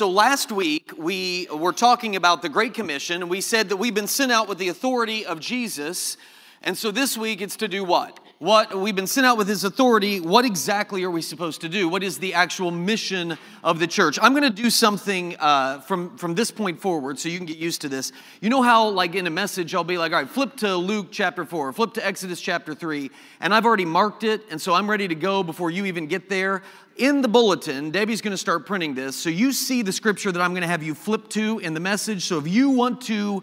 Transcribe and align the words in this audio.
so 0.00 0.08
last 0.08 0.50
week 0.50 0.92
we 0.96 1.46
were 1.52 1.74
talking 1.74 2.16
about 2.16 2.40
the 2.40 2.48
Great 2.48 2.72
Commission, 2.72 3.20
and 3.20 3.30
we 3.30 3.42
said 3.42 3.68
that 3.68 3.76
we've 3.76 3.92
been 3.92 4.06
sent 4.06 4.32
out 4.32 4.48
with 4.48 4.56
the 4.56 4.68
authority 4.68 5.26
of 5.26 5.40
Jesus. 5.40 6.16
And 6.62 6.74
so 6.74 6.90
this 6.90 7.18
week 7.18 7.42
it's 7.42 7.56
to 7.56 7.68
do 7.68 7.84
what? 7.84 8.18
What 8.40 8.74
we've 8.74 8.96
been 8.96 9.06
sent 9.06 9.26
out 9.26 9.36
with 9.36 9.48
his 9.48 9.64
authority. 9.64 10.18
What 10.18 10.46
exactly 10.46 11.04
are 11.04 11.10
we 11.10 11.20
supposed 11.20 11.60
to 11.60 11.68
do? 11.68 11.90
What 11.90 12.02
is 12.02 12.16
the 12.16 12.32
actual 12.32 12.70
mission 12.70 13.36
of 13.62 13.78
the 13.78 13.86
church? 13.86 14.18
I'm 14.22 14.32
going 14.32 14.44
to 14.44 14.48
do 14.48 14.70
something 14.70 15.36
uh, 15.38 15.80
from 15.82 16.16
from 16.16 16.34
this 16.34 16.50
point 16.50 16.80
forward, 16.80 17.18
so 17.18 17.28
you 17.28 17.36
can 17.36 17.44
get 17.44 17.58
used 17.58 17.82
to 17.82 17.90
this. 17.90 18.12
You 18.40 18.48
know 18.48 18.62
how, 18.62 18.88
like 18.88 19.14
in 19.14 19.26
a 19.26 19.30
message, 19.30 19.74
I'll 19.74 19.84
be 19.84 19.98
like, 19.98 20.12
"All 20.12 20.20
right, 20.20 20.26
flip 20.26 20.56
to 20.56 20.74
Luke 20.74 21.08
chapter 21.10 21.44
four, 21.44 21.70
flip 21.74 21.92
to 21.92 22.06
Exodus 22.06 22.40
chapter 22.40 22.74
three," 22.74 23.10
and 23.42 23.52
I've 23.52 23.66
already 23.66 23.84
marked 23.84 24.24
it, 24.24 24.40
and 24.50 24.58
so 24.58 24.72
I'm 24.72 24.88
ready 24.88 25.06
to 25.06 25.14
go 25.14 25.42
before 25.42 25.70
you 25.70 25.84
even 25.84 26.06
get 26.06 26.30
there 26.30 26.62
in 26.96 27.20
the 27.22 27.28
bulletin, 27.28 27.90
Debbie's 27.90 28.20
going 28.20 28.32
to 28.32 28.38
start 28.38 28.66
printing 28.66 28.94
this. 28.94 29.16
So 29.16 29.30
you 29.30 29.52
see 29.52 29.80
the 29.80 29.92
scripture 29.92 30.30
that 30.32 30.40
I'm 30.40 30.52
going 30.52 30.62
to 30.62 30.68
have 30.68 30.82
you 30.82 30.94
flip 30.94 31.28
to 31.30 31.58
in 31.58 31.72
the 31.72 31.80
message. 31.80 32.24
So 32.24 32.38
if 32.38 32.46
you 32.46 32.70
want 32.70 33.00
to 33.02 33.42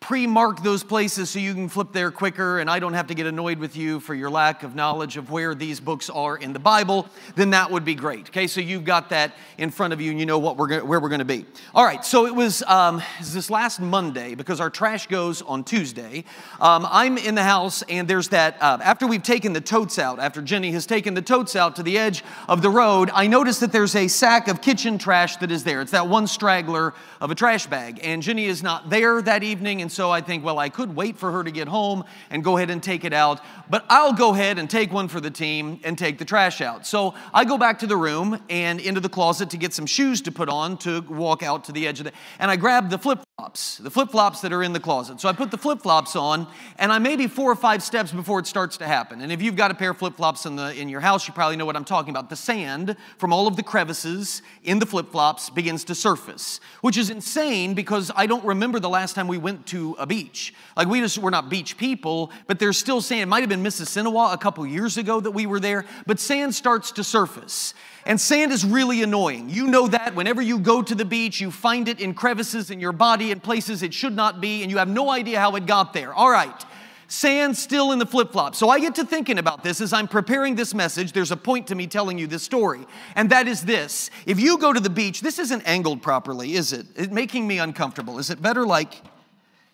pre 0.00 0.26
mark 0.26 0.62
those 0.62 0.84
places 0.84 1.30
so 1.30 1.38
you 1.38 1.54
can 1.54 1.68
flip 1.68 1.88
there 1.92 2.10
quicker 2.10 2.58
and 2.58 2.70
I 2.70 2.78
don't 2.78 2.92
have 2.92 3.06
to 3.08 3.14
get 3.14 3.26
annoyed 3.26 3.58
with 3.58 3.76
you 3.76 3.98
for 3.98 4.14
your 4.14 4.30
lack 4.30 4.62
of 4.62 4.74
knowledge 4.74 5.16
of 5.16 5.30
where 5.30 5.54
these 5.54 5.80
books 5.80 6.10
are 6.10 6.36
in 6.36 6.52
the 6.52 6.58
Bible, 6.58 7.08
then 7.34 7.50
that 7.50 7.70
would 7.70 7.84
be 7.84 7.94
great. 7.94 8.28
Okay, 8.28 8.46
so 8.46 8.60
you've 8.60 8.84
got 8.84 9.08
that 9.10 9.34
in 9.58 9.70
front 9.70 9.92
of 9.92 10.00
you 10.00 10.10
and 10.10 10.20
you 10.20 10.26
know 10.26 10.38
what 10.38 10.56
we're 10.56 10.84
where 10.84 11.00
we're 11.00 11.08
going 11.08 11.20
to 11.20 11.24
be. 11.24 11.46
All 11.74 11.84
right, 11.84 12.04
so 12.04 12.26
it 12.26 12.34
was, 12.34 12.62
um, 12.64 13.02
this 13.18 13.50
last 13.50 13.80
Monday 13.80 14.34
because 14.34 14.60
our 14.60 14.70
trash 14.70 15.06
goes 15.06 15.42
on 15.42 15.64
Tuesday. 15.64 16.24
Um, 16.60 16.86
I'm 16.88 17.16
in 17.16 17.34
the 17.34 17.42
house 17.42 17.82
and 17.88 18.06
there's 18.06 18.28
that, 18.28 18.58
uh, 18.60 18.78
after 18.82 19.06
we've 19.06 19.22
taken 19.22 19.54
the 19.54 19.60
totes 19.60 19.98
out, 19.98 20.18
after 20.18 20.42
Jenny 20.42 20.72
has 20.72 20.86
taken 20.86 21.14
the 21.14 21.22
totes 21.22 21.56
out 21.56 21.76
to 21.76 21.82
the 21.82 21.98
edge 21.98 22.22
of 22.48 22.62
the 22.62 22.70
road, 22.70 23.10
I 23.14 23.26
notice 23.26 23.60
that 23.60 23.72
there's 23.72 23.96
a 23.96 24.08
sack 24.08 24.48
of 24.48 24.60
kitchen 24.60 24.98
trash 24.98 25.36
that 25.38 25.50
is 25.50 25.64
there. 25.64 25.80
It's 25.80 25.92
that 25.92 26.08
one 26.08 26.26
straggler 26.26 26.92
of 27.20 27.30
a 27.30 27.34
trash 27.34 27.66
bag. 27.66 28.00
And 28.02 28.22
Jenny 28.22 28.44
is 28.44 28.62
not 28.62 28.90
there 28.90 29.22
that 29.22 29.42
evening 29.42 29.80
and 29.86 29.92
so 29.92 30.10
I 30.10 30.20
think, 30.20 30.44
well, 30.44 30.58
I 30.58 30.68
could 30.68 30.96
wait 30.96 31.16
for 31.16 31.30
her 31.30 31.44
to 31.44 31.50
get 31.52 31.68
home 31.68 32.02
and 32.28 32.42
go 32.42 32.56
ahead 32.56 32.70
and 32.70 32.82
take 32.82 33.04
it 33.04 33.12
out, 33.12 33.40
but 33.70 33.84
I'll 33.88 34.12
go 34.12 34.34
ahead 34.34 34.58
and 34.58 34.68
take 34.68 34.92
one 34.92 35.06
for 35.06 35.20
the 35.20 35.30
team 35.30 35.78
and 35.84 35.96
take 35.96 36.18
the 36.18 36.24
trash 36.24 36.60
out. 36.60 36.84
So 36.84 37.14
I 37.32 37.44
go 37.44 37.56
back 37.56 37.78
to 37.78 37.86
the 37.86 37.96
room 37.96 38.42
and 38.50 38.80
into 38.80 38.98
the 39.00 39.08
closet 39.08 39.50
to 39.50 39.56
get 39.56 39.72
some 39.72 39.86
shoes 39.86 40.20
to 40.22 40.32
put 40.32 40.48
on 40.48 40.76
to 40.78 41.02
walk 41.02 41.44
out 41.44 41.62
to 41.66 41.72
the 41.72 41.86
edge 41.86 42.00
of 42.00 42.06
the, 42.06 42.12
and 42.40 42.50
I 42.50 42.56
grab 42.56 42.90
the 42.90 42.98
flip 42.98 43.20
flops, 43.38 43.76
the 43.78 43.90
flip 43.90 44.10
flops 44.10 44.40
that 44.40 44.52
are 44.52 44.64
in 44.64 44.72
the 44.72 44.80
closet. 44.80 45.20
So 45.20 45.28
I 45.28 45.32
put 45.32 45.52
the 45.52 45.58
flip 45.58 45.82
flops 45.82 46.16
on, 46.16 46.48
and 46.80 46.90
I 46.90 46.98
maybe 46.98 47.28
four 47.28 47.52
or 47.52 47.54
five 47.54 47.80
steps 47.80 48.10
before 48.10 48.40
it 48.40 48.48
starts 48.48 48.78
to 48.78 48.86
happen. 48.86 49.20
And 49.20 49.30
if 49.30 49.40
you've 49.40 49.56
got 49.56 49.70
a 49.70 49.74
pair 49.74 49.90
of 49.90 49.98
flip 49.98 50.16
flops 50.16 50.46
in, 50.46 50.56
the, 50.56 50.74
in 50.74 50.88
your 50.88 51.00
house, 51.00 51.28
you 51.28 51.34
probably 51.34 51.56
know 51.56 51.66
what 51.66 51.76
I'm 51.76 51.84
talking 51.84 52.10
about. 52.10 52.28
The 52.28 52.34
sand 52.34 52.96
from 53.18 53.32
all 53.32 53.46
of 53.46 53.54
the 53.54 53.62
crevices 53.62 54.42
in 54.64 54.80
the 54.80 54.86
flip 54.86 55.12
flops 55.12 55.48
begins 55.48 55.84
to 55.84 55.94
surface, 55.94 56.60
which 56.80 56.96
is 56.96 57.08
insane 57.08 57.74
because 57.74 58.10
I 58.16 58.26
don't 58.26 58.44
remember 58.44 58.80
the 58.80 58.88
last 58.88 59.14
time 59.14 59.28
we 59.28 59.38
went 59.38 59.66
to 59.66 59.75
a 59.98 60.06
beach. 60.06 60.54
Like 60.76 60.88
we 60.88 61.00
just, 61.00 61.18
we're 61.18 61.30
not 61.30 61.48
beach 61.48 61.76
people, 61.76 62.30
but 62.46 62.58
there's 62.58 62.78
still 62.78 63.00
sand. 63.00 63.22
It 63.22 63.26
might 63.26 63.40
have 63.40 63.48
been 63.48 63.62
Mississinewa 63.62 64.32
a 64.32 64.38
couple 64.38 64.66
years 64.66 64.96
ago 64.96 65.20
that 65.20 65.30
we 65.30 65.46
were 65.46 65.60
there, 65.60 65.84
but 66.06 66.18
sand 66.18 66.54
starts 66.54 66.92
to 66.92 67.04
surface. 67.04 67.74
And 68.06 68.20
sand 68.20 68.52
is 68.52 68.64
really 68.64 69.02
annoying. 69.02 69.50
You 69.50 69.66
know 69.66 69.88
that 69.88 70.14
whenever 70.14 70.40
you 70.40 70.58
go 70.58 70.82
to 70.82 70.94
the 70.94 71.04
beach, 71.04 71.40
you 71.40 71.50
find 71.50 71.88
it 71.88 72.00
in 72.00 72.14
crevices 72.14 72.70
in 72.70 72.80
your 72.80 72.92
body 72.92 73.30
in 73.32 73.40
places 73.40 73.82
it 73.82 73.92
should 73.92 74.14
not 74.14 74.40
be, 74.40 74.62
and 74.62 74.70
you 74.70 74.78
have 74.78 74.88
no 74.88 75.10
idea 75.10 75.40
how 75.40 75.56
it 75.56 75.66
got 75.66 75.92
there. 75.92 76.14
All 76.14 76.30
right. 76.30 76.64
Sand 77.08 77.56
still 77.56 77.92
in 77.92 77.98
the 77.98 78.06
flip 78.06 78.32
flop. 78.32 78.56
So 78.56 78.68
I 78.68 78.80
get 78.80 78.96
to 78.96 79.04
thinking 79.04 79.38
about 79.38 79.62
this 79.62 79.80
as 79.80 79.92
I'm 79.92 80.08
preparing 80.08 80.56
this 80.56 80.74
message. 80.74 81.12
There's 81.12 81.30
a 81.30 81.36
point 81.36 81.68
to 81.68 81.74
me 81.74 81.86
telling 81.86 82.18
you 82.18 82.26
this 82.26 82.42
story, 82.42 82.84
and 83.14 83.30
that 83.30 83.46
is 83.46 83.62
this. 83.62 84.10
If 84.26 84.40
you 84.40 84.58
go 84.58 84.72
to 84.72 84.80
the 84.80 84.90
beach, 84.90 85.20
this 85.20 85.38
isn't 85.38 85.62
angled 85.66 86.02
properly, 86.02 86.54
is 86.54 86.72
it? 86.72 86.86
It's 86.96 87.12
making 87.12 87.46
me 87.46 87.58
uncomfortable. 87.58 88.18
Is 88.18 88.30
it 88.30 88.42
better 88.42 88.66
like 88.66 89.02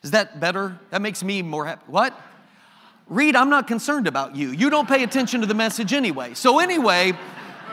is 0.02 0.10
that 0.12 0.40
better? 0.40 0.78
That 0.90 1.02
makes 1.02 1.22
me 1.22 1.42
more 1.42 1.66
happy. 1.66 1.82
What? 1.86 2.18
Reed, 3.08 3.36
I'm 3.36 3.50
not 3.50 3.66
concerned 3.66 4.06
about 4.06 4.36
you. 4.36 4.50
You 4.50 4.70
don't 4.70 4.88
pay 4.88 5.02
attention 5.02 5.40
to 5.42 5.46
the 5.46 5.54
message 5.54 5.92
anyway. 5.92 6.34
So, 6.34 6.58
anyway, 6.58 7.12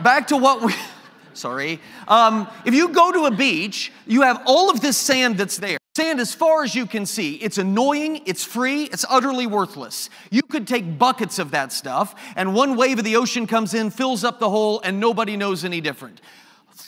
back 0.03 0.27
to 0.27 0.37
what 0.37 0.61
we. 0.61 0.73
Sorry. 1.33 1.79
Um, 2.07 2.49
if 2.65 2.73
you 2.73 2.89
go 2.89 3.11
to 3.11 3.25
a 3.25 3.31
beach, 3.31 3.91
you 4.05 4.23
have 4.23 4.41
all 4.45 4.69
of 4.69 4.81
this 4.81 4.97
sand 4.97 5.37
that's 5.37 5.57
there. 5.57 5.77
Sand 5.95 6.19
as 6.19 6.33
far 6.33 6.63
as 6.63 6.75
you 6.75 6.85
can 6.85 7.05
see. 7.05 7.35
It's 7.35 7.57
annoying, 7.57 8.21
it's 8.25 8.43
free, 8.43 8.83
it's 8.83 9.05
utterly 9.09 9.47
worthless. 9.47 10.09
You 10.29 10.41
could 10.41 10.67
take 10.67 10.97
buckets 10.97 11.39
of 11.39 11.51
that 11.51 11.71
stuff, 11.71 12.15
and 12.35 12.53
one 12.53 12.75
wave 12.75 12.99
of 12.99 13.05
the 13.05 13.15
ocean 13.15 13.47
comes 13.47 13.73
in, 13.73 13.89
fills 13.89 14.23
up 14.23 14.39
the 14.39 14.49
hole, 14.49 14.81
and 14.81 14.99
nobody 14.99 15.37
knows 15.37 15.65
any 15.65 15.81
different. 15.81 16.21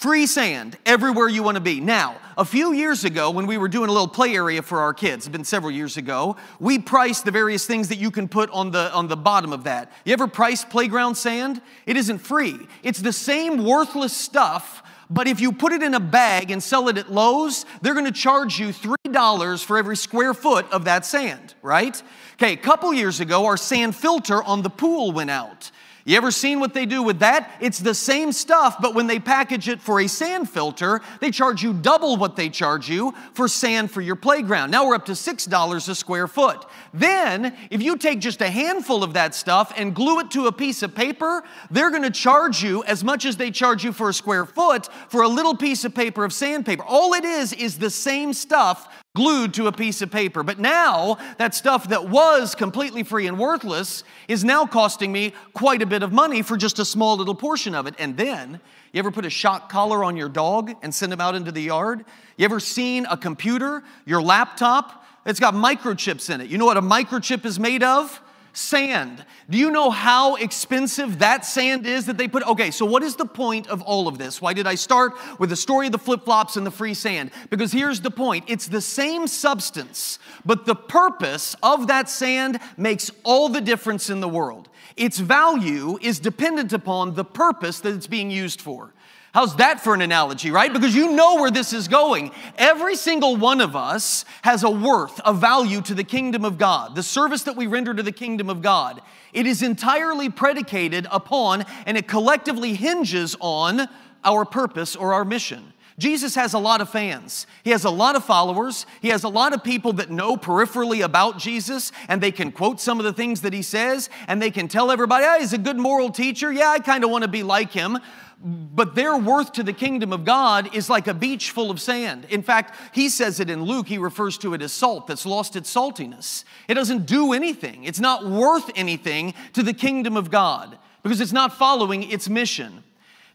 Free 0.01 0.25
sand 0.25 0.79
everywhere 0.83 1.29
you 1.29 1.43
want 1.43 1.57
to 1.57 1.61
be. 1.61 1.79
Now, 1.79 2.17
a 2.35 2.43
few 2.43 2.73
years 2.73 3.05
ago, 3.05 3.29
when 3.29 3.45
we 3.45 3.59
were 3.59 3.67
doing 3.67 3.87
a 3.87 3.91
little 3.91 4.07
play 4.07 4.33
area 4.33 4.63
for 4.63 4.79
our 4.79 4.95
kids, 4.95 5.27
it's 5.27 5.31
been 5.31 5.43
several 5.43 5.71
years 5.71 5.95
ago, 5.95 6.37
we 6.59 6.79
priced 6.79 7.23
the 7.23 7.29
various 7.29 7.67
things 7.67 7.89
that 7.89 7.99
you 7.99 8.09
can 8.09 8.27
put 8.27 8.49
on 8.49 8.71
the, 8.71 8.91
on 8.93 9.09
the 9.09 9.15
bottom 9.15 9.53
of 9.53 9.65
that. 9.65 9.91
You 10.03 10.13
ever 10.13 10.25
price 10.25 10.65
playground 10.65 11.17
sand? 11.17 11.61
It 11.85 11.97
isn't 11.97 12.17
free. 12.17 12.57
It's 12.81 12.99
the 12.99 13.13
same 13.13 13.63
worthless 13.63 14.17
stuff, 14.17 14.81
but 15.11 15.27
if 15.27 15.39
you 15.39 15.51
put 15.51 15.71
it 15.71 15.83
in 15.83 15.93
a 15.93 15.99
bag 15.99 16.49
and 16.49 16.63
sell 16.63 16.87
it 16.87 16.97
at 16.97 17.11
Lowe's, 17.11 17.67
they're 17.83 17.93
going 17.93 18.05
to 18.05 18.11
charge 18.11 18.59
you 18.59 18.69
$3 18.69 19.63
for 19.63 19.77
every 19.77 19.95
square 19.95 20.33
foot 20.33 20.65
of 20.71 20.85
that 20.85 21.05
sand, 21.05 21.53
right? 21.61 22.01
Okay, 22.33 22.53
a 22.53 22.57
couple 22.57 22.91
years 22.91 23.19
ago, 23.19 23.45
our 23.45 23.55
sand 23.55 23.95
filter 23.95 24.41
on 24.41 24.63
the 24.63 24.69
pool 24.71 25.11
went 25.11 25.29
out. 25.29 25.69
You 26.03 26.17
ever 26.17 26.31
seen 26.31 26.59
what 26.59 26.73
they 26.73 26.85
do 26.85 27.03
with 27.03 27.19
that? 27.19 27.51
It's 27.61 27.79
the 27.79 27.93
same 27.93 28.31
stuff, 28.31 28.77
but 28.81 28.95
when 28.95 29.07
they 29.07 29.19
package 29.19 29.67
it 29.67 29.81
for 29.81 30.01
a 30.01 30.07
sand 30.07 30.49
filter, 30.49 31.01
they 31.19 31.29
charge 31.29 31.61
you 31.61 31.73
double 31.73 32.17
what 32.17 32.35
they 32.35 32.49
charge 32.49 32.89
you 32.89 33.13
for 33.33 33.47
sand 33.47 33.91
for 33.91 34.01
your 34.01 34.15
playground. 34.15 34.71
Now 34.71 34.87
we're 34.87 34.95
up 34.95 35.05
to 35.05 35.11
$6 35.11 35.89
a 35.89 35.95
square 35.95 36.27
foot. 36.27 36.65
Then, 36.93 37.55
if 37.69 37.83
you 37.83 37.97
take 37.97 38.19
just 38.19 38.41
a 38.41 38.49
handful 38.49 39.03
of 39.03 39.13
that 39.13 39.35
stuff 39.35 39.73
and 39.77 39.93
glue 39.93 40.19
it 40.19 40.31
to 40.31 40.47
a 40.47 40.51
piece 40.51 40.81
of 40.81 40.95
paper, 40.95 41.43
they're 41.69 41.91
going 41.91 42.03
to 42.03 42.11
charge 42.11 42.63
you 42.63 42.83
as 42.85 43.03
much 43.03 43.25
as 43.25 43.37
they 43.37 43.51
charge 43.51 43.83
you 43.83 43.93
for 43.93 44.09
a 44.09 44.13
square 44.13 44.45
foot 44.45 44.89
for 45.07 45.21
a 45.21 45.27
little 45.27 45.55
piece 45.55 45.85
of 45.85 45.93
paper 45.93 46.23
of 46.23 46.33
sandpaper. 46.33 46.83
All 46.83 47.13
it 47.13 47.25
is 47.25 47.53
is 47.53 47.77
the 47.77 47.89
same 47.89 48.33
stuff 48.33 49.00
glued 49.13 49.53
to 49.55 49.67
a 49.67 49.71
piece 49.71 50.01
of 50.01 50.09
paper. 50.09 50.41
But 50.41 50.59
now, 50.59 51.17
that 51.37 51.53
stuff 51.53 51.89
that 51.89 52.07
was 52.07 52.55
completely 52.55 53.03
free 53.03 53.27
and 53.27 53.37
worthless 53.37 54.03
is 54.27 54.43
now 54.43 54.65
costing 54.65 55.11
me 55.11 55.33
quite 55.53 55.81
a 55.81 55.85
bit 55.85 56.01
of 56.01 56.13
money 56.13 56.41
for 56.41 56.55
just 56.55 56.79
a 56.79 56.85
small 56.85 57.17
little 57.17 57.35
portion 57.35 57.75
of 57.75 57.87
it. 57.87 57.95
And 57.99 58.15
then, 58.15 58.61
you 58.93 58.99
ever 58.99 59.11
put 59.11 59.25
a 59.25 59.29
shock 59.29 59.69
collar 59.69 60.03
on 60.03 60.15
your 60.15 60.29
dog 60.29 60.73
and 60.81 60.95
send 60.95 61.11
him 61.11 61.19
out 61.19 61.35
into 61.35 61.51
the 61.51 61.61
yard? 61.61 62.05
You 62.37 62.45
ever 62.45 62.59
seen 62.59 63.05
a 63.07 63.17
computer, 63.17 63.83
your 64.05 64.21
laptop? 64.21 65.05
It's 65.25 65.39
got 65.39 65.53
microchips 65.53 66.33
in 66.33 66.41
it. 66.41 66.47
You 66.47 66.57
know 66.57 66.65
what 66.65 66.77
a 66.77 66.81
microchip 66.81 67.45
is 67.45 67.59
made 67.59 67.83
of? 67.83 68.21
Sand. 68.53 69.25
Do 69.49 69.57
you 69.57 69.71
know 69.71 69.89
how 69.89 70.35
expensive 70.35 71.19
that 71.19 71.45
sand 71.45 71.85
is 71.85 72.05
that 72.07 72.17
they 72.17 72.27
put? 72.27 72.43
Okay, 72.43 72.71
so 72.71 72.85
what 72.85 73.01
is 73.01 73.15
the 73.15 73.25
point 73.25 73.67
of 73.67 73.81
all 73.81 74.07
of 74.07 74.17
this? 74.17 74.41
Why 74.41 74.53
did 74.53 74.67
I 74.67 74.75
start 74.75 75.13
with 75.39 75.49
the 75.49 75.55
story 75.55 75.85
of 75.85 75.93
the 75.93 75.97
flip 75.97 76.25
flops 76.25 76.57
and 76.57 76.65
the 76.65 76.71
free 76.71 76.93
sand? 76.93 77.31
Because 77.49 77.71
here's 77.71 78.01
the 78.01 78.11
point 78.11 78.45
it's 78.47 78.67
the 78.67 78.81
same 78.81 79.27
substance, 79.27 80.19
but 80.45 80.65
the 80.65 80.75
purpose 80.75 81.55
of 81.63 81.87
that 81.87 82.09
sand 82.09 82.59
makes 82.77 83.09
all 83.23 83.47
the 83.47 83.61
difference 83.61 84.09
in 84.09 84.19
the 84.19 84.29
world. 84.29 84.67
Its 84.97 85.19
value 85.19 85.97
is 86.01 86.19
dependent 86.19 86.73
upon 86.73 87.15
the 87.15 87.25
purpose 87.25 87.79
that 87.79 87.93
it's 87.93 88.07
being 88.07 88.29
used 88.29 88.59
for. 88.59 88.93
How's 89.33 89.55
that 89.57 89.79
for 89.79 89.93
an 89.93 90.01
analogy, 90.01 90.51
right? 90.51 90.71
Because 90.71 90.93
you 90.93 91.13
know 91.13 91.35
where 91.35 91.51
this 91.51 91.71
is 91.71 91.87
going. 91.87 92.31
Every 92.57 92.97
single 92.97 93.37
one 93.37 93.61
of 93.61 93.77
us 93.77 94.25
has 94.41 94.63
a 94.63 94.69
worth, 94.69 95.21
a 95.23 95.33
value 95.33 95.81
to 95.83 95.93
the 95.93 96.03
kingdom 96.03 96.43
of 96.43 96.57
God, 96.57 96.95
the 96.95 97.03
service 97.03 97.43
that 97.43 97.55
we 97.55 97.65
render 97.65 97.93
to 97.93 98.03
the 98.03 98.11
kingdom 98.11 98.49
of 98.49 98.61
God. 98.61 99.01
It 99.31 99.45
is 99.45 99.61
entirely 99.61 100.29
predicated 100.29 101.07
upon 101.09 101.63
and 101.85 101.97
it 101.97 102.09
collectively 102.09 102.73
hinges 102.73 103.37
on 103.39 103.87
our 104.25 104.43
purpose 104.43 104.97
or 104.97 105.13
our 105.13 105.23
mission. 105.23 105.71
Jesus 105.97 106.35
has 106.35 106.53
a 106.53 106.59
lot 106.59 106.81
of 106.81 106.89
fans. 106.89 107.45
He 107.63 107.69
has 107.69 107.85
a 107.85 107.89
lot 107.89 108.15
of 108.15 108.25
followers. 108.25 108.85
He 109.01 109.09
has 109.09 109.23
a 109.23 109.29
lot 109.29 109.53
of 109.53 109.63
people 109.63 109.93
that 109.93 110.09
know 110.09 110.35
peripherally 110.35 111.05
about 111.05 111.37
Jesus 111.37 111.91
and 112.07 112.19
they 112.19 112.31
can 112.31 112.51
quote 112.51 112.81
some 112.81 112.97
of 112.97 113.05
the 113.05 113.13
things 113.13 113.41
that 113.41 113.53
he 113.53 113.61
says 113.61 114.09
and 114.27 114.41
they 114.41 114.51
can 114.51 114.67
tell 114.67 114.91
everybody, 114.91 115.23
yeah, 115.23 115.39
he's 115.39 115.53
a 115.53 115.57
good 115.57 115.77
moral 115.77 116.09
teacher. 116.09 116.51
Yeah, 116.51 116.69
I 116.69 116.79
kind 116.79 117.03
of 117.03 117.11
want 117.11 117.23
to 117.23 117.29
be 117.29 117.43
like 117.43 117.71
him 117.71 117.99
but 118.43 118.95
their 118.95 119.17
worth 119.17 119.53
to 119.53 119.63
the 119.63 119.73
kingdom 119.73 120.11
of 120.11 120.25
God 120.25 120.75
is 120.75 120.89
like 120.89 121.07
a 121.07 121.13
beach 121.13 121.51
full 121.51 121.69
of 121.69 121.79
sand. 121.79 122.25
In 122.29 122.41
fact, 122.41 122.75
he 122.93 123.09
says 123.09 123.39
it 123.39 123.49
in 123.49 123.63
Luke, 123.63 123.87
he 123.87 123.97
refers 123.97 124.37
to 124.39 124.53
it 124.53 124.61
as 124.61 124.71
salt 124.73 125.07
that's 125.07 125.25
lost 125.25 125.55
its 125.55 125.73
saltiness. 125.73 126.43
It 126.67 126.73
doesn't 126.73 127.05
do 127.05 127.33
anything, 127.33 127.83
it's 127.83 127.99
not 127.99 128.25
worth 128.25 128.71
anything 128.75 129.33
to 129.53 129.63
the 129.63 129.73
kingdom 129.73 130.17
of 130.17 130.31
God 130.31 130.77
because 131.03 131.21
it's 131.21 131.33
not 131.33 131.53
following 131.53 132.09
its 132.11 132.29
mission. 132.29 132.83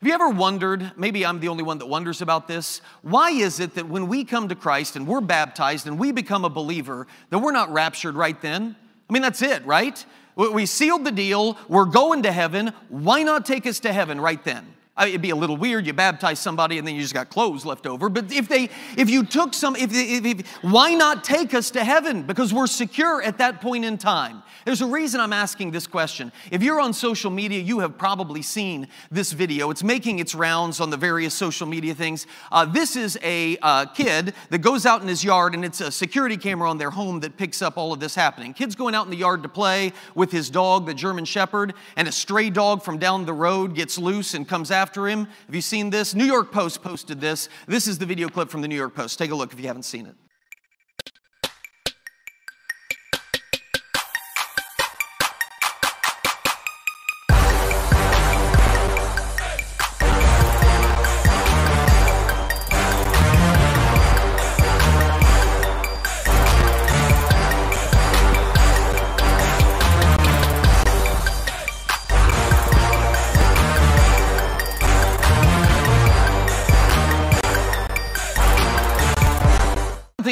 Have 0.01 0.09
you 0.09 0.13
ever 0.13 0.29
wondered, 0.29 0.93
maybe 0.97 1.25
I'm 1.25 1.41
the 1.41 1.49
only 1.49 1.63
one 1.63 1.79
that 1.79 1.87
wonders 1.87 2.21
about 2.21 2.49
this, 2.49 2.83
why 3.01 3.31
is 3.31 3.61
it 3.61 3.75
that 3.77 3.89
when 3.89 4.09
we 4.09 4.25
come 4.25 4.49
to 4.49 4.55
Christ 4.55 4.95
and 4.95 5.07
we're 5.07 5.23
baptized 5.23 5.87
and 5.87 5.99
we 5.99 6.13
become 6.13 6.45
a 6.45 6.51
believer, 6.51 7.07
that 7.31 7.39
we're 7.39 7.53
not 7.53 7.73
raptured 7.73 8.15
right 8.15 8.41
then? 8.43 8.77
I 9.09 9.13
mean, 9.13 9.23
that's 9.23 9.41
it, 9.41 9.65
right? 9.65 10.05
We 10.37 10.67
sealed 10.67 11.05
the 11.05 11.13
deal, 11.13 11.57
we're 11.67 11.87
going 11.87 12.25
to 12.25 12.33
heaven. 12.33 12.75
Why 12.91 13.23
not 13.23 13.47
take 13.47 13.67
us 13.67 13.81
to 13.81 13.93
heaven 13.93 14.21
right 14.21 14.43
then? 14.45 14.67
I 14.99 15.05
mean, 15.05 15.11
it'd 15.11 15.23
be 15.23 15.31
a 15.31 15.37
little 15.37 15.59
weird. 15.59 15.87
You 15.87 15.93
baptize 15.93 16.39
somebody 16.39 16.79
and 16.79 16.89
then 16.89 16.95
you 16.95 17.03
just 17.03 17.13
got 17.13 17.29
clothes 17.29 17.67
left 17.67 17.87
over. 17.87 18.09
But 18.09 18.33
if 18.33 18.49
they, 18.49 18.71
if 18.97 19.11
you 19.11 19.25
took 19.25 19.53
some, 19.53 19.77
if, 19.77 19.91
if, 19.93 20.25
if, 20.25 20.47
why 20.63 20.95
not 20.95 21.23
take 21.23 21.53
us 21.53 21.71
to 21.73 21.85
heaven? 21.85 22.23
Because 22.23 22.55
we're 22.55 22.67
secure 22.67 23.21
at 23.21 23.37
that 23.39 23.61
point 23.61 23.85
in 23.85 23.99
time. 23.99 24.43
There's 24.65 24.81
a 24.81 24.87
reason 24.87 25.21
I'm 25.21 25.35
asking 25.35 25.73
this 25.73 25.87
question. 25.87 26.33
If 26.51 26.63
you're 26.63 26.81
on 26.81 26.95
social 26.95 27.31
media, 27.31 27.61
you 27.61 27.81
have 27.81 27.99
probably 27.99 28.41
seen 28.41 28.89
this 29.11 29.33
video. 29.33 29.71
It's 29.71 29.85
making 29.85 30.19
its 30.19 30.35
rounds 30.35 30.81
on 30.81 30.89
the 30.89 30.97
various 30.97 31.35
social 31.35 31.67
media 31.67 31.95
things. 31.95 32.27
Uh, 32.51 32.65
this 32.65 32.97
is 32.97 33.19
a 33.23 33.59
uh, 33.59 33.85
kid 33.85 34.33
that 34.49 34.59
goes 34.59 34.87
out 34.87 35.03
in 35.03 35.09
his 35.09 35.23
yard, 35.23 35.55
and 35.55 35.63
it's 35.63 35.83
a 35.83 35.93
security 35.93 36.39
camera 36.39 36.71
on 36.71 36.79
their 36.79 36.91
home 36.91 37.21
that 37.21 37.37
picks 37.37 37.61
up 37.61 37.77
all 37.77 37.93
of 37.93 38.01
this 38.01 38.15
happening. 38.15 38.55
Kid's 38.55 38.75
going 38.75 38.95
out 38.95 39.05
in 39.05 39.11
the 39.11 39.17
yard 39.19 39.43
to 39.43 39.49
play 39.49 39.93
with 40.15 40.33
his 40.33 40.49
dog, 40.49 40.87
the 40.87 40.95
German 40.95 41.27
Shepherd, 41.27 41.75
and 41.97 42.09
a 42.09 42.13
stray 42.13 42.49
dog 42.49 42.83
from 42.83 42.99
down 42.99 43.27
the 43.27 43.35
road 43.35 43.75
gets 43.75 43.99
loose 43.99 44.33
and 44.33 44.49
comes 44.49 44.71
after 44.71 44.86
him. 44.95 45.27
Have 45.47 45.55
you 45.55 45.61
seen 45.61 45.91
this? 45.91 46.15
New 46.15 46.25
York 46.25 46.53
Post 46.53 46.83
posted 46.83 47.21
this. 47.21 47.49
This 47.67 47.87
is 47.87 47.99
the 47.99 48.07
video 48.07 48.29
clip 48.29 48.51
from 48.51 48.63
the 48.63 48.69
New 48.69 48.77
York 48.77 48.95
Post. 48.95 49.19
Take 49.19 49.31
a 49.31 49.35
look 49.35 49.53
if 49.53 49.61
you 49.61 49.67
haven't 49.67 49.85
seen 49.85 50.07
it. 50.07 50.15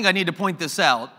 Think 0.05 0.17
I 0.17 0.19
need 0.19 0.27
to 0.27 0.33
point 0.33 0.59
this 0.59 0.79
out. 0.79 1.11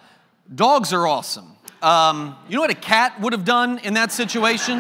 Dogs 0.53 0.93
are 0.93 1.07
awesome. 1.07 1.51
Um, 1.81 2.35
you 2.47 2.55
know 2.55 2.61
what 2.61 2.69
a 2.69 2.75
cat 2.75 3.19
would 3.19 3.33
have 3.33 3.45
done 3.45 3.79
in 3.79 3.95
that 3.95 4.11
situation? 4.11 4.79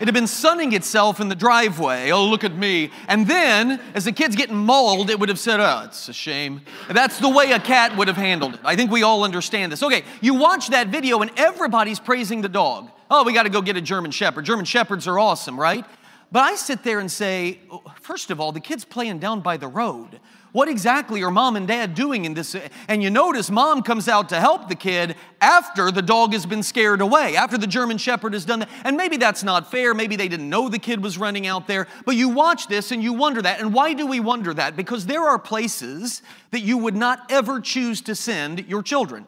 It 0.00 0.06
had 0.06 0.12
been 0.12 0.26
sunning 0.26 0.72
itself 0.72 1.20
in 1.20 1.28
the 1.28 1.34
driveway. 1.34 2.10
Oh, 2.10 2.26
look 2.26 2.44
at 2.44 2.54
me. 2.54 2.90
And 3.08 3.26
then, 3.26 3.80
as 3.94 4.04
the 4.04 4.12
kid's 4.12 4.36
getting 4.36 4.56
mauled, 4.56 5.08
it 5.08 5.18
would 5.18 5.28
have 5.28 5.38
said, 5.38 5.60
Oh, 5.60 5.84
it's 5.86 6.08
a 6.08 6.12
shame. 6.12 6.62
That's 6.90 7.18
the 7.20 7.28
way 7.28 7.52
a 7.52 7.60
cat 7.60 7.96
would 7.96 8.08
have 8.08 8.16
handled 8.16 8.54
it. 8.54 8.60
I 8.64 8.76
think 8.76 8.90
we 8.90 9.02
all 9.02 9.24
understand 9.24 9.72
this. 9.72 9.82
Okay, 9.82 10.02
you 10.20 10.34
watch 10.34 10.68
that 10.68 10.88
video 10.88 11.20
and 11.20 11.30
everybody's 11.36 12.00
praising 12.00 12.42
the 12.42 12.48
dog. 12.48 12.90
Oh, 13.10 13.24
we 13.24 13.32
got 13.32 13.44
to 13.44 13.50
go 13.50 13.62
get 13.62 13.76
a 13.76 13.80
German 13.80 14.10
Shepherd. 14.10 14.44
German 14.44 14.64
Shepherds 14.64 15.06
are 15.06 15.18
awesome, 15.18 15.58
right? 15.58 15.86
But 16.32 16.40
I 16.40 16.56
sit 16.56 16.82
there 16.82 16.98
and 16.98 17.10
say, 17.10 17.60
oh, 17.70 17.82
First 18.00 18.30
of 18.30 18.40
all, 18.40 18.52
the 18.52 18.60
kid's 18.60 18.84
playing 18.84 19.20
down 19.20 19.40
by 19.40 19.56
the 19.56 19.68
road. 19.68 20.20
What 20.54 20.68
exactly 20.68 21.20
are 21.24 21.32
mom 21.32 21.56
and 21.56 21.66
dad 21.66 21.96
doing 21.96 22.26
in 22.26 22.34
this? 22.34 22.54
And 22.86 23.02
you 23.02 23.10
notice 23.10 23.50
mom 23.50 23.82
comes 23.82 24.06
out 24.06 24.28
to 24.28 24.38
help 24.38 24.68
the 24.68 24.76
kid 24.76 25.16
after 25.40 25.90
the 25.90 26.00
dog 26.00 26.32
has 26.32 26.46
been 26.46 26.62
scared 26.62 27.00
away, 27.00 27.34
after 27.34 27.58
the 27.58 27.66
German 27.66 27.98
Shepherd 27.98 28.34
has 28.34 28.44
done 28.44 28.60
that. 28.60 28.68
And 28.84 28.96
maybe 28.96 29.16
that's 29.16 29.42
not 29.42 29.68
fair. 29.68 29.94
Maybe 29.94 30.14
they 30.14 30.28
didn't 30.28 30.48
know 30.48 30.68
the 30.68 30.78
kid 30.78 31.02
was 31.02 31.18
running 31.18 31.48
out 31.48 31.66
there. 31.66 31.88
But 32.06 32.14
you 32.14 32.28
watch 32.28 32.68
this 32.68 32.92
and 32.92 33.02
you 33.02 33.14
wonder 33.14 33.42
that. 33.42 33.60
And 33.60 33.74
why 33.74 33.94
do 33.94 34.06
we 34.06 34.20
wonder 34.20 34.54
that? 34.54 34.76
Because 34.76 35.06
there 35.06 35.24
are 35.24 35.40
places 35.40 36.22
that 36.52 36.60
you 36.60 36.78
would 36.78 36.94
not 36.94 37.32
ever 37.32 37.60
choose 37.60 38.00
to 38.02 38.14
send 38.14 38.68
your 38.68 38.84
children. 38.84 39.26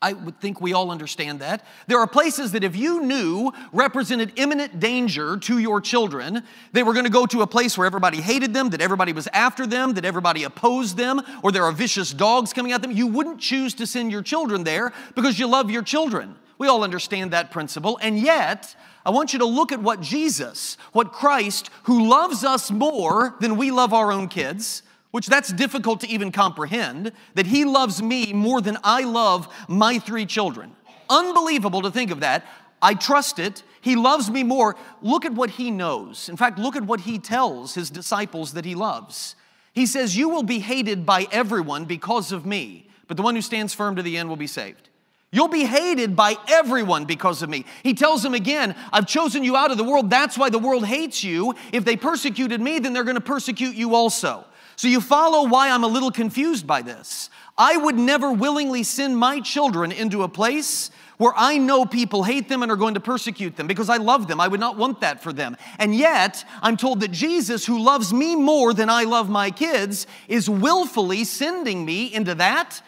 I 0.00 0.12
would 0.12 0.40
think 0.40 0.60
we 0.60 0.74
all 0.74 0.92
understand 0.92 1.40
that. 1.40 1.66
There 1.88 1.98
are 1.98 2.06
places 2.06 2.52
that 2.52 2.62
if 2.62 2.76
you 2.76 3.02
knew 3.02 3.52
represented 3.72 4.32
imminent 4.36 4.78
danger 4.78 5.36
to 5.38 5.58
your 5.58 5.80
children, 5.80 6.44
they 6.72 6.84
were 6.84 6.92
going 6.92 7.04
to 7.04 7.10
go 7.10 7.26
to 7.26 7.42
a 7.42 7.48
place 7.48 7.76
where 7.76 7.86
everybody 7.86 8.20
hated 8.20 8.54
them, 8.54 8.70
that 8.70 8.80
everybody 8.80 9.12
was 9.12 9.26
after 9.32 9.66
them, 9.66 9.94
that 9.94 10.04
everybody 10.04 10.44
opposed 10.44 10.96
them, 10.96 11.20
or 11.42 11.50
there 11.50 11.64
are 11.64 11.72
vicious 11.72 12.12
dogs 12.12 12.52
coming 12.52 12.70
at 12.70 12.80
them. 12.80 12.92
You 12.92 13.08
wouldn't 13.08 13.40
choose 13.40 13.74
to 13.74 13.88
send 13.88 14.12
your 14.12 14.22
children 14.22 14.62
there 14.62 14.92
because 15.16 15.36
you 15.36 15.48
love 15.48 15.68
your 15.68 15.82
children. 15.82 16.36
We 16.58 16.68
all 16.68 16.84
understand 16.84 17.32
that 17.32 17.50
principle. 17.50 17.98
And 18.00 18.20
yet, 18.20 18.76
I 19.04 19.10
want 19.10 19.32
you 19.32 19.40
to 19.40 19.46
look 19.46 19.72
at 19.72 19.82
what 19.82 20.00
Jesus, 20.00 20.76
what 20.92 21.10
Christ, 21.12 21.70
who 21.84 22.08
loves 22.08 22.44
us 22.44 22.70
more 22.70 23.34
than 23.40 23.56
we 23.56 23.72
love 23.72 23.92
our 23.92 24.12
own 24.12 24.28
kids, 24.28 24.82
which 25.10 25.26
that's 25.26 25.52
difficult 25.52 26.00
to 26.00 26.08
even 26.08 26.32
comprehend, 26.32 27.12
that 27.34 27.46
he 27.46 27.64
loves 27.64 28.02
me 28.02 28.32
more 28.32 28.60
than 28.60 28.78
I 28.84 29.04
love 29.04 29.48
my 29.68 29.98
three 29.98 30.26
children. 30.26 30.74
Unbelievable 31.08 31.82
to 31.82 31.90
think 31.90 32.10
of 32.10 32.20
that. 32.20 32.46
I 32.80 32.94
trust 32.94 33.38
it. 33.38 33.62
He 33.80 33.96
loves 33.96 34.30
me 34.30 34.42
more. 34.42 34.76
Look 35.02 35.24
at 35.24 35.32
what 35.32 35.50
he 35.50 35.70
knows. 35.70 36.28
In 36.28 36.36
fact, 36.36 36.58
look 36.58 36.76
at 36.76 36.84
what 36.84 37.00
he 37.00 37.18
tells 37.18 37.74
his 37.74 37.90
disciples 37.90 38.52
that 38.52 38.64
he 38.64 38.74
loves. 38.74 39.34
He 39.72 39.86
says, 39.86 40.16
You 40.16 40.28
will 40.28 40.42
be 40.42 40.58
hated 40.58 41.06
by 41.06 41.26
everyone 41.30 41.84
because 41.84 42.32
of 42.32 42.44
me, 42.44 42.88
but 43.06 43.16
the 43.16 43.22
one 43.22 43.34
who 43.34 43.42
stands 43.42 43.74
firm 43.74 43.96
to 43.96 44.02
the 44.02 44.16
end 44.16 44.28
will 44.28 44.36
be 44.36 44.46
saved. 44.46 44.88
You'll 45.30 45.48
be 45.48 45.64
hated 45.64 46.16
by 46.16 46.36
everyone 46.48 47.04
because 47.04 47.42
of 47.42 47.50
me. 47.50 47.66
He 47.82 47.92
tells 47.92 48.22
them 48.22 48.32
again, 48.32 48.74
I've 48.92 49.06
chosen 49.06 49.44
you 49.44 49.56
out 49.56 49.70
of 49.70 49.76
the 49.76 49.84
world. 49.84 50.08
That's 50.08 50.38
why 50.38 50.48
the 50.48 50.58
world 50.58 50.86
hates 50.86 51.22
you. 51.22 51.54
If 51.70 51.84
they 51.84 51.96
persecuted 51.96 52.62
me, 52.62 52.78
then 52.78 52.94
they're 52.94 53.04
going 53.04 53.14
to 53.14 53.20
persecute 53.20 53.74
you 53.74 53.94
also. 53.94 54.46
So 54.78 54.86
you 54.86 55.00
follow 55.00 55.48
why 55.48 55.70
I'm 55.70 55.82
a 55.82 55.88
little 55.88 56.12
confused 56.12 56.64
by 56.64 56.82
this. 56.82 57.30
I 57.58 57.76
would 57.76 57.96
never 57.96 58.30
willingly 58.30 58.84
send 58.84 59.18
my 59.18 59.40
children 59.40 59.90
into 59.90 60.22
a 60.22 60.28
place 60.28 60.92
where 61.16 61.32
I 61.36 61.58
know 61.58 61.84
people 61.84 62.22
hate 62.22 62.48
them 62.48 62.62
and 62.62 62.70
are 62.70 62.76
going 62.76 62.94
to 62.94 63.00
persecute 63.00 63.56
them 63.56 63.66
because 63.66 63.88
I 63.88 63.96
love 63.96 64.28
them. 64.28 64.40
I 64.40 64.46
would 64.46 64.60
not 64.60 64.76
want 64.76 65.00
that 65.00 65.20
for 65.20 65.32
them. 65.32 65.56
And 65.80 65.96
yet, 65.96 66.44
I'm 66.62 66.76
told 66.76 67.00
that 67.00 67.10
Jesus, 67.10 67.66
who 67.66 67.82
loves 67.82 68.12
me 68.12 68.36
more 68.36 68.72
than 68.72 68.88
I 68.88 69.02
love 69.02 69.28
my 69.28 69.50
kids, 69.50 70.06
is 70.28 70.48
willfully 70.48 71.24
sending 71.24 71.84
me 71.84 72.14
into 72.14 72.36
that 72.36 72.80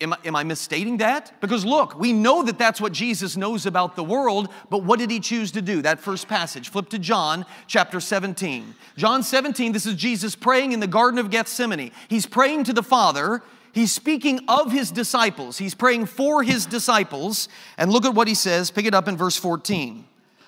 Am 0.00 0.12
I, 0.12 0.18
am 0.24 0.34
I, 0.34 0.42
misstating 0.42 0.96
that? 0.96 1.32
Because 1.40 1.64
look, 1.64 1.96
we 1.96 2.12
know 2.12 2.42
that 2.42 2.58
that's 2.58 2.80
what 2.80 2.92
Jesus 2.92 3.36
knows 3.36 3.66
about 3.66 3.94
the 3.94 4.02
world, 4.02 4.48
but 4.68 4.82
what 4.82 4.98
did 4.98 5.12
he 5.12 5.20
choose 5.20 5.52
to 5.52 5.62
do? 5.62 5.80
That 5.80 6.00
first 6.00 6.26
passage. 6.26 6.70
Flip 6.70 6.88
to 6.88 6.98
John 6.98 7.46
chapter 7.68 8.00
17. 8.00 8.74
John 8.96 9.22
17, 9.22 9.70
this 9.70 9.86
is 9.86 9.94
Jesus 9.94 10.34
praying 10.34 10.72
in 10.72 10.80
the 10.80 10.88
Garden 10.88 11.20
of 11.20 11.30
Gethsemane. 11.30 11.92
He's 12.08 12.26
praying 12.26 12.64
to 12.64 12.72
the 12.72 12.82
Father. 12.82 13.42
He's 13.72 13.92
speaking 13.92 14.40
of 14.48 14.72
his 14.72 14.90
disciples. 14.90 15.58
He's 15.58 15.76
praying 15.76 16.06
for 16.06 16.42
his 16.42 16.66
disciples. 16.66 17.48
And 17.78 17.92
look 17.92 18.04
at 18.04 18.14
what 18.14 18.26
he 18.26 18.34
says. 18.34 18.72
Pick 18.72 18.86
it 18.86 18.94
up 18.94 19.06
in 19.06 19.16
verse 19.16 19.36
14. 19.36 20.04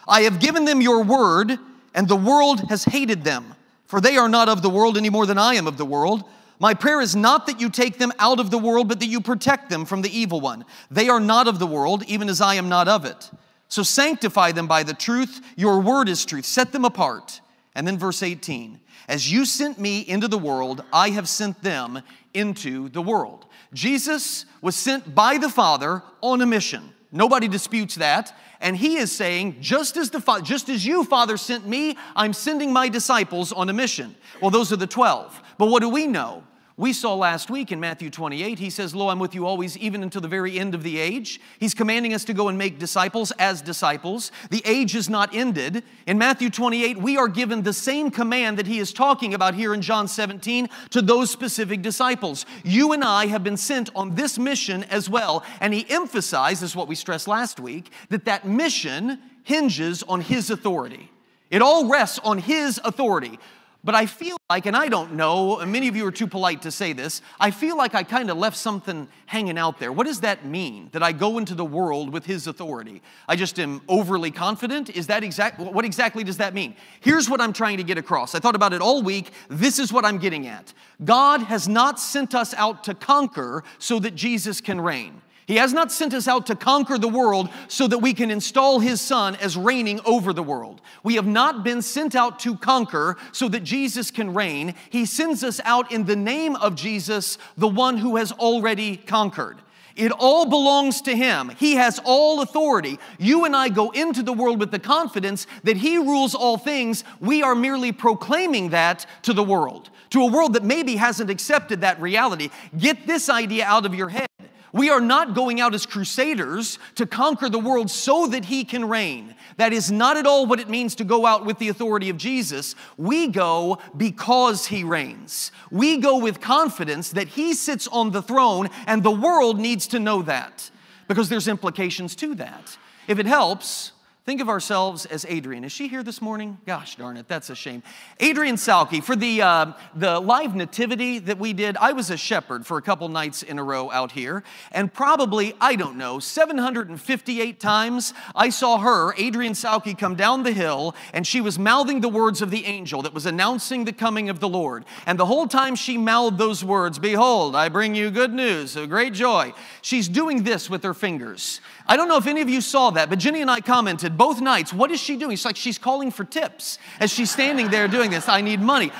I 0.08 0.22
have 0.22 0.40
given 0.40 0.64
them 0.64 0.80
your 0.80 1.04
word, 1.04 1.58
and 1.94 2.08
the 2.08 2.16
world 2.16 2.68
has 2.70 2.86
hated 2.86 3.22
them, 3.22 3.54
for 3.86 4.00
they 4.00 4.16
are 4.16 4.28
not 4.28 4.48
of 4.48 4.62
the 4.62 4.70
world 4.70 4.96
any 4.96 5.10
more 5.10 5.26
than 5.26 5.38
I 5.38 5.54
am 5.54 5.68
of 5.68 5.76
the 5.76 5.84
world. 5.84 6.24
My 6.62 6.74
prayer 6.74 7.00
is 7.00 7.16
not 7.16 7.46
that 7.46 7.60
you 7.60 7.68
take 7.70 7.98
them 7.98 8.12
out 8.20 8.38
of 8.38 8.52
the 8.52 8.56
world, 8.56 8.86
but 8.86 9.00
that 9.00 9.08
you 9.08 9.20
protect 9.20 9.68
them 9.68 9.84
from 9.84 10.00
the 10.00 10.16
evil 10.16 10.40
one. 10.40 10.64
They 10.92 11.08
are 11.08 11.18
not 11.18 11.48
of 11.48 11.58
the 11.58 11.66
world, 11.66 12.04
even 12.06 12.28
as 12.28 12.40
I 12.40 12.54
am 12.54 12.68
not 12.68 12.86
of 12.86 13.04
it. 13.04 13.32
So 13.66 13.82
sanctify 13.82 14.52
them 14.52 14.68
by 14.68 14.84
the 14.84 14.94
truth. 14.94 15.40
Your 15.56 15.80
word 15.80 16.08
is 16.08 16.24
truth. 16.24 16.44
Set 16.44 16.70
them 16.70 16.84
apart. 16.84 17.40
And 17.74 17.84
then 17.84 17.98
verse 17.98 18.22
18 18.22 18.78
As 19.08 19.32
you 19.32 19.44
sent 19.44 19.80
me 19.80 20.02
into 20.02 20.28
the 20.28 20.38
world, 20.38 20.84
I 20.92 21.10
have 21.10 21.28
sent 21.28 21.64
them 21.64 22.00
into 22.32 22.88
the 22.90 23.02
world. 23.02 23.46
Jesus 23.74 24.46
was 24.60 24.76
sent 24.76 25.16
by 25.16 25.38
the 25.38 25.48
Father 25.48 26.04
on 26.20 26.42
a 26.42 26.46
mission. 26.46 26.94
Nobody 27.10 27.48
disputes 27.48 27.96
that. 27.96 28.38
And 28.60 28.76
he 28.76 28.98
is 28.98 29.10
saying, 29.10 29.56
just 29.60 29.96
as 29.96 30.10
the 30.10 30.20
just 30.44 30.68
as 30.68 30.86
you, 30.86 31.02
Father, 31.02 31.36
sent 31.36 31.66
me, 31.66 31.98
I'm 32.14 32.32
sending 32.32 32.72
my 32.72 32.88
disciples 32.88 33.50
on 33.50 33.68
a 33.68 33.72
mission. 33.72 34.14
Well, 34.40 34.52
those 34.52 34.72
are 34.72 34.76
the 34.76 34.86
12. 34.86 35.42
But 35.58 35.66
what 35.66 35.80
do 35.80 35.88
we 35.88 36.06
know? 36.06 36.44
We 36.78 36.94
saw 36.94 37.14
last 37.14 37.50
week 37.50 37.70
in 37.70 37.80
Matthew 37.80 38.08
28, 38.08 38.58
he 38.58 38.70
says, 38.70 38.94
Lo, 38.94 39.08
I'm 39.08 39.18
with 39.18 39.34
you 39.34 39.46
always, 39.46 39.76
even 39.76 40.02
until 40.02 40.22
the 40.22 40.28
very 40.28 40.58
end 40.58 40.74
of 40.74 40.82
the 40.82 40.98
age. 40.98 41.38
He's 41.60 41.74
commanding 41.74 42.14
us 42.14 42.24
to 42.24 42.32
go 42.32 42.48
and 42.48 42.56
make 42.56 42.78
disciples 42.78 43.30
as 43.32 43.60
disciples. 43.60 44.32
The 44.48 44.62
age 44.64 44.94
is 44.94 45.10
not 45.10 45.34
ended. 45.34 45.84
In 46.06 46.16
Matthew 46.16 46.48
28, 46.48 46.96
we 46.96 47.18
are 47.18 47.28
given 47.28 47.62
the 47.62 47.74
same 47.74 48.10
command 48.10 48.58
that 48.58 48.66
he 48.66 48.78
is 48.78 48.92
talking 48.92 49.34
about 49.34 49.54
here 49.54 49.74
in 49.74 49.82
John 49.82 50.08
17 50.08 50.68
to 50.90 51.02
those 51.02 51.30
specific 51.30 51.82
disciples. 51.82 52.46
You 52.64 52.92
and 52.92 53.04
I 53.04 53.26
have 53.26 53.44
been 53.44 53.58
sent 53.58 53.90
on 53.94 54.14
this 54.14 54.38
mission 54.38 54.84
as 54.84 55.10
well. 55.10 55.44
And 55.60 55.74
he 55.74 55.84
emphasizes 55.90 56.74
what 56.74 56.88
we 56.88 56.94
stressed 56.94 57.28
last 57.28 57.60
week 57.60 57.92
that 58.08 58.24
that 58.24 58.46
mission 58.46 59.18
hinges 59.44 60.02
on 60.04 60.22
his 60.22 60.48
authority. 60.48 61.10
It 61.50 61.60
all 61.60 61.90
rests 61.90 62.18
on 62.20 62.38
his 62.38 62.80
authority. 62.82 63.38
But 63.84 63.96
I 63.96 64.06
feel 64.06 64.36
like, 64.48 64.66
and 64.66 64.76
I 64.76 64.86
don't 64.86 65.14
know, 65.14 65.64
many 65.66 65.88
of 65.88 65.96
you 65.96 66.06
are 66.06 66.12
too 66.12 66.28
polite 66.28 66.62
to 66.62 66.70
say 66.70 66.92
this, 66.92 67.20
I 67.40 67.50
feel 67.50 67.76
like 67.76 67.96
I 67.96 68.04
kind 68.04 68.30
of 68.30 68.38
left 68.38 68.56
something 68.56 69.08
hanging 69.26 69.58
out 69.58 69.80
there. 69.80 69.90
What 69.90 70.06
does 70.06 70.20
that 70.20 70.46
mean? 70.46 70.88
That 70.92 71.02
I 71.02 71.10
go 71.10 71.38
into 71.38 71.56
the 71.56 71.64
world 71.64 72.12
with 72.12 72.24
His 72.24 72.46
authority? 72.46 73.02
I 73.26 73.34
just 73.34 73.58
am 73.58 73.80
overly 73.88 74.30
confident? 74.30 74.90
Is 74.90 75.08
that 75.08 75.24
exact? 75.24 75.58
What 75.58 75.84
exactly 75.84 76.22
does 76.22 76.36
that 76.36 76.54
mean? 76.54 76.76
Here's 77.00 77.28
what 77.28 77.40
I'm 77.40 77.52
trying 77.52 77.78
to 77.78 77.82
get 77.82 77.98
across. 77.98 78.36
I 78.36 78.38
thought 78.38 78.54
about 78.54 78.72
it 78.72 78.80
all 78.80 79.02
week. 79.02 79.32
This 79.48 79.80
is 79.80 79.92
what 79.92 80.04
I'm 80.04 80.18
getting 80.18 80.46
at. 80.46 80.72
God 81.04 81.42
has 81.42 81.66
not 81.66 81.98
sent 81.98 82.36
us 82.36 82.54
out 82.54 82.84
to 82.84 82.94
conquer 82.94 83.64
so 83.78 83.98
that 83.98 84.14
Jesus 84.14 84.60
can 84.60 84.80
reign. 84.80 85.21
He 85.46 85.56
has 85.56 85.72
not 85.72 85.90
sent 85.90 86.14
us 86.14 86.28
out 86.28 86.46
to 86.46 86.54
conquer 86.54 86.98
the 86.98 87.08
world 87.08 87.48
so 87.68 87.88
that 87.88 87.98
we 87.98 88.14
can 88.14 88.30
install 88.30 88.78
His 88.78 89.00
Son 89.00 89.36
as 89.36 89.56
reigning 89.56 90.00
over 90.04 90.32
the 90.32 90.42
world. 90.42 90.80
We 91.02 91.16
have 91.16 91.26
not 91.26 91.64
been 91.64 91.82
sent 91.82 92.14
out 92.14 92.38
to 92.40 92.56
conquer 92.56 93.16
so 93.32 93.48
that 93.48 93.64
Jesus 93.64 94.10
can 94.10 94.34
reign. 94.34 94.74
He 94.90 95.04
sends 95.04 95.42
us 95.42 95.60
out 95.64 95.90
in 95.90 96.04
the 96.04 96.16
name 96.16 96.54
of 96.56 96.76
Jesus, 96.76 97.38
the 97.56 97.68
one 97.68 97.96
who 97.96 98.16
has 98.16 98.30
already 98.32 98.96
conquered. 98.96 99.58
It 99.94 100.12
all 100.12 100.46
belongs 100.46 101.02
to 101.02 101.14
Him. 101.14 101.50
He 101.58 101.74
has 101.74 102.00
all 102.04 102.40
authority. 102.40 102.98
You 103.18 103.44
and 103.44 103.54
I 103.54 103.68
go 103.68 103.90
into 103.90 104.22
the 104.22 104.32
world 104.32 104.58
with 104.58 104.70
the 104.70 104.78
confidence 104.78 105.46
that 105.64 105.76
He 105.76 105.98
rules 105.98 106.34
all 106.34 106.56
things. 106.56 107.04
We 107.20 107.42
are 107.42 107.54
merely 107.54 107.92
proclaiming 107.92 108.70
that 108.70 109.06
to 109.22 109.32
the 109.32 109.42
world, 109.42 109.90
to 110.10 110.22
a 110.22 110.30
world 110.30 110.54
that 110.54 110.64
maybe 110.64 110.96
hasn't 110.96 111.30
accepted 111.30 111.82
that 111.82 112.00
reality. 112.00 112.50
Get 112.78 113.06
this 113.06 113.28
idea 113.28 113.66
out 113.66 113.84
of 113.84 113.94
your 113.94 114.08
head. 114.08 114.26
We 114.72 114.88
are 114.88 115.00
not 115.00 115.34
going 115.34 115.60
out 115.60 115.74
as 115.74 115.84
crusaders 115.84 116.78
to 116.94 117.06
conquer 117.06 117.50
the 117.50 117.58
world 117.58 117.90
so 117.90 118.26
that 118.28 118.46
he 118.46 118.64
can 118.64 118.88
reign. 118.88 119.34
That 119.58 119.74
is 119.74 119.92
not 119.92 120.16
at 120.16 120.26
all 120.26 120.46
what 120.46 120.60
it 120.60 120.70
means 120.70 120.94
to 120.96 121.04
go 121.04 121.26
out 121.26 121.44
with 121.44 121.58
the 121.58 121.68
authority 121.68 122.08
of 122.08 122.16
Jesus. 122.16 122.74
We 122.96 123.28
go 123.28 123.78
because 123.96 124.66
he 124.66 124.82
reigns. 124.82 125.52
We 125.70 125.98
go 125.98 126.16
with 126.16 126.40
confidence 126.40 127.10
that 127.10 127.28
he 127.28 127.52
sits 127.52 127.86
on 127.88 128.12
the 128.12 128.22
throne, 128.22 128.70
and 128.86 129.02
the 129.02 129.10
world 129.10 129.60
needs 129.60 129.86
to 129.88 129.98
know 129.98 130.22
that 130.22 130.70
because 131.06 131.28
there's 131.28 131.48
implications 131.48 132.16
to 132.16 132.34
that. 132.36 132.78
If 133.08 133.18
it 133.18 133.26
helps, 133.26 133.92
Think 134.24 134.40
of 134.40 134.48
ourselves 134.48 135.04
as 135.04 135.26
Adrian. 135.28 135.64
Is 135.64 135.72
she 135.72 135.88
here 135.88 136.04
this 136.04 136.22
morning? 136.22 136.56
Gosh 136.64 136.94
darn 136.94 137.16
it, 137.16 137.26
that's 137.26 137.50
a 137.50 137.56
shame. 137.56 137.82
Adrian 138.20 138.54
Salke, 138.54 139.02
for 139.02 139.16
the, 139.16 139.42
uh, 139.42 139.72
the 139.96 140.20
live 140.20 140.54
nativity 140.54 141.18
that 141.18 141.38
we 141.38 141.52
did, 141.52 141.76
I 141.78 141.90
was 141.90 142.08
a 142.08 142.16
shepherd 142.16 142.64
for 142.64 142.78
a 142.78 142.82
couple 142.82 143.08
nights 143.08 143.42
in 143.42 143.58
a 143.58 143.64
row 143.64 143.90
out 143.90 144.12
here. 144.12 144.44
And 144.70 144.94
probably, 144.94 145.56
I 145.60 145.74
don't 145.74 145.96
know, 145.96 146.20
758 146.20 147.58
times 147.58 148.14
I 148.36 148.50
saw 148.50 148.78
her, 148.78 149.12
Adrian 149.18 149.54
Salke, 149.54 149.98
come 149.98 150.14
down 150.14 150.44
the 150.44 150.52
hill 150.52 150.94
and 151.12 151.26
she 151.26 151.40
was 151.40 151.58
mouthing 151.58 152.00
the 152.00 152.08
words 152.08 152.40
of 152.42 152.52
the 152.52 152.64
angel 152.64 153.02
that 153.02 153.14
was 153.14 153.26
announcing 153.26 153.86
the 153.86 153.92
coming 153.92 154.28
of 154.28 154.38
the 154.38 154.48
Lord. 154.48 154.84
And 155.04 155.18
the 155.18 155.26
whole 155.26 155.48
time 155.48 155.74
she 155.74 155.98
mouthed 155.98 156.38
those 156.38 156.64
words, 156.64 157.00
Behold, 157.00 157.56
I 157.56 157.68
bring 157.68 157.96
you 157.96 158.08
good 158.08 158.32
news, 158.32 158.76
a 158.76 158.86
great 158.86 159.14
joy. 159.14 159.52
She's 159.80 160.08
doing 160.08 160.44
this 160.44 160.70
with 160.70 160.84
her 160.84 160.94
fingers. 160.94 161.60
I 161.92 161.96
don't 161.96 162.08
know 162.08 162.16
if 162.16 162.26
any 162.26 162.40
of 162.40 162.48
you 162.48 162.62
saw 162.62 162.88
that, 162.92 163.10
but 163.10 163.18
Jenny 163.18 163.42
and 163.42 163.50
I 163.50 163.60
commented 163.60 164.16
both 164.16 164.40
nights, 164.40 164.72
what 164.72 164.90
is 164.90 164.98
she 164.98 165.14
doing? 165.18 165.32
It's 165.32 165.44
like 165.44 165.56
she's 165.56 165.76
calling 165.76 166.10
for 166.10 166.24
tips 166.24 166.78
as 167.00 167.12
she's 167.12 167.30
standing 167.30 167.68
there 167.68 167.86
doing 167.86 168.10
this. 168.10 168.30
I 168.30 168.40
need 168.40 168.62
money. 168.62 168.90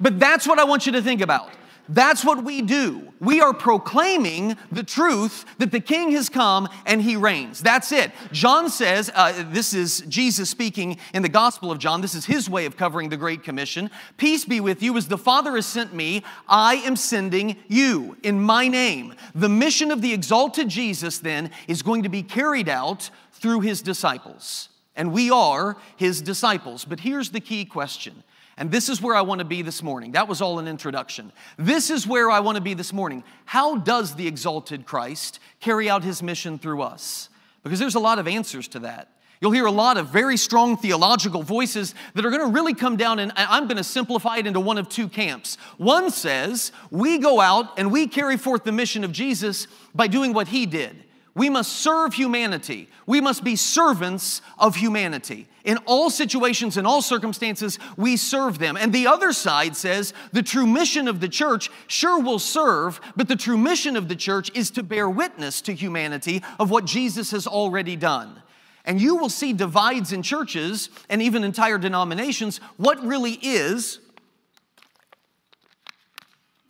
But 0.00 0.18
that's 0.18 0.48
what 0.48 0.58
I 0.58 0.64
want 0.64 0.86
you 0.86 0.92
to 0.92 1.02
think 1.02 1.20
about. 1.20 1.50
That's 1.90 2.24
what 2.24 2.44
we 2.44 2.62
do. 2.62 3.12
We 3.18 3.40
are 3.40 3.52
proclaiming 3.52 4.56
the 4.70 4.84
truth 4.84 5.44
that 5.58 5.72
the 5.72 5.80
king 5.80 6.12
has 6.12 6.28
come 6.28 6.68
and 6.86 7.02
he 7.02 7.16
reigns. 7.16 7.60
That's 7.60 7.90
it. 7.90 8.12
John 8.30 8.70
says, 8.70 9.10
uh, 9.12 9.44
this 9.50 9.74
is 9.74 10.04
Jesus 10.08 10.48
speaking 10.48 10.98
in 11.12 11.22
the 11.22 11.28
Gospel 11.28 11.72
of 11.72 11.80
John. 11.80 12.00
This 12.00 12.14
is 12.14 12.24
his 12.24 12.48
way 12.48 12.64
of 12.64 12.76
covering 12.76 13.08
the 13.08 13.16
Great 13.16 13.42
Commission. 13.42 13.90
Peace 14.18 14.44
be 14.44 14.60
with 14.60 14.84
you. 14.84 14.96
As 14.96 15.08
the 15.08 15.18
Father 15.18 15.56
has 15.56 15.66
sent 15.66 15.92
me, 15.92 16.22
I 16.48 16.76
am 16.76 16.94
sending 16.94 17.56
you 17.66 18.16
in 18.22 18.40
my 18.40 18.68
name. 18.68 19.12
The 19.34 19.48
mission 19.48 19.90
of 19.90 20.00
the 20.00 20.14
exalted 20.14 20.68
Jesus 20.68 21.18
then 21.18 21.50
is 21.66 21.82
going 21.82 22.04
to 22.04 22.08
be 22.08 22.22
carried 22.22 22.68
out 22.68 23.10
through 23.32 23.60
his 23.60 23.82
disciples. 23.82 24.68
And 24.94 25.12
we 25.12 25.28
are 25.30 25.76
his 25.96 26.22
disciples. 26.22 26.84
But 26.84 27.00
here's 27.00 27.30
the 27.30 27.40
key 27.40 27.64
question 27.64 28.22
and 28.56 28.70
this 28.70 28.88
is 28.88 29.00
where 29.00 29.14
I 29.14 29.22
want 29.22 29.38
to 29.38 29.44
be 29.44 29.62
this 29.62 29.82
morning. 29.82 30.12
That 30.12 30.28
was 30.28 30.42
all 30.42 30.58
an 30.58 30.68
introduction. 30.68 31.32
This 31.56 31.90
is 31.90 32.06
where 32.06 32.30
I 32.30 32.40
want 32.40 32.56
to 32.56 32.62
be 32.62 32.74
this 32.74 32.92
morning. 32.92 33.24
How 33.46 33.76
does 33.76 34.14
the 34.14 34.26
exalted 34.26 34.86
Christ 34.86 35.40
carry 35.60 35.88
out 35.88 36.04
his 36.04 36.22
mission 36.22 36.58
through 36.58 36.82
us? 36.82 37.28
Because 37.62 37.78
there's 37.78 37.94
a 37.94 38.00
lot 38.00 38.18
of 38.18 38.28
answers 38.28 38.68
to 38.68 38.80
that. 38.80 39.08
You'll 39.40 39.52
hear 39.52 39.64
a 39.64 39.72
lot 39.72 39.96
of 39.96 40.08
very 40.08 40.36
strong 40.36 40.76
theological 40.76 41.42
voices 41.42 41.94
that 42.14 42.26
are 42.26 42.30
going 42.30 42.46
to 42.46 42.52
really 42.52 42.74
come 42.74 42.98
down, 42.98 43.18
and 43.18 43.32
I'm 43.36 43.66
going 43.66 43.78
to 43.78 43.84
simplify 43.84 44.36
it 44.36 44.46
into 44.46 44.60
one 44.60 44.76
of 44.76 44.90
two 44.90 45.08
camps. 45.08 45.56
One 45.78 46.10
says, 46.10 46.72
we 46.90 47.16
go 47.16 47.40
out 47.40 47.78
and 47.78 47.90
we 47.90 48.06
carry 48.06 48.36
forth 48.36 48.64
the 48.64 48.72
mission 48.72 49.02
of 49.02 49.12
Jesus 49.12 49.66
by 49.94 50.08
doing 50.08 50.34
what 50.34 50.48
he 50.48 50.66
did. 50.66 51.04
We 51.34 51.48
must 51.48 51.72
serve 51.72 52.14
humanity. 52.14 52.88
We 53.06 53.20
must 53.20 53.44
be 53.44 53.54
servants 53.54 54.42
of 54.58 54.76
humanity. 54.76 55.46
In 55.64 55.78
all 55.86 56.10
situations, 56.10 56.76
in 56.76 56.86
all 56.86 57.02
circumstances, 57.02 57.78
we 57.96 58.16
serve 58.16 58.58
them. 58.58 58.76
And 58.76 58.92
the 58.92 59.06
other 59.06 59.32
side 59.32 59.76
says 59.76 60.12
the 60.32 60.42
true 60.42 60.66
mission 60.66 61.06
of 61.06 61.20
the 61.20 61.28
church 61.28 61.70
sure 61.86 62.20
will 62.20 62.38
serve, 62.38 63.00
but 63.14 63.28
the 63.28 63.36
true 63.36 63.58
mission 63.58 63.96
of 63.96 64.08
the 64.08 64.16
church 64.16 64.50
is 64.54 64.70
to 64.72 64.82
bear 64.82 65.08
witness 65.08 65.60
to 65.62 65.72
humanity 65.72 66.42
of 66.58 66.70
what 66.70 66.84
Jesus 66.84 67.30
has 67.30 67.46
already 67.46 67.94
done. 67.94 68.42
And 68.84 69.00
you 69.00 69.16
will 69.16 69.28
see 69.28 69.52
divides 69.52 70.12
in 70.12 70.22
churches 70.22 70.88
and 71.08 71.22
even 71.22 71.44
entire 71.44 71.78
denominations. 71.78 72.58
What 72.76 73.04
really 73.04 73.34
is, 73.34 74.00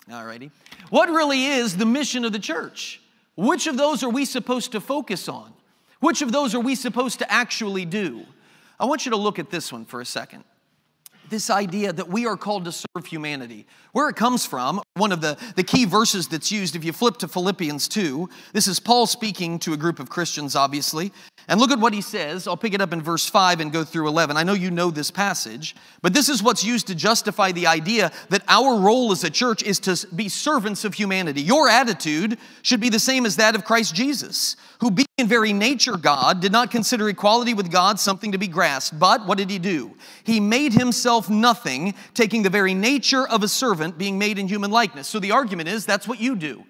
alrighty, 0.08 0.50
what 0.90 1.08
really 1.08 1.46
is 1.46 1.76
the 1.76 1.86
mission 1.86 2.24
of 2.24 2.32
the 2.32 2.38
church? 2.38 2.99
Which 3.40 3.66
of 3.66 3.78
those 3.78 4.02
are 4.02 4.10
we 4.10 4.26
supposed 4.26 4.72
to 4.72 4.82
focus 4.82 5.26
on? 5.26 5.54
Which 6.00 6.20
of 6.20 6.30
those 6.30 6.54
are 6.54 6.60
we 6.60 6.74
supposed 6.74 7.20
to 7.20 7.32
actually 7.32 7.86
do? 7.86 8.26
I 8.78 8.84
want 8.84 9.06
you 9.06 9.10
to 9.12 9.16
look 9.16 9.38
at 9.38 9.48
this 9.48 9.72
one 9.72 9.86
for 9.86 10.02
a 10.02 10.04
second. 10.04 10.44
This 11.30 11.48
idea 11.48 11.92
that 11.92 12.08
we 12.08 12.26
are 12.26 12.36
called 12.36 12.64
to 12.64 12.72
serve 12.72 13.06
humanity. 13.06 13.64
Where 13.92 14.08
it 14.08 14.16
comes 14.16 14.44
from, 14.44 14.82
one 14.94 15.12
of 15.12 15.20
the, 15.20 15.38
the 15.54 15.62
key 15.62 15.84
verses 15.84 16.26
that's 16.26 16.50
used, 16.50 16.74
if 16.74 16.84
you 16.84 16.92
flip 16.92 17.18
to 17.18 17.28
Philippians 17.28 17.86
2, 17.86 18.28
this 18.52 18.66
is 18.66 18.80
Paul 18.80 19.06
speaking 19.06 19.60
to 19.60 19.72
a 19.72 19.76
group 19.76 20.00
of 20.00 20.10
Christians, 20.10 20.56
obviously. 20.56 21.12
And 21.46 21.60
look 21.60 21.70
at 21.70 21.78
what 21.78 21.94
he 21.94 22.00
says. 22.00 22.48
I'll 22.48 22.56
pick 22.56 22.74
it 22.74 22.80
up 22.80 22.92
in 22.92 23.00
verse 23.00 23.28
5 23.28 23.60
and 23.60 23.72
go 23.72 23.84
through 23.84 24.08
11. 24.08 24.36
I 24.36 24.42
know 24.42 24.54
you 24.54 24.72
know 24.72 24.90
this 24.90 25.12
passage, 25.12 25.76
but 26.02 26.12
this 26.12 26.28
is 26.28 26.42
what's 26.42 26.64
used 26.64 26.88
to 26.88 26.96
justify 26.96 27.52
the 27.52 27.68
idea 27.68 28.10
that 28.30 28.42
our 28.48 28.80
role 28.80 29.12
as 29.12 29.22
a 29.22 29.30
church 29.30 29.62
is 29.62 29.78
to 29.80 30.06
be 30.14 30.28
servants 30.28 30.84
of 30.84 30.94
humanity. 30.94 31.42
Your 31.42 31.68
attitude 31.68 32.38
should 32.62 32.80
be 32.80 32.88
the 32.88 32.98
same 32.98 33.24
as 33.24 33.36
that 33.36 33.54
of 33.54 33.64
Christ 33.64 33.94
Jesus, 33.94 34.56
who 34.80 34.90
being 34.90 35.06
in 35.18 35.26
very 35.26 35.52
nature 35.52 35.96
God, 35.96 36.40
did 36.40 36.52
not 36.52 36.70
consider 36.70 37.08
equality 37.08 37.54
with 37.54 37.70
God 37.70 38.00
something 38.00 38.32
to 38.32 38.38
be 38.38 38.48
grasped, 38.48 38.98
but 38.98 39.26
what 39.26 39.38
did 39.38 39.50
he 39.50 39.58
do? 39.58 39.94
He 40.24 40.40
made 40.40 40.72
himself 40.72 41.28
nothing, 41.28 41.94
taking 42.14 42.42
the 42.42 42.50
very 42.50 42.74
nature 42.74 43.28
of 43.28 43.42
a 43.42 43.48
servant, 43.48 43.98
being 43.98 44.18
made 44.18 44.38
in 44.38 44.48
human 44.48 44.70
likeness. 44.70 45.06
So 45.06 45.20
the 45.20 45.32
argument 45.32 45.68
is 45.68 45.84
that's 45.84 46.08
what 46.08 46.20
you 46.20 46.34
do. 46.34 46.64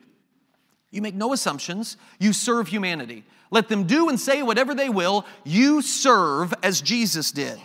You 0.91 1.03
make 1.03 1.15
no 1.15 1.33
assumptions, 1.33 1.97
you 2.19 2.33
serve 2.33 2.67
humanity. 2.67 3.25
Let 3.53 3.69
them 3.69 3.85
do 3.85 4.09
and 4.09 4.19
say 4.19 4.43
whatever 4.43 4.75
they 4.75 4.89
will. 4.89 5.25
You 5.45 5.83
serve 5.83 6.55
as 6.63 6.81
Jesus 6.81 7.33
did. 7.33 7.61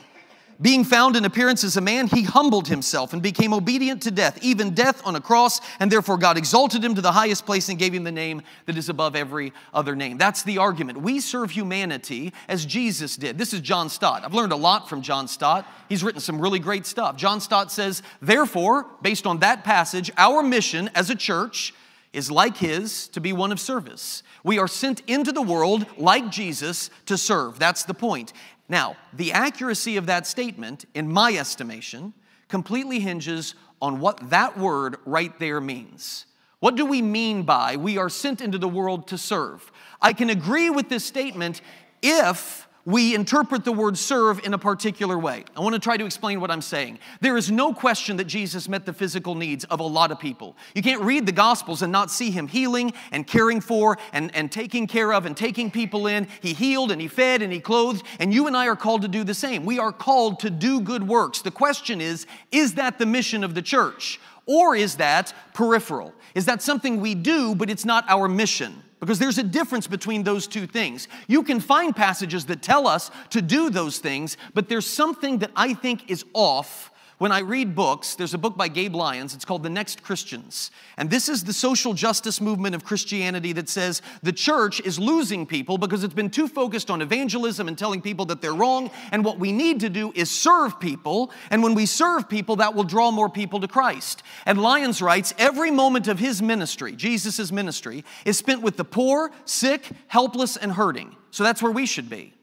Being 0.62 0.86
found 0.86 1.18
in 1.18 1.26
appearance 1.26 1.66
as 1.66 1.76
a 1.76 1.82
man, 1.82 2.08
he 2.08 2.24
humbled 2.24 2.70
himself 2.70 3.12
and 3.12 3.22
became 3.22 3.54
obedient 3.54 4.02
to 4.04 4.12
death, 4.12 4.40
even 4.42 4.74
death 4.74 5.02
on 5.06 5.18
a 5.18 5.22
cross, 5.22 5.60
and 5.82 5.92
therefore 5.92 6.18
God 6.18 6.38
exalted 6.38 6.82
him 6.82 6.96
to 6.96 7.02
the 7.02 7.12
highest 7.12 7.46
place 7.46 7.68
and 7.68 7.78
gave 7.78 7.94
him 7.94 8.06
the 8.06 8.12
name 8.12 8.42
that 8.66 8.78
is 8.78 8.88
above 8.88 9.18
every 9.18 9.52
other 9.74 9.98
name. 9.98 10.18
That's 10.18 10.44
the 10.44 10.60
argument. 10.60 11.02
We 11.02 11.20
serve 11.20 11.52
humanity 11.52 12.32
as 12.48 12.66
Jesus 12.66 13.18
did. 13.18 13.38
This 13.38 13.54
is 13.54 13.60
John 13.60 13.90
Stott. 13.90 14.24
I've 14.24 14.34
learned 14.34 14.54
a 14.54 14.58
lot 14.58 14.88
from 14.88 15.02
John 15.02 15.28
Stott. 15.28 15.68
He's 15.90 16.06
written 16.06 16.22
some 16.22 16.40
really 16.40 16.60
great 16.60 16.86
stuff. 16.86 17.18
John 17.18 17.42
Stott 17.42 17.70
says, 17.70 18.02
therefore, 18.22 18.86
based 19.02 19.28
on 19.28 19.40
that 19.40 19.66
passage, 19.66 20.10
our 20.16 20.42
mission 20.42 20.90
as 20.96 21.10
a 21.10 21.16
church 21.16 21.74
is 22.14 22.32
like 22.32 22.56
his 22.56 23.10
to 23.10 23.20
be 23.20 23.34
one 23.34 23.52
of 23.52 23.60
service. 23.60 24.24
We 24.42 24.58
are 24.58 24.70
sent 24.70 25.02
into 25.06 25.34
the 25.34 25.42
world 25.42 25.86
like 25.98 26.32
Jesus 26.32 26.90
to 27.08 27.18
serve. 27.18 27.60
That's 27.60 27.84
the 27.84 27.94
point. 27.94 28.32
Now, 28.68 28.96
the 29.14 29.32
accuracy 29.32 29.98
of 29.98 30.08
that 30.08 30.26
statement, 30.26 30.86
in 30.94 31.12
my 31.12 31.34
estimation, 31.34 32.14
completely 32.48 33.00
hinges 33.00 33.56
on 33.82 34.00
what 34.00 34.30
that 34.30 34.58
word 34.58 34.98
right 35.06 35.38
there 35.40 35.62
means. 35.62 36.26
What 36.60 36.76
do 36.76 36.86
we 36.86 37.02
mean 37.02 37.44
by 37.44 37.76
we 37.76 37.98
are 37.98 38.10
sent 38.10 38.42
into 38.42 38.58
the 38.58 38.68
world 38.68 39.08
to 39.10 39.18
serve? 39.18 39.72
I 40.02 40.14
can 40.14 40.30
agree 40.30 40.70
with 40.70 40.90
this 40.90 41.06
statement 41.06 41.62
if 42.02 42.65
we 42.86 43.16
interpret 43.16 43.66
the 43.66 43.72
word 43.72 43.98
serve 43.98 44.46
in 44.46 44.54
a 44.54 44.60
particular 44.60 45.18
way. 45.18 45.44
I 45.58 45.62
want 45.62 45.74
to 45.74 45.80
try 45.80 45.98
to 45.98 46.06
explain 46.06 46.40
what 46.40 46.52
I'm 46.52 46.62
saying. 46.62 47.00
There 47.20 47.36
is 47.36 47.50
no 47.50 47.74
question 47.74 48.18
that 48.18 48.26
Jesus 48.26 48.70
met 48.70 48.86
the 48.86 48.94
physical 48.94 49.34
needs 49.34 49.64
of 49.66 49.80
a 49.80 49.84
lot 49.84 50.12
of 50.12 50.20
people. 50.20 50.56
You 50.76 50.84
can't 50.84 51.02
read 51.02 51.26
the 51.26 51.32
Gospels 51.32 51.82
and 51.82 51.92
not 51.92 52.12
see 52.12 52.30
him 52.30 52.48
healing 52.48 52.94
and 53.12 53.26
caring 53.26 53.60
for 53.60 53.98
and, 54.14 54.34
and 54.36 54.52
taking 54.52 54.86
care 54.86 55.14
of 55.14 55.26
and 55.26 55.36
taking 55.36 55.72
people 55.72 56.06
in. 56.06 56.28
He 56.42 56.54
healed 56.54 56.92
and 56.92 57.02
he 57.02 57.08
fed 57.08 57.42
and 57.42 57.52
he 57.52 57.60
clothed, 57.60 58.04
and 58.20 58.32
you 58.32 58.46
and 58.46 58.56
I 58.56 58.68
are 58.68 58.76
called 58.76 59.02
to 59.02 59.08
do 59.08 59.24
the 59.24 59.34
same. 59.34 59.66
We 59.66 59.80
are 59.80 59.92
called 59.92 60.40
to 60.42 60.52
do 60.52 60.80
good 60.80 61.08
works. 61.08 61.42
The 61.42 61.52
question 61.52 62.02
is 62.02 62.28
is 62.52 62.76
that 62.76 63.00
the 63.00 63.08
mission 63.08 63.44
of 63.44 63.56
the 63.56 63.64
church? 63.64 64.20
Or 64.46 64.76
is 64.76 64.98
that 64.98 65.34
peripheral? 65.56 66.14
Is 66.36 66.46
that 66.46 66.62
something 66.62 67.02
we 67.02 67.16
do, 67.16 67.56
but 67.56 67.72
it's 67.72 67.84
not 67.84 68.06
our 68.08 68.28
mission? 68.28 68.84
Because 69.00 69.20
there's 69.20 69.38
a 69.38 69.44
difference 69.44 69.88
between 69.88 70.24
those 70.24 70.48
two 70.48 70.68
things. 70.68 71.08
You 71.28 71.44
can 71.44 71.60
find 71.60 71.96
passages 71.96 72.46
that 72.46 72.62
tell 72.62 72.88
us 72.88 73.12
to 73.32 73.42
do 73.42 73.70
those 73.70 74.00
things, 74.00 74.38
but 74.54 74.70
there's 74.70 74.88
something 74.88 75.40
that 75.40 75.52
I 75.56 75.74
think 75.74 76.10
is 76.10 76.26
off 76.34 76.92
when 77.18 77.32
I 77.32 77.40
read 77.40 77.76
books, 77.76 78.16
there's 78.16 78.34
a 78.34 78.38
book 78.38 78.58
by 78.58 78.68
Gabe 78.68 78.94
Lyons, 78.94 79.34
it's 79.34 79.46
called 79.46 79.64
The 79.64 79.70
Next 79.70 80.04
Christians. 80.04 80.70
And 80.98 81.10
this 81.10 81.30
is 81.30 81.46
the 81.46 81.54
social 81.54 81.94
justice 81.94 82.42
movement 82.42 82.76
of 82.76 82.84
Christianity 82.84 83.54
that 83.54 83.70
says 83.70 84.02
the 84.22 84.34
church 84.34 84.82
is 84.82 85.00
losing 85.00 85.46
people 85.46 85.78
because 85.78 86.04
it's 86.04 86.14
been 86.14 86.30
too 86.30 86.50
focused 86.50 86.92
on 86.92 87.02
evangelism 87.02 87.70
and 87.70 87.78
telling 87.78 88.02
people 88.02 88.26
that 88.26 88.42
they're 88.42 88.54
wrong. 88.54 88.92
And 89.14 89.24
what 89.24 89.40
we 89.40 89.54
need 89.54 89.80
to 89.80 89.90
do 89.90 90.12
is 90.14 90.30
serve 90.30 90.78
people. 90.80 91.32
And 91.50 91.64
when 91.64 91.74
we 91.74 91.86
serve 91.86 92.28
people, 92.28 92.58
that 92.58 92.76
will 92.76 92.84
draw 92.84 93.12
more 93.12 93.30
people 93.30 93.62
to 93.62 93.68
Christ. 93.68 94.22
And 94.46 94.62
Lyons 94.62 95.02
writes 95.02 95.34
every 95.38 95.72
moment 95.72 96.10
of 96.10 96.20
his 96.20 96.42
ministry, 96.42 96.98
Jesus' 96.98 97.52
ministry, 97.52 98.04
is 98.26 98.38
spent 98.38 98.62
with 98.62 98.76
the 98.76 98.86
poor, 98.86 99.32
sick, 99.46 99.90
helpless, 100.08 100.58
and 100.58 100.74
hurting. 100.74 101.16
So 101.32 101.44
that's 101.44 101.62
where 101.64 101.72
we 101.72 101.86
should 101.86 102.10
be. 102.10 102.34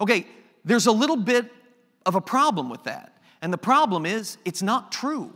Okay, 0.00 0.26
there's 0.64 0.86
a 0.86 0.92
little 0.92 1.16
bit 1.16 1.52
of 2.06 2.14
a 2.14 2.20
problem 2.20 2.70
with 2.70 2.84
that. 2.84 3.13
And 3.44 3.52
the 3.52 3.58
problem 3.58 4.06
is, 4.06 4.38
it's 4.46 4.62
not 4.62 4.90
true. 4.90 5.30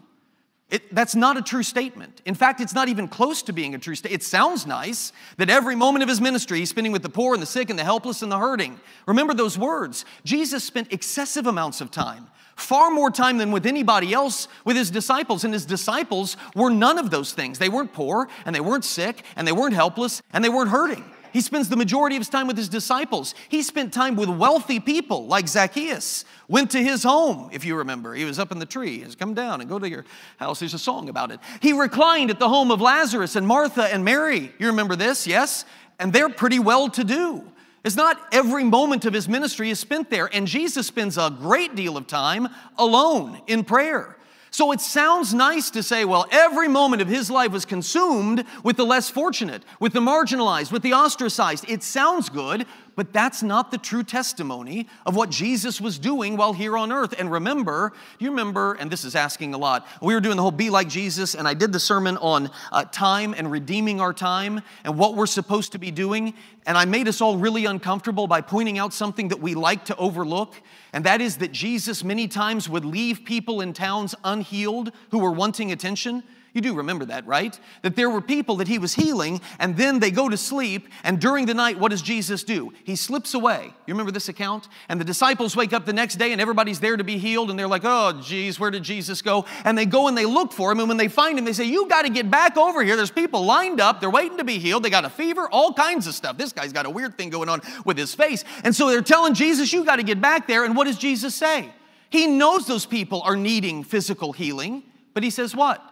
It, 0.71 0.95
that's 0.95 1.15
not 1.15 1.37
a 1.37 1.43
true 1.43 1.63
statement. 1.63 2.23
In 2.25 2.35
fact, 2.35 2.63
it's 2.63 2.73
not 2.73 2.89
even 2.89 3.07
close 3.07 3.43
to 3.43 3.53
being 3.53 3.75
a 3.75 3.79
true 3.79 3.95
statement. 3.95 4.23
It 4.23 4.25
sounds 4.25 4.67
nice 4.67 5.13
that 5.37 5.51
every 5.51 5.77
moment 5.77 6.05
of 6.05 6.09
his 6.09 6.19
ministry 6.19 6.59
he's 6.59 6.71
spending 6.71 6.91
with 6.91 7.03
the 7.03 7.11
poor 7.11 7.35
and 7.35 7.43
the 7.43 7.47
sick 7.47 7.69
and 7.69 7.79
the 7.79 7.85
helpless 7.85 8.23
and 8.23 8.33
the 8.33 8.39
hurting. 8.39 8.81
Remember 9.07 9.35
those 9.35 9.59
words. 9.59 10.07
Jesus 10.25 10.65
spent 10.65 10.91
excessive 10.91 11.47
amounts 11.47 11.83
of 11.83 11.91
time, 11.91 12.29
far 12.57 12.91
more 12.91 13.11
time 13.11 13.37
than 13.37 13.53
with 13.53 13.67
anybody 13.67 14.15
else 14.15 14.49
with 14.65 14.77
his 14.77 14.91
disciples. 14.91 15.45
And 15.45 15.53
his 15.53 15.67
disciples 15.67 16.39
were 16.55 16.71
none 16.71 16.99
of 16.99 17.11
those 17.11 17.35
things. 17.35 17.59
They 17.59 17.69
weren't 17.69 17.93
poor 17.93 18.27
and 18.47 18.57
they 18.57 18.61
weren't 18.61 18.87
sick 18.87 19.23
and 19.37 19.47
they 19.47 19.53
weren't 19.53 19.75
helpless 19.75 20.23
and 20.33 20.43
they 20.43 20.49
weren't 20.49 20.71
hurting. 20.71 21.05
He 21.33 21.41
spends 21.41 21.69
the 21.69 21.77
majority 21.77 22.17
of 22.17 22.21
his 22.21 22.29
time 22.29 22.47
with 22.47 22.57
his 22.57 22.69
disciples. 22.69 23.35
He 23.49 23.63
spent 23.63 23.93
time 23.93 24.17
with 24.17 24.29
wealthy 24.29 24.81
people 24.81 25.27
like 25.27 25.49
Zacchaeus. 25.49 26.25
Went 26.49 26.71
to 26.73 26.83
his 26.83 27.03
home, 27.03 27.51
if 27.53 27.65
you 27.65 27.77
remember. 27.77 28.15
He 28.15 28.25
was 28.25 28.39
up 28.39 28.53
in 28.53 28.59
the 28.59 28.67
tree. 28.67 28.99
He 28.99 29.05
says, 29.05 29.15
Come 29.15 29.35
down 29.35 29.61
and 29.61 29.69
go 29.69 29.79
to 29.79 29.89
your 29.89 30.05
house. 30.39 30.61
There's 30.61 30.75
a 30.75 30.79
song 30.79 31.09
about 31.09 31.31
it. 31.31 31.41
He 31.61 31.73
reclined 31.73 32.31
at 32.31 32.39
the 32.39 32.49
home 32.49 32.71
of 32.71 32.81
Lazarus 32.81 33.37
and 33.37 33.47
Martha 33.47 33.85
and 33.85 34.05
Mary. 34.05 34.53
You 34.59 34.67
remember 34.67 34.97
this, 34.97 35.27
yes? 35.27 35.65
And 35.99 36.13
they're 36.13 36.29
pretty 36.29 36.59
well 36.59 36.89
to 36.91 37.05
do. 37.05 37.45
It's 37.85 37.97
not 37.97 38.21
every 38.33 38.65
moment 38.65 39.05
of 39.05 39.15
his 39.15 39.29
ministry 39.29 39.71
is 39.71 39.79
spent 39.79 40.11
there. 40.11 40.29
And 40.33 40.47
Jesus 40.47 40.87
spends 40.87 41.17
a 41.17 41.31
great 41.31 41.75
deal 41.75 41.97
of 41.97 42.07
time 42.07 42.49
alone 42.77 43.41
in 43.47 43.65
prayer. 43.65 44.18
So 44.51 44.73
it 44.73 44.81
sounds 44.81 45.35
nice 45.35 45.71
to 45.71 45.83
say, 45.83 46.05
well, 46.05 46.27
every 46.31 46.69
moment 46.69 47.03
of 47.03 47.09
his 47.09 47.31
life 47.31 47.53
was 47.53 47.65
consumed 47.65 48.45
with 48.63 48.77
the 48.77 48.87
less 48.87 49.11
fortunate, 49.11 49.65
with 49.81 49.93
the 49.93 50.01
marginalized, 50.01 50.73
with 50.73 50.83
the 50.83 50.95
ostracized. 50.95 51.69
It 51.69 51.83
sounds 51.83 52.29
good, 52.29 52.67
but 52.99 53.13
that's 53.13 53.45
not 53.45 53.71
the 53.71 53.79
true 53.79 54.03
testimony 54.03 54.89
of 55.07 55.15
what 55.15 55.31
Jesus 55.31 55.81
was 55.81 56.01
doing 56.01 56.37
while 56.37 56.53
here 56.53 56.77
on 56.77 56.91
earth. 56.91 57.15
And 57.17 57.31
remember, 57.31 57.93
you 58.19 58.31
remember, 58.31 58.75
and 58.75 58.91
this 58.91 59.05
is 59.05 59.15
asking 59.15 59.55
a 59.55 59.57
lot, 59.57 59.87
we 60.03 60.15
were 60.15 60.21
doing 60.21 60.35
the 60.35 60.43
whole 60.43 60.51
Be 60.51 60.69
Like 60.69 60.89
Jesus, 60.89 61.37
and 61.37 61.47
I 61.47 61.55
did 61.55 61.73
the 61.73 61.79
sermon 61.79 62.17
on 62.17 62.51
uh, 62.73 62.87
time 62.87 63.37
and 63.39 63.53
redeeming 63.53 64.01
our 64.01 64.13
time 64.13 64.63
and 64.83 64.99
what 64.99 65.15
we're 65.15 65.27
supposed 65.27 65.71
to 65.73 65.79
be 65.79 65.93
doing. 65.93 66.35
And 66.67 66.77
I 66.77 66.87
made 66.87 67.07
us 67.07 67.21
all 67.21 67.39
really 67.39 67.67
uncomfortable 67.67 68.27
by 68.27 68.41
pointing 68.41 68.81
out 68.81 68.93
something 68.93 69.29
that 69.29 69.41
we 69.41 69.55
like 69.55 69.85
to 69.85 69.97
overlook, 69.97 70.57
and 70.93 71.05
that 71.05 71.21
is 71.21 71.37
that 71.37 71.53
Jesus 71.53 72.03
many 72.03 72.27
times 72.27 72.69
would 72.69 72.85
leave 72.85 73.25
people 73.25 73.61
in 73.61 73.75
towns 73.75 74.17
unhealed 74.25 74.91
who 75.13 75.21
were 75.21 75.31
wanting 75.31 75.71
attention. 75.71 76.25
You 76.55 76.63
do 76.63 76.75
remember 76.75 77.05
that, 77.07 77.27
right? 77.27 77.59
That 77.83 77.95
there 77.95 78.09
were 78.09 78.23
people 78.23 78.57
that 78.57 78.69
he 78.69 78.79
was 78.79 78.95
healing, 78.95 79.41
and 79.59 79.77
then 79.77 80.01
they 80.01 80.11
go 80.11 80.29
to 80.29 80.37
sleep, 80.37 80.89
and 81.05 81.21
during 81.21 81.47
the 81.47 81.55
night, 81.55 81.79
what 81.79 81.91
does 81.91 82.01
Jesus 82.01 82.43
do? 82.43 82.73
He 82.85 82.97
slips 82.97 83.35
away. 83.35 83.73
You 83.87 83.95
remember 83.95 84.13
this 84.13 84.29
account? 84.29 84.67
And 84.89 84.99
the 84.99 85.05
disciples 85.05 85.55
wake 85.55 85.73
up 85.73 85.85
the 85.85 85.93
next 85.93 86.17
day, 86.17 86.33
and 86.33 86.41
everybody's 86.41 86.81
there 86.81 86.97
to 86.97 87.05
be 87.05 87.19
healed, 87.19 87.51
and 87.51 87.59
they're 87.59 87.69
like, 87.69 87.85
oh, 87.85 88.21
geez, 88.23 88.59
where 88.59 88.71
did 88.71 88.83
Jesus 88.83 89.21
go? 89.21 89.45
And 89.65 89.77
they 89.77 89.85
go 89.85 90.09
and 90.09 90.17
they 90.17 90.25
look 90.25 90.53
for 90.53 90.73
him, 90.73 90.81
and 90.81 90.89
when 90.89 90.97
they 90.97 91.09
find 91.09 91.39
him, 91.39 91.45
they 91.45 91.53
say, 91.53 91.65
You 91.65 91.87
got 91.89 92.03
to 92.03 92.11
get 92.11 92.31
back 92.31 92.57
over 92.57 92.83
here. 92.83 92.97
There's 92.97 93.11
people 93.11 93.45
lined 93.45 93.81
up, 93.81 94.01
they're 94.01 94.11
waiting 94.11 94.39
to 94.39 94.45
be 94.45 94.59
healed, 94.59 94.83
they 94.83 94.91
got 94.91 95.05
a 95.05 95.11
fever, 95.11 95.49
all 95.51 95.75
kinds 95.75 96.07
of 96.07 96.15
stuff. 96.15 96.39
This 96.39 96.53
guy's 96.53 96.73
got 96.73 96.87
a 96.87 96.91
weird 96.91 97.19
thing 97.19 97.31
going 97.31 97.49
on 97.49 97.61
with 97.85 97.99
his 97.99 98.15
face. 98.15 98.45
And 98.65 98.75
so 98.75 98.89
they're 98.89 99.03
telling 99.03 99.35
Jesus, 99.35 99.73
You 99.73 99.85
got 99.85 99.97
to 99.97 100.03
get 100.03 100.21
back 100.21 100.47
there. 100.47 100.65
And 100.65 100.75
what 100.75 100.87
does 100.87 100.99
Jesus 100.99 101.35
say? 101.35 101.69
He 102.11 102.27
knows 102.27 102.67
those 102.67 102.87
people 102.87 103.21
are 103.23 103.37
needing 103.37 103.85
physical 103.85 104.33
healing, 104.33 104.83
but 105.13 105.23
he 105.23 105.31
says, 105.31 105.55
What? 105.55 105.83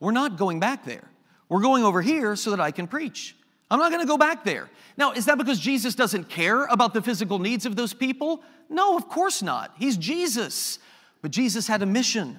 We're 0.00 0.12
not 0.12 0.36
going 0.36 0.60
back 0.60 0.84
there. 0.84 1.08
We're 1.48 1.62
going 1.62 1.84
over 1.84 2.02
here 2.02 2.36
so 2.36 2.50
that 2.50 2.60
I 2.60 2.70
can 2.70 2.86
preach. 2.86 3.36
I'm 3.70 3.78
not 3.78 3.90
going 3.90 4.02
to 4.02 4.06
go 4.06 4.18
back 4.18 4.44
there. 4.44 4.70
Now, 4.96 5.12
is 5.12 5.26
that 5.26 5.38
because 5.38 5.58
Jesus 5.58 5.94
doesn't 5.94 6.28
care 6.28 6.64
about 6.66 6.94
the 6.94 7.02
physical 7.02 7.38
needs 7.38 7.66
of 7.66 7.76
those 7.76 7.92
people? 7.92 8.42
No, 8.68 8.96
of 8.96 9.08
course 9.08 9.42
not. 9.42 9.74
He's 9.78 9.96
Jesus. 9.96 10.78
But 11.22 11.30
Jesus 11.30 11.66
had 11.66 11.82
a 11.82 11.86
mission. 11.86 12.38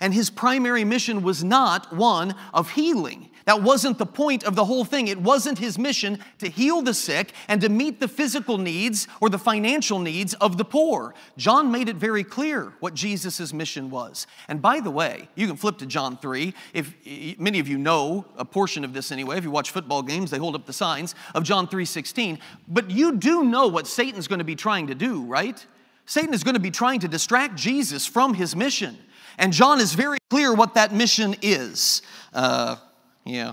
And 0.00 0.14
his 0.14 0.30
primary 0.30 0.84
mission 0.84 1.22
was 1.22 1.44
not 1.44 1.94
one 1.94 2.34
of 2.54 2.70
healing. 2.70 3.29
That 3.50 3.62
wasn't 3.62 3.98
the 3.98 4.06
point 4.06 4.44
of 4.44 4.54
the 4.54 4.64
whole 4.64 4.84
thing. 4.84 5.08
It 5.08 5.20
wasn't 5.20 5.58
his 5.58 5.76
mission 5.76 6.20
to 6.38 6.48
heal 6.48 6.82
the 6.82 6.94
sick 6.94 7.32
and 7.48 7.60
to 7.62 7.68
meet 7.68 7.98
the 7.98 8.06
physical 8.06 8.58
needs 8.58 9.08
or 9.20 9.28
the 9.28 9.40
financial 9.40 9.98
needs 9.98 10.34
of 10.34 10.56
the 10.56 10.64
poor. 10.64 11.16
John 11.36 11.72
made 11.72 11.88
it 11.88 11.96
very 11.96 12.22
clear 12.22 12.72
what 12.78 12.94
Jesus' 12.94 13.52
mission 13.52 13.90
was. 13.90 14.28
And 14.46 14.62
by 14.62 14.78
the 14.78 14.92
way, 14.92 15.28
you 15.34 15.48
can 15.48 15.56
flip 15.56 15.78
to 15.78 15.86
John 15.86 16.16
3. 16.16 16.54
If 16.72 16.94
many 17.40 17.58
of 17.58 17.66
you 17.66 17.76
know 17.76 18.24
a 18.36 18.44
portion 18.44 18.84
of 18.84 18.92
this 18.92 19.10
anyway, 19.10 19.36
if 19.36 19.42
you 19.42 19.50
watch 19.50 19.72
football 19.72 20.02
games, 20.02 20.30
they 20.30 20.38
hold 20.38 20.54
up 20.54 20.64
the 20.64 20.72
signs 20.72 21.16
of 21.34 21.42
John 21.42 21.66
3:16. 21.66 22.38
But 22.68 22.88
you 22.88 23.16
do 23.16 23.42
know 23.42 23.66
what 23.66 23.88
Satan's 23.88 24.28
going 24.28 24.38
to 24.38 24.44
be 24.44 24.54
trying 24.54 24.86
to 24.86 24.94
do, 24.94 25.22
right? 25.22 25.66
Satan 26.06 26.32
is 26.34 26.44
going 26.44 26.54
to 26.54 26.60
be 26.60 26.70
trying 26.70 27.00
to 27.00 27.08
distract 27.08 27.56
Jesus 27.56 28.06
from 28.06 28.34
his 28.34 28.54
mission. 28.54 28.96
And 29.38 29.52
John 29.52 29.80
is 29.80 29.94
very 29.94 30.18
clear 30.28 30.54
what 30.54 30.74
that 30.74 30.94
mission 30.94 31.34
is. 31.42 32.02
Uh, 32.32 32.76
yeah. 33.24 33.52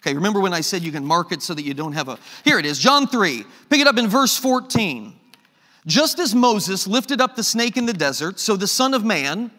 Okay, 0.00 0.14
remember 0.14 0.40
when 0.40 0.52
I 0.52 0.60
said 0.60 0.82
you 0.82 0.92
can 0.92 1.04
mark 1.04 1.32
it 1.32 1.42
so 1.42 1.52
that 1.54 1.64
you 1.64 1.74
don't 1.74 1.92
have 1.92 2.08
a. 2.08 2.18
Here 2.44 2.58
it 2.58 2.66
is, 2.66 2.78
John 2.78 3.06
3. 3.06 3.44
Pick 3.68 3.80
it 3.80 3.86
up 3.86 3.98
in 3.98 4.06
verse 4.06 4.36
14. 4.36 5.14
Just 5.86 6.18
as 6.18 6.34
Moses 6.34 6.86
lifted 6.86 7.20
up 7.20 7.36
the 7.36 7.44
snake 7.44 7.76
in 7.76 7.86
the 7.86 7.92
desert, 7.92 8.38
so 8.38 8.56
the 8.56 8.66
Son 8.66 8.94
of 8.94 9.04
Man, 9.04 9.50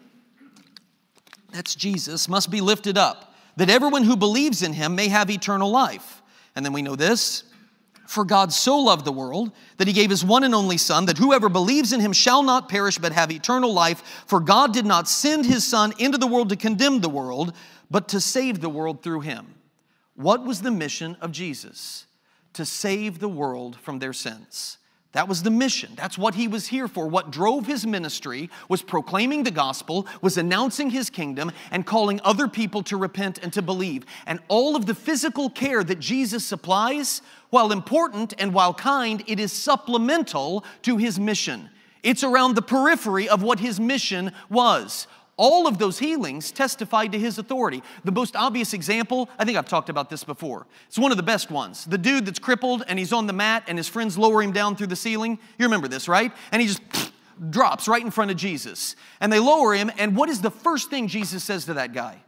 that's 1.52 1.74
Jesus, 1.74 2.28
must 2.28 2.50
be 2.50 2.60
lifted 2.60 2.96
up, 2.96 3.34
that 3.56 3.70
everyone 3.70 4.04
who 4.04 4.16
believes 4.16 4.62
in 4.62 4.72
him 4.72 4.94
may 4.94 5.08
have 5.08 5.30
eternal 5.30 5.70
life. 5.70 6.22
And 6.54 6.64
then 6.64 6.72
we 6.72 6.82
know 6.82 6.96
this 6.96 7.44
for 8.08 8.24
God 8.24 8.54
so 8.54 8.78
loved 8.78 9.04
the 9.04 9.12
world 9.12 9.52
that 9.76 9.86
he 9.86 9.92
gave 9.92 10.08
his 10.08 10.24
one 10.24 10.42
and 10.42 10.54
only 10.54 10.78
Son, 10.78 11.04
that 11.06 11.18
whoever 11.18 11.50
believes 11.50 11.92
in 11.92 12.00
him 12.00 12.14
shall 12.14 12.42
not 12.42 12.70
perish 12.70 12.96
but 12.96 13.12
have 13.12 13.30
eternal 13.30 13.74
life. 13.74 14.24
For 14.26 14.40
God 14.40 14.72
did 14.72 14.86
not 14.86 15.08
send 15.08 15.44
his 15.44 15.66
Son 15.66 15.92
into 15.98 16.16
the 16.16 16.26
world 16.26 16.48
to 16.48 16.56
condemn 16.56 17.00
the 17.00 17.10
world, 17.10 17.52
but 17.90 18.08
to 18.08 18.20
save 18.20 18.60
the 18.60 18.68
world 18.68 19.02
through 19.02 19.20
him. 19.20 19.54
What 20.14 20.44
was 20.44 20.62
the 20.62 20.70
mission 20.70 21.16
of 21.20 21.32
Jesus? 21.32 22.06
To 22.54 22.64
save 22.64 23.18
the 23.18 23.28
world 23.28 23.76
from 23.76 23.98
their 23.98 24.12
sins. 24.12 24.78
That 25.12 25.26
was 25.26 25.42
the 25.42 25.50
mission. 25.50 25.92
That's 25.96 26.18
what 26.18 26.34
he 26.34 26.48
was 26.48 26.66
here 26.66 26.86
for. 26.86 27.06
What 27.06 27.30
drove 27.30 27.66
his 27.66 27.86
ministry 27.86 28.50
was 28.68 28.82
proclaiming 28.82 29.42
the 29.42 29.50
gospel, 29.50 30.06
was 30.20 30.36
announcing 30.36 30.90
his 30.90 31.08
kingdom, 31.08 31.50
and 31.70 31.86
calling 31.86 32.20
other 32.24 32.46
people 32.46 32.82
to 32.84 32.96
repent 32.96 33.38
and 33.38 33.50
to 33.54 33.62
believe. 33.62 34.04
And 34.26 34.38
all 34.48 34.76
of 34.76 34.84
the 34.84 34.94
physical 34.94 35.48
care 35.48 35.82
that 35.82 35.98
Jesus 35.98 36.44
supplies, 36.44 37.22
while 37.48 37.72
important 37.72 38.34
and 38.38 38.52
while 38.52 38.74
kind, 38.74 39.24
it 39.26 39.40
is 39.40 39.50
supplemental 39.50 40.62
to 40.82 40.98
his 40.98 41.18
mission. 41.18 41.70
It's 42.02 42.22
around 42.22 42.54
the 42.54 42.62
periphery 42.62 43.28
of 43.28 43.42
what 43.42 43.60
his 43.60 43.80
mission 43.80 44.32
was. 44.50 45.06
All 45.38 45.68
of 45.68 45.78
those 45.78 46.00
healings 46.00 46.50
testified 46.50 47.12
to 47.12 47.18
his 47.18 47.38
authority. 47.38 47.82
The 48.02 48.10
most 48.10 48.34
obvious 48.34 48.74
example, 48.74 49.30
I 49.38 49.44
think 49.44 49.56
I've 49.56 49.68
talked 49.68 49.88
about 49.88 50.10
this 50.10 50.24
before. 50.24 50.66
It's 50.88 50.98
one 50.98 51.12
of 51.12 51.16
the 51.16 51.22
best 51.22 51.48
ones. 51.48 51.84
The 51.84 51.96
dude 51.96 52.26
that's 52.26 52.40
crippled 52.40 52.82
and 52.88 52.98
he's 52.98 53.12
on 53.12 53.28
the 53.28 53.32
mat 53.32 53.62
and 53.68 53.78
his 53.78 53.86
friends 53.86 54.18
lower 54.18 54.42
him 54.42 54.50
down 54.50 54.74
through 54.74 54.88
the 54.88 54.96
ceiling. 54.96 55.38
You 55.56 55.66
remember 55.66 55.86
this, 55.86 56.08
right? 56.08 56.32
And 56.50 56.60
he 56.60 56.66
just 56.66 56.82
drops 57.50 57.86
right 57.86 58.02
in 58.02 58.10
front 58.10 58.32
of 58.32 58.36
Jesus. 58.36 58.96
And 59.20 59.32
they 59.32 59.38
lower 59.38 59.74
him, 59.74 59.92
and 59.96 60.16
what 60.16 60.28
is 60.28 60.40
the 60.40 60.50
first 60.50 60.90
thing 60.90 61.06
Jesus 61.06 61.44
says 61.44 61.66
to 61.66 61.74
that 61.74 61.92
guy? 61.92 62.20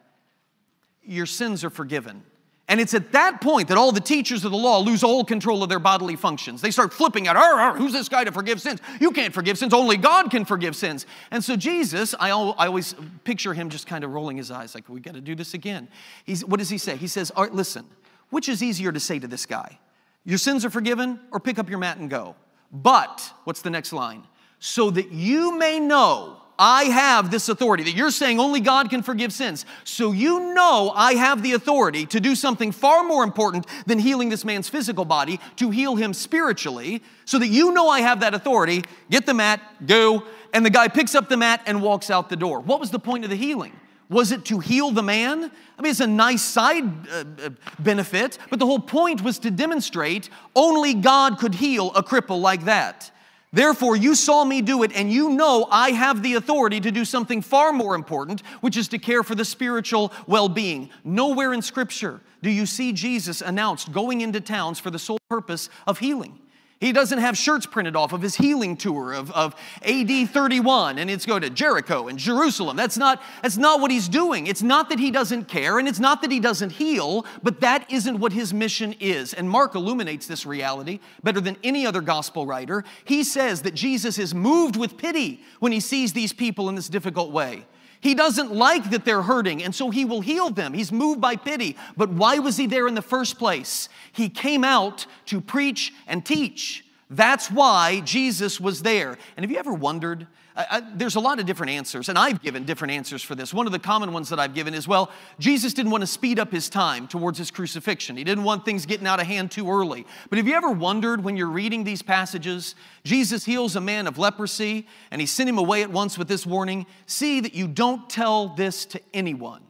Your 1.02 1.26
sins 1.26 1.64
are 1.64 1.70
forgiven. 1.70 2.22
And 2.70 2.80
it's 2.80 2.94
at 2.94 3.10
that 3.12 3.40
point 3.40 3.66
that 3.68 3.76
all 3.76 3.90
the 3.90 4.00
teachers 4.00 4.44
of 4.44 4.52
the 4.52 4.56
law 4.56 4.78
lose 4.78 5.02
all 5.02 5.24
control 5.24 5.64
of 5.64 5.68
their 5.68 5.80
bodily 5.80 6.14
functions. 6.14 6.62
They 6.62 6.70
start 6.70 6.94
flipping 6.94 7.26
out, 7.26 7.76
who's 7.76 7.92
this 7.92 8.08
guy 8.08 8.22
to 8.22 8.30
forgive 8.30 8.60
sins? 8.60 8.80
You 9.00 9.10
can't 9.10 9.34
forgive 9.34 9.58
sins, 9.58 9.74
only 9.74 9.96
God 9.96 10.30
can 10.30 10.44
forgive 10.44 10.76
sins. 10.76 11.04
And 11.32 11.42
so 11.42 11.56
Jesus, 11.56 12.14
I, 12.20 12.30
always 12.30 12.94
picture 13.24 13.54
him 13.54 13.70
just 13.70 13.88
kind 13.88 14.04
of 14.04 14.12
rolling 14.12 14.36
his 14.36 14.52
eyes, 14.52 14.76
like, 14.76 14.88
we 14.88 15.00
got 15.00 15.14
to 15.14 15.20
do 15.20 15.34
this 15.34 15.52
again. 15.52 15.88
He's, 16.24 16.44
what 16.44 16.58
does 16.58 16.70
he 16.70 16.78
say? 16.78 16.96
He 16.96 17.08
says, 17.08 17.32
right, 17.36 17.52
listen, 17.52 17.86
which 18.30 18.48
is 18.48 18.62
easier 18.62 18.92
to 18.92 19.00
say 19.00 19.18
to 19.18 19.26
this 19.26 19.46
guy? 19.46 19.80
Your 20.24 20.38
sins 20.38 20.64
are 20.64 20.70
forgiven, 20.70 21.18
or 21.32 21.40
pick 21.40 21.58
up 21.58 21.68
your 21.68 21.80
mat 21.80 21.98
and 21.98 22.08
go? 22.08 22.36
But, 22.70 23.32
what's 23.42 23.62
the 23.62 23.70
next 23.70 23.92
line? 23.92 24.22
So 24.60 24.90
that 24.92 25.10
you 25.10 25.58
may 25.58 25.80
know 25.80 26.39
I 26.62 26.84
have 26.84 27.30
this 27.30 27.48
authority, 27.48 27.84
that 27.84 27.94
you're 27.94 28.10
saying 28.10 28.38
only 28.38 28.60
God 28.60 28.90
can 28.90 29.02
forgive 29.02 29.32
sins. 29.32 29.64
So 29.84 30.12
you 30.12 30.52
know 30.52 30.92
I 30.94 31.14
have 31.14 31.42
the 31.42 31.54
authority 31.54 32.04
to 32.06 32.20
do 32.20 32.34
something 32.34 32.70
far 32.70 33.02
more 33.02 33.24
important 33.24 33.66
than 33.86 33.98
healing 33.98 34.28
this 34.28 34.44
man's 34.44 34.68
physical 34.68 35.06
body, 35.06 35.40
to 35.56 35.70
heal 35.70 35.96
him 35.96 36.12
spiritually, 36.12 37.02
so 37.24 37.38
that 37.38 37.48
you 37.48 37.72
know 37.72 37.88
I 37.88 38.02
have 38.02 38.20
that 38.20 38.34
authority. 38.34 38.84
Get 39.10 39.24
the 39.24 39.32
mat, 39.32 39.62
go. 39.86 40.24
And 40.52 40.66
the 40.66 40.70
guy 40.70 40.88
picks 40.88 41.14
up 41.14 41.30
the 41.30 41.38
mat 41.38 41.62
and 41.64 41.80
walks 41.80 42.10
out 42.10 42.28
the 42.28 42.36
door. 42.36 42.60
What 42.60 42.78
was 42.78 42.90
the 42.90 42.98
point 42.98 43.24
of 43.24 43.30
the 43.30 43.36
healing? 43.36 43.72
Was 44.10 44.30
it 44.30 44.44
to 44.46 44.58
heal 44.58 44.90
the 44.90 45.02
man? 45.02 45.50
I 45.78 45.82
mean, 45.82 45.90
it's 45.92 46.00
a 46.00 46.06
nice 46.06 46.42
side 46.42 47.08
uh, 47.08 47.24
uh, 47.42 47.50
benefit, 47.78 48.36
but 48.50 48.58
the 48.58 48.66
whole 48.66 48.80
point 48.80 49.22
was 49.22 49.38
to 49.38 49.50
demonstrate 49.50 50.28
only 50.54 50.92
God 50.92 51.38
could 51.38 51.54
heal 51.54 51.90
a 51.94 52.02
cripple 52.02 52.40
like 52.40 52.66
that. 52.66 53.10
Therefore, 53.52 53.96
you 53.96 54.14
saw 54.14 54.44
me 54.44 54.62
do 54.62 54.84
it, 54.84 54.92
and 54.94 55.10
you 55.10 55.30
know 55.30 55.66
I 55.70 55.90
have 55.90 56.22
the 56.22 56.34
authority 56.34 56.80
to 56.80 56.92
do 56.92 57.04
something 57.04 57.42
far 57.42 57.72
more 57.72 57.96
important, 57.96 58.42
which 58.60 58.76
is 58.76 58.86
to 58.88 58.98
care 58.98 59.24
for 59.24 59.34
the 59.34 59.44
spiritual 59.44 60.12
well 60.28 60.48
being. 60.48 60.90
Nowhere 61.02 61.52
in 61.52 61.60
Scripture 61.60 62.20
do 62.42 62.50
you 62.50 62.64
see 62.64 62.92
Jesus 62.92 63.40
announced 63.40 63.92
going 63.92 64.20
into 64.20 64.40
towns 64.40 64.78
for 64.78 64.90
the 64.90 65.00
sole 65.00 65.18
purpose 65.28 65.68
of 65.86 65.98
healing. 65.98 66.38
He 66.80 66.92
doesn't 66.92 67.18
have 67.18 67.36
shirts 67.36 67.66
printed 67.66 67.94
off 67.94 68.14
of 68.14 68.22
his 68.22 68.36
healing 68.36 68.74
tour 68.74 69.12
of, 69.12 69.30
of 69.32 69.54
AD 69.82 70.30
31 70.30 70.98
and 70.98 71.10
it's 71.10 71.26
go 71.26 71.38
to 71.38 71.50
Jericho 71.50 72.08
and 72.08 72.18
Jerusalem. 72.18 72.74
That's 72.74 72.96
not, 72.96 73.22
that's 73.42 73.58
not 73.58 73.80
what 73.82 73.90
he's 73.90 74.08
doing. 74.08 74.46
It's 74.46 74.62
not 74.62 74.88
that 74.88 74.98
he 74.98 75.10
doesn't 75.10 75.44
care 75.44 75.78
and 75.78 75.86
it's 75.86 76.00
not 76.00 76.22
that 76.22 76.30
he 76.30 76.40
doesn't 76.40 76.70
heal, 76.70 77.26
but 77.42 77.60
that 77.60 77.84
isn't 77.92 78.18
what 78.18 78.32
his 78.32 78.54
mission 78.54 78.94
is. 78.98 79.34
And 79.34 79.48
Mark 79.48 79.74
illuminates 79.74 80.26
this 80.26 80.46
reality 80.46 81.00
better 81.22 81.42
than 81.42 81.58
any 81.62 81.84
other 81.84 82.00
gospel 82.00 82.46
writer. 82.46 82.82
He 83.04 83.24
says 83.24 83.60
that 83.62 83.74
Jesus 83.74 84.18
is 84.18 84.34
moved 84.34 84.76
with 84.76 84.96
pity 84.96 85.42
when 85.58 85.72
he 85.72 85.80
sees 85.80 86.14
these 86.14 86.32
people 86.32 86.70
in 86.70 86.76
this 86.76 86.88
difficult 86.88 87.30
way. 87.30 87.66
He 88.00 88.14
doesn't 88.14 88.52
like 88.52 88.90
that 88.90 89.04
they're 89.04 89.22
hurting, 89.22 89.62
and 89.62 89.74
so 89.74 89.90
he 89.90 90.04
will 90.04 90.22
heal 90.22 90.50
them. 90.50 90.72
He's 90.72 90.90
moved 90.90 91.20
by 91.20 91.36
pity. 91.36 91.76
But 91.96 92.08
why 92.10 92.38
was 92.38 92.56
he 92.56 92.66
there 92.66 92.88
in 92.88 92.94
the 92.94 93.02
first 93.02 93.38
place? 93.38 93.88
He 94.12 94.28
came 94.28 94.64
out 94.64 95.06
to 95.26 95.40
preach 95.40 95.92
and 96.06 96.24
teach. 96.24 96.84
That's 97.10 97.50
why 97.50 98.00
Jesus 98.00 98.60
was 98.60 98.82
there. 98.82 99.18
And 99.36 99.44
have 99.44 99.50
you 99.50 99.58
ever 99.58 99.72
wondered? 99.72 100.28
I, 100.54 100.66
I, 100.70 100.82
there's 100.94 101.16
a 101.16 101.20
lot 101.20 101.40
of 101.40 101.46
different 101.46 101.70
answers, 101.70 102.08
and 102.08 102.16
I've 102.16 102.40
given 102.40 102.64
different 102.64 102.92
answers 102.92 103.20
for 103.22 103.34
this. 103.34 103.52
One 103.52 103.66
of 103.66 103.72
the 103.72 103.80
common 103.80 104.12
ones 104.12 104.28
that 104.28 104.38
I've 104.38 104.54
given 104.54 104.74
is 104.74 104.86
well, 104.86 105.10
Jesus 105.40 105.74
didn't 105.74 105.90
want 105.90 106.02
to 106.02 106.06
speed 106.06 106.38
up 106.38 106.52
his 106.52 106.68
time 106.68 107.08
towards 107.08 107.36
his 107.36 107.50
crucifixion. 107.50 108.16
He 108.16 108.22
didn't 108.22 108.44
want 108.44 108.64
things 108.64 108.86
getting 108.86 109.08
out 109.08 109.20
of 109.20 109.26
hand 109.26 109.50
too 109.50 109.68
early. 109.68 110.06
But 110.28 110.38
have 110.38 110.46
you 110.46 110.54
ever 110.54 110.70
wondered 110.70 111.24
when 111.24 111.36
you're 111.36 111.48
reading 111.48 111.82
these 111.82 112.02
passages, 112.02 112.76
Jesus 113.02 113.44
heals 113.44 113.74
a 113.74 113.80
man 113.80 114.06
of 114.06 114.16
leprosy, 114.16 114.86
and 115.10 115.20
he 115.20 115.26
sent 115.26 115.48
him 115.48 115.58
away 115.58 115.82
at 115.82 115.90
once 115.90 116.16
with 116.16 116.28
this 116.28 116.46
warning 116.46 116.86
see 117.06 117.40
that 117.40 117.54
you 117.54 117.66
don't 117.66 118.08
tell 118.08 118.48
this 118.48 118.84
to 118.86 119.00
anyone. 119.12 119.62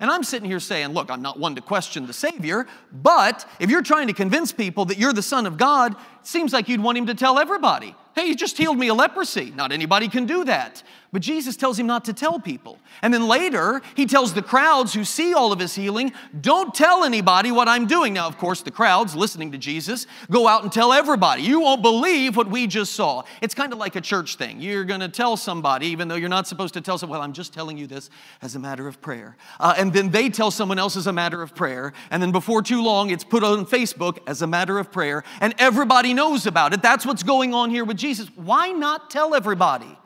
And 0.00 0.10
I'm 0.10 0.24
sitting 0.24 0.48
here 0.48 0.60
saying, 0.60 0.88
look, 0.88 1.10
I'm 1.10 1.20
not 1.20 1.38
one 1.38 1.54
to 1.56 1.60
question 1.60 2.06
the 2.06 2.14
Savior, 2.14 2.66
but 2.90 3.46
if 3.60 3.68
you're 3.68 3.82
trying 3.82 4.06
to 4.06 4.14
convince 4.14 4.50
people 4.50 4.86
that 4.86 4.96
you're 4.98 5.12
the 5.12 5.22
Son 5.22 5.46
of 5.46 5.58
God, 5.58 5.92
it 5.92 6.26
seems 6.26 6.54
like 6.54 6.68
you'd 6.68 6.82
want 6.82 6.96
him 6.96 7.06
to 7.06 7.14
tell 7.14 7.38
everybody. 7.38 7.94
Hey, 8.14 8.28
he 8.28 8.34
just 8.34 8.56
healed 8.56 8.78
me 8.78 8.88
of 8.88 8.96
leprosy. 8.96 9.52
Not 9.54 9.72
anybody 9.72 10.08
can 10.08 10.24
do 10.24 10.44
that. 10.44 10.82
But 11.12 11.22
Jesus 11.22 11.56
tells 11.56 11.76
him 11.76 11.88
not 11.88 12.04
to 12.04 12.12
tell 12.12 12.38
people. 12.38 12.78
And 13.02 13.12
then 13.12 13.26
later, 13.26 13.82
he 13.96 14.06
tells 14.06 14.32
the 14.32 14.42
crowds 14.42 14.94
who 14.94 15.04
see 15.04 15.34
all 15.34 15.52
of 15.52 15.58
his 15.58 15.74
healing, 15.74 16.12
don't 16.40 16.72
tell 16.72 17.02
anybody 17.02 17.50
what 17.50 17.66
I'm 17.66 17.88
doing. 17.88 18.12
Now, 18.12 18.28
of 18.28 18.38
course, 18.38 18.62
the 18.62 18.70
crowds 18.70 19.16
listening 19.16 19.50
to 19.50 19.58
Jesus 19.58 20.06
go 20.30 20.46
out 20.46 20.62
and 20.62 20.70
tell 20.70 20.92
everybody. 20.92 21.42
You 21.42 21.60
won't 21.60 21.82
believe 21.82 22.36
what 22.36 22.48
we 22.48 22.68
just 22.68 22.92
saw. 22.92 23.24
It's 23.42 23.56
kind 23.56 23.72
of 23.72 23.78
like 23.80 23.96
a 23.96 24.00
church 24.00 24.36
thing. 24.36 24.60
You're 24.60 24.84
going 24.84 25.00
to 25.00 25.08
tell 25.08 25.36
somebody, 25.36 25.88
even 25.88 26.06
though 26.06 26.14
you're 26.14 26.28
not 26.28 26.46
supposed 26.46 26.74
to 26.74 26.80
tell 26.80 26.96
someone, 26.96 27.18
well, 27.18 27.24
I'm 27.24 27.32
just 27.32 27.52
telling 27.52 27.76
you 27.76 27.88
this 27.88 28.08
as 28.40 28.54
a 28.54 28.60
matter 28.60 28.86
of 28.86 29.00
prayer. 29.00 29.36
Uh, 29.58 29.74
and 29.76 29.92
then 29.92 30.10
they 30.10 30.28
tell 30.28 30.52
someone 30.52 30.78
else 30.78 30.96
as 30.96 31.08
a 31.08 31.12
matter 31.12 31.42
of 31.42 31.56
prayer. 31.56 31.92
And 32.12 32.22
then 32.22 32.30
before 32.30 32.62
too 32.62 32.82
long, 32.82 33.10
it's 33.10 33.24
put 33.24 33.42
on 33.42 33.66
Facebook 33.66 34.18
as 34.28 34.42
a 34.42 34.46
matter 34.46 34.78
of 34.78 34.92
prayer. 34.92 35.24
And 35.40 35.56
everybody 35.58 36.14
knows 36.14 36.46
about 36.46 36.72
it. 36.72 36.82
That's 36.82 37.04
what's 37.04 37.24
going 37.24 37.52
on 37.52 37.70
here 37.70 37.84
with 37.84 37.96
Jesus. 37.96 38.28
Why 38.36 38.70
not 38.70 39.10
tell 39.10 39.34
everybody? 39.34 39.96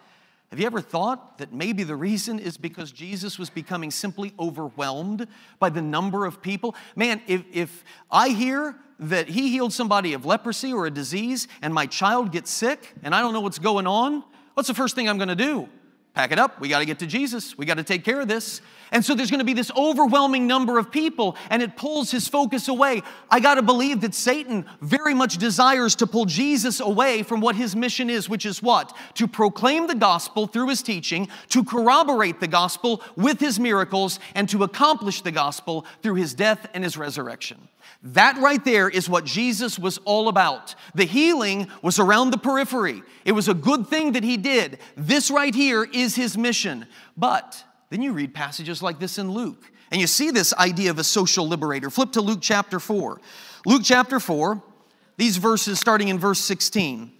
Have 0.55 0.61
you 0.61 0.67
ever 0.67 0.81
thought 0.81 1.39
that 1.39 1.53
maybe 1.53 1.83
the 1.83 1.97
reason 1.97 2.39
is 2.39 2.57
because 2.57 2.93
Jesus 2.93 3.41
was 3.41 3.51
becoming 3.51 3.91
simply 3.91 4.33
overwhelmed 4.39 5.27
by 5.59 5.69
the 5.69 5.83
number 5.83 6.27
of 6.27 6.41
people? 6.41 6.77
Man, 6.95 7.21
if, 7.27 7.43
if 7.53 7.83
I 8.09 8.29
hear 8.29 8.77
that 9.01 9.29
he 9.29 9.49
healed 9.49 9.73
somebody 9.73 10.13
of 10.13 10.25
leprosy 10.25 10.73
or 10.73 10.87
a 10.87 10.93
disease 10.93 11.49
and 11.61 11.75
my 11.75 11.87
child 11.87 12.31
gets 12.31 12.53
sick 12.53 12.95
and 13.03 13.17
I 13.17 13.21
don't 13.21 13.33
know 13.33 13.41
what's 13.41 13.59
going 13.59 13.89
on, 13.89 14.23
what's 14.55 14.69
the 14.69 14.75
first 14.75 14.95
thing 14.95 15.09
I'm 15.09 15.19
gonna 15.19 15.35
do? 15.35 15.69
Pack 16.15 16.31
it 16.31 16.39
up. 16.39 16.61
We 16.61 16.69
got 16.69 16.79
to 16.79 16.85
get 16.85 17.01
to 17.01 17.09
Jesus. 17.09 17.59
We 17.59 17.67
got 17.67 17.79
to 17.79 17.83
take 17.83 18.05
care 18.05 18.21
of 18.21 18.29
this. 18.29 18.61
And 18.93 19.05
so 19.05 19.17
there's 19.17 19.33
going 19.33 19.41
to 19.41 19.45
be 19.45 19.53
this 19.53 19.73
overwhelming 19.77 20.47
number 20.47 20.79
of 20.79 20.93
people, 20.93 21.37
and 21.51 21.61
it 21.61 21.77
pulls 21.77 22.13
his 22.13 22.29
focus 22.29 22.69
away. 22.69 23.03
I 23.29 23.41
got 23.41 23.57
to 23.57 23.63
believe 23.63 24.03
that 24.03 24.15
Satan 24.15 24.65
very 24.81 25.13
much 25.13 25.39
desires 25.39 25.97
to 25.97 26.07
pull 26.07 26.27
Jesus 26.27 26.79
away 26.79 27.25
from 27.25 27.41
what 27.41 27.57
his 27.57 27.75
mission 27.75 28.09
is, 28.09 28.29
which 28.29 28.47
is 28.47 28.63
what? 28.63 28.97
To 29.15 29.27
proclaim 29.27 29.89
the 29.89 29.97
gospel 29.97 30.47
through 30.47 30.69
his 30.69 30.83
teaching, 30.83 31.27
to 31.49 31.65
corroborate 31.65 32.39
the 32.39 32.47
gospel 32.47 33.03
with 33.17 33.41
his 33.41 33.59
miracles, 33.59 34.21
and 34.37 34.49
to 34.51 34.63
accomplish 34.63 35.23
the 35.23 35.33
gospel 35.33 35.85
through 36.01 36.15
his 36.15 36.33
death 36.33 36.69
and 36.75 36.85
his 36.85 36.97
resurrection. 36.97 37.69
That 38.09 38.37
right 38.37 38.63
there 38.63 38.89
is 38.89 39.09
what 39.09 39.25
Jesus 39.25 39.79
was 39.79 39.99
all 40.05 40.29
about. 40.29 40.75
The 40.95 41.07
healing 41.07 41.69
was 41.81 41.99
around 41.99 42.31
the 42.31 42.39
periphery. 42.39 43.03
It 43.25 43.33
was 43.33 43.49
a 43.49 43.55
good 43.55 43.87
thing 43.87 44.13
that 44.13 44.23
he 44.23 44.37
did. 44.37 44.79
This 44.95 45.31
right 45.31 45.55
here 45.55 45.85
is 45.85 46.15
his 46.15 46.37
mission. 46.37 46.87
But 47.17 47.65
then 47.89 48.03
you 48.03 48.13
read 48.13 48.35
passages 48.35 48.83
like 48.83 48.99
this 48.99 49.17
in 49.17 49.31
Luke, 49.31 49.71
and 49.91 50.03
you 50.03 50.07
see 50.07 50.31
this 50.31 50.53
idea 50.55 50.91
of 50.91 50.99
a 50.99 51.05
social 51.05 51.49
liberator. 51.49 51.89
Flip 51.89 52.13
to 52.13 52.21
Luke 52.21 52.41
chapter 52.43 52.79
4. 52.79 53.21
Luke 53.65 53.83
chapter 53.83 54.21
4, 54.21 54.63
these 55.17 55.39
verses 55.39 55.81
starting 55.81 56.09
in 56.09 56.19
verse 56.19 56.41
16. 56.41 57.11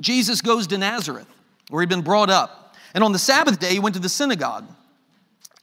Jesus 0.00 0.40
goes 0.40 0.66
to 0.66 0.78
Nazareth, 0.78 1.28
where 1.70 1.82
he'd 1.82 1.88
been 1.88 2.02
brought 2.02 2.30
up. 2.30 2.74
And 2.94 3.04
on 3.04 3.12
the 3.12 3.18
Sabbath 3.18 3.60
day, 3.60 3.70
he 3.70 3.78
went 3.78 3.94
to 3.94 4.00
the 4.00 4.08
synagogue, 4.08 4.66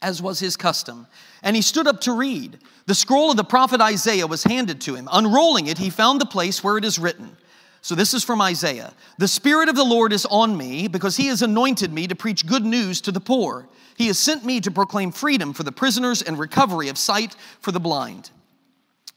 as 0.04 0.22
was 0.22 0.38
his 0.38 0.56
custom. 0.56 1.06
And 1.42 1.56
he 1.56 1.62
stood 1.62 1.88
up 1.88 2.00
to 2.02 2.12
read. 2.12 2.58
The 2.86 2.94
scroll 2.94 3.30
of 3.30 3.36
the 3.36 3.44
prophet 3.44 3.80
Isaiah 3.80 4.26
was 4.26 4.44
handed 4.44 4.80
to 4.82 4.94
him. 4.94 5.08
Unrolling 5.10 5.66
it, 5.66 5.78
he 5.78 5.90
found 5.90 6.20
the 6.20 6.26
place 6.26 6.62
where 6.62 6.78
it 6.78 6.84
is 6.84 6.98
written. 6.98 7.36
So 7.80 7.94
this 7.94 8.14
is 8.14 8.22
from 8.22 8.40
Isaiah. 8.40 8.94
The 9.18 9.28
Spirit 9.28 9.68
of 9.68 9.76
the 9.76 9.84
Lord 9.84 10.12
is 10.12 10.26
on 10.26 10.56
me 10.56 10.88
because 10.88 11.16
he 11.16 11.26
has 11.26 11.42
anointed 11.42 11.92
me 11.92 12.06
to 12.06 12.14
preach 12.14 12.46
good 12.46 12.64
news 12.64 13.00
to 13.02 13.12
the 13.12 13.20
poor. 13.20 13.68
He 13.96 14.06
has 14.06 14.18
sent 14.18 14.44
me 14.44 14.60
to 14.60 14.70
proclaim 14.70 15.10
freedom 15.10 15.52
for 15.52 15.64
the 15.64 15.72
prisoners 15.72 16.22
and 16.22 16.38
recovery 16.38 16.88
of 16.88 16.98
sight 16.98 17.36
for 17.60 17.72
the 17.72 17.80
blind 17.80 18.30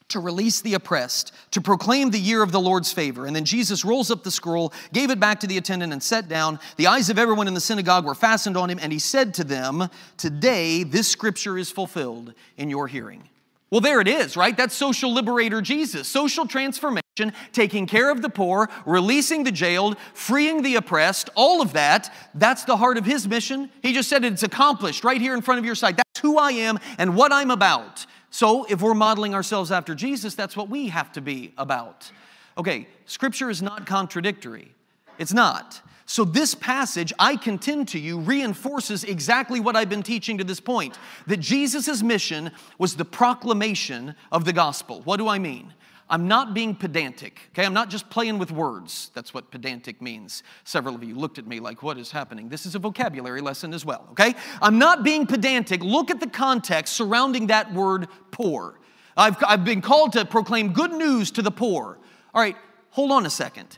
to 0.09 0.19
release 0.19 0.61
the 0.61 0.73
oppressed, 0.73 1.33
to 1.51 1.61
proclaim 1.61 2.11
the 2.11 2.19
year 2.19 2.41
of 2.41 2.51
the 2.51 2.59
Lord's 2.59 2.91
favor. 2.91 3.25
And 3.25 3.35
then 3.35 3.45
Jesus 3.45 3.83
rolls 3.83 4.09
up 4.09 4.23
the 4.23 4.31
scroll, 4.31 4.73
gave 4.93 5.09
it 5.09 5.19
back 5.19 5.39
to 5.41 5.47
the 5.47 5.57
attendant, 5.57 5.91
and 5.91 6.01
sat 6.01 6.29
down. 6.29 6.59
The 6.77 6.87
eyes 6.87 7.09
of 7.09 7.19
everyone 7.19 7.47
in 7.47 7.53
the 7.53 7.61
synagogue 7.61 8.05
were 8.05 8.15
fastened 8.15 8.55
on 8.55 8.69
him, 8.69 8.79
and 8.81 8.91
he 8.91 8.99
said 8.99 9.33
to 9.35 9.43
them, 9.43 9.89
Today 10.15 10.83
this 10.83 11.07
scripture 11.07 11.57
is 11.57 11.71
fulfilled 11.71 12.33
in 12.57 12.69
your 12.69 12.87
hearing. 12.87 13.23
Well, 13.69 13.81
there 13.81 13.99
it 13.99 14.07
is, 14.07 14.37
right? 14.37 14.55
That's 14.55 14.73
social 14.73 15.13
liberator 15.13 15.61
Jesus. 15.61 16.07
Social 16.07 16.47
transformation, 16.47 17.33
taking 17.51 17.85
care 17.85 18.09
of 18.09 18.21
the 18.21 18.29
poor, 18.29 18.69
releasing 18.85 19.43
the 19.43 19.51
jailed, 19.51 19.97
freeing 20.13 20.61
the 20.61 20.75
oppressed, 20.75 21.29
all 21.35 21.61
of 21.61 21.73
that. 21.73 22.13
That's 22.33 22.63
the 22.63 22.77
heart 22.77 22.97
of 22.97 23.05
his 23.05 23.27
mission. 23.27 23.69
He 23.81 23.91
just 23.91 24.07
said 24.07 24.23
it's 24.23 24.43
accomplished 24.43 25.03
right 25.03 25.19
here 25.19 25.33
in 25.33 25.41
front 25.41 25.59
of 25.59 25.65
your 25.65 25.75
sight. 25.75 25.97
That's 25.97 26.21
who 26.21 26.37
I 26.37 26.51
am 26.51 26.79
and 26.97 27.13
what 27.13 27.33
I'm 27.33 27.51
about. 27.51 28.05
So, 28.29 28.65
if 28.65 28.81
we're 28.81 28.93
modeling 28.93 29.33
ourselves 29.33 29.71
after 29.71 29.95
Jesus, 29.95 30.35
that's 30.35 30.57
what 30.57 30.69
we 30.69 30.89
have 30.89 31.11
to 31.13 31.21
be 31.21 31.53
about. 31.57 32.11
Okay, 32.57 32.87
scripture 33.05 33.49
is 33.49 33.61
not 33.61 33.85
contradictory. 33.85 34.73
It's 35.17 35.33
not. 35.33 35.81
So, 36.05 36.23
this 36.23 36.55
passage, 36.55 37.11
I 37.19 37.35
contend 37.35 37.89
to 37.89 37.99
you, 37.99 38.19
reinforces 38.19 39.03
exactly 39.03 39.59
what 39.59 39.75
I've 39.75 39.89
been 39.89 40.03
teaching 40.03 40.37
to 40.37 40.43
this 40.43 40.59
point 40.59 40.97
that 41.27 41.37
Jesus' 41.37 42.01
mission 42.01 42.51
was 42.77 42.95
the 42.95 43.05
proclamation 43.05 44.15
of 44.31 44.45
the 44.45 44.53
gospel. 44.53 45.01
What 45.03 45.17
do 45.17 45.27
I 45.27 45.37
mean? 45.37 45.73
I'm 46.09 46.27
not 46.27 46.53
being 46.53 46.73
pedantic, 46.73 47.39
okay? 47.51 47.65
I'm 47.65 47.73
not 47.73 47.89
just 47.89 48.09
playing 48.09 48.39
with 48.39 48.51
words. 48.51 49.11
That's 49.13 49.33
what 49.33 49.51
pedantic 49.51 50.01
means. 50.01 50.41
Several 50.63 50.95
of 50.95 51.03
you 51.03 51.15
looked 51.15 51.37
at 51.37 51.45
me 51.45 51.59
like, 51.59 51.83
what 51.83 51.97
is 51.97 52.11
happening? 52.11 52.47
This 52.47 52.65
is 52.65 52.75
a 52.75 52.79
vocabulary 52.79 53.41
lesson 53.41 53.73
as 53.73 53.83
well, 53.83 54.07
okay? 54.11 54.33
I'm 54.61 54.79
not 54.79 55.03
being 55.03 55.25
pedantic. 55.25 55.83
Look 55.83 56.09
at 56.09 56.19
the 56.19 56.29
context 56.29 56.93
surrounding 56.93 57.47
that 57.47 57.73
word 57.73 58.07
poor. 58.31 58.79
I've, 59.17 59.35
I've 59.45 59.65
been 59.65 59.81
called 59.81 60.13
to 60.13 60.23
proclaim 60.23 60.71
good 60.71 60.93
news 60.93 61.31
to 61.31 61.41
the 61.41 61.51
poor. 61.51 61.97
All 62.33 62.41
right, 62.41 62.55
hold 62.91 63.11
on 63.11 63.25
a 63.25 63.29
second. 63.29 63.77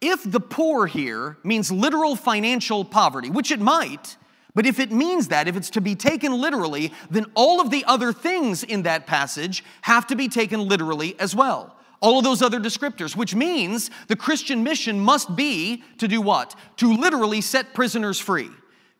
If 0.00 0.22
the 0.30 0.40
poor 0.40 0.86
here 0.86 1.38
means 1.42 1.70
literal 1.72 2.16
financial 2.16 2.84
poverty, 2.84 3.30
which 3.30 3.50
it 3.50 3.60
might, 3.60 4.16
but 4.56 4.66
if 4.66 4.80
it 4.80 4.90
means 4.90 5.28
that, 5.28 5.46
if 5.46 5.54
it's 5.54 5.70
to 5.70 5.80
be 5.82 5.94
taken 5.94 6.32
literally, 6.32 6.90
then 7.10 7.26
all 7.34 7.60
of 7.60 7.70
the 7.70 7.84
other 7.84 8.12
things 8.12 8.64
in 8.64 8.82
that 8.82 9.06
passage 9.06 9.62
have 9.82 10.06
to 10.08 10.16
be 10.16 10.28
taken 10.28 10.66
literally 10.66 11.14
as 11.20 11.36
well. 11.36 11.76
all 12.00 12.18
of 12.18 12.24
those 12.24 12.42
other 12.42 12.60
descriptors, 12.60 13.16
which 13.16 13.34
means 13.34 13.90
the 14.08 14.16
Christian 14.16 14.62
mission 14.62 15.00
must 15.00 15.34
be 15.34 15.82
to 15.98 16.06
do 16.08 16.20
what? 16.20 16.54
To 16.76 16.92
literally 16.92 17.40
set 17.40 17.74
prisoners 17.74 18.18
free. 18.18 18.50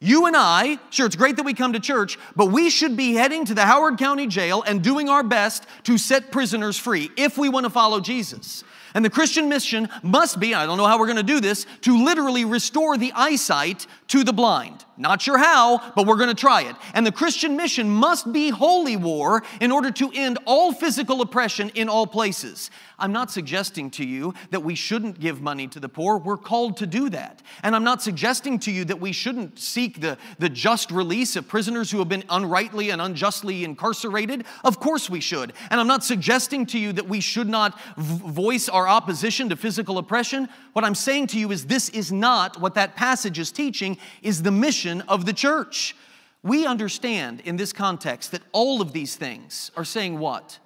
You 0.01 0.27
and 0.27 0.37
I, 0.37 0.79
sure, 0.90 1.07
it's 1.07 1.16
great 1.16 1.37
that 1.37 1.45
we 1.45 1.55
come 1.55 1.73
to 1.73 1.81
church, 1.81 2.19
but 2.35 2.47
we 2.47 2.69
should 2.69 2.97
be 2.97 3.14
heading 3.14 3.45
to 3.47 3.55
the 3.55 3.64
Howard 3.64 3.99
County 3.99 4.27
Jail 4.27 4.62
and 4.66 4.83
doing 4.83 5.09
our 5.09 5.23
best 5.23 5.66
to 5.85 5.99
set 5.99 6.31
prisoners 6.31 6.79
free 6.79 7.11
if 7.16 7.38
we 7.38 7.49
want 7.49 7.64
to 7.64 7.71
follow 7.71 8.01
Jesus. 8.01 8.64
And 8.95 9.05
the 9.05 9.11
Christian 9.11 9.49
mission 9.49 9.88
must 10.03 10.40
be, 10.40 10.55
I 10.55 10.66
don't 10.66 10.79
know 10.79 10.87
how 10.87 10.99
we're 10.99 11.07
going 11.07 11.16
to 11.16 11.23
do 11.23 11.40
this, 11.40 11.66
to 11.83 12.05
literally 12.05 12.45
restore 12.45 12.97
the 12.97 13.12
eyesight 13.14 13.87
to 14.09 14.25
the 14.25 14.33
blind. 14.33 14.86
Not 14.98 15.20
sure 15.20 15.37
how, 15.37 15.92
but 15.94 16.06
we're 16.06 16.16
going 16.16 16.28
to 16.28 16.35
try 16.35 16.62
it. 16.62 16.76
And 16.94 17.06
the 17.06 17.12
Christian 17.12 17.56
mission 17.56 17.90
must 17.90 18.32
be 18.32 18.48
holy 18.48 18.96
war 18.96 19.42
in 19.61 19.70
order 19.70 19.90
to 19.90 20.11
end 20.14 20.38
all 20.46 20.72
physical 20.72 21.20
oppression 21.20 21.70
in 21.74 21.88
all 21.88 22.06
places. 22.06 22.70
I'm 22.98 23.12
not 23.12 23.30
suggesting 23.30 23.90
to 23.92 24.06
you 24.06 24.32
that 24.50 24.61
we 24.61 24.74
shouldn't 24.74 25.20
give 25.20 25.42
money 25.42 25.66
to 25.68 25.80
the 25.80 25.88
poor. 25.88 26.16
We're 26.16 26.38
called 26.38 26.78
to 26.78 26.87
do 26.87 27.11
that. 27.11 27.42
And 27.62 27.76
I'm 27.76 27.85
not 27.85 28.02
suggesting 28.02 28.59
to 28.61 28.70
you 28.70 28.87
that 28.87 28.98
we 28.98 29.12
shouldn't 29.12 29.59
seek 29.59 30.00
the, 30.00 30.16
the 30.38 30.48
just 30.48 30.90
release 30.90 31.37
of 31.37 31.46
prisoners 31.46 31.90
who 31.90 31.98
have 31.98 32.09
been 32.09 32.24
unrightly 32.30 32.88
and 32.88 33.02
unjustly 33.02 33.64
incarcerated. 33.64 34.46
Of 34.64 34.80
course 34.80 35.11
we 35.11 35.20
should. 35.20 35.52
And 35.70 35.78
I'm 35.78 35.87
not 35.87 36.04
suggesting 36.04 36.64
to 36.66 36.78
you 36.78 36.94
that 36.94 37.06
we 37.06 37.20
should 37.20 37.48
not 37.48 37.78
voice 37.98 38.70
our 38.70 38.88
opposition 38.88 39.50
to 39.50 39.56
physical 39.56 39.98
oppression. 39.98 40.48
What 40.72 40.85
I'm 40.85 40.94
saying 40.94 41.26
to 41.28 41.38
you 41.38 41.52
is 41.52 41.66
this 41.66 41.90
is 41.90 42.11
not 42.11 42.59
what 42.62 42.74
that 42.74 42.96
passage 42.96 43.38
is 43.38 43.52
teaching, 43.52 43.98
is 44.22 44.42
the 44.42 44.50
mission 44.50 44.86
of 44.87 45.27
the 45.27 45.33
church. 45.33 45.96
We 46.42 46.66
understand 46.66 47.40
in 47.40 47.57
this 47.57 47.72
context 47.72 48.31
that 48.33 48.42
all 48.53 48.81
of 48.81 48.92
these 48.92 49.16
things 49.16 49.70
are 49.77 49.85
saying 49.85 50.18
what? 50.18 50.59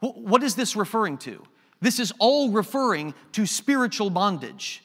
What 0.00 0.42
is 0.42 0.54
this 0.54 0.76
referring 0.76 1.18
to? 1.18 1.44
This 1.80 2.00
is 2.00 2.12
all 2.18 2.50
referring 2.50 3.14
to 3.32 3.46
spiritual 3.46 4.10
bondage. 4.10 4.82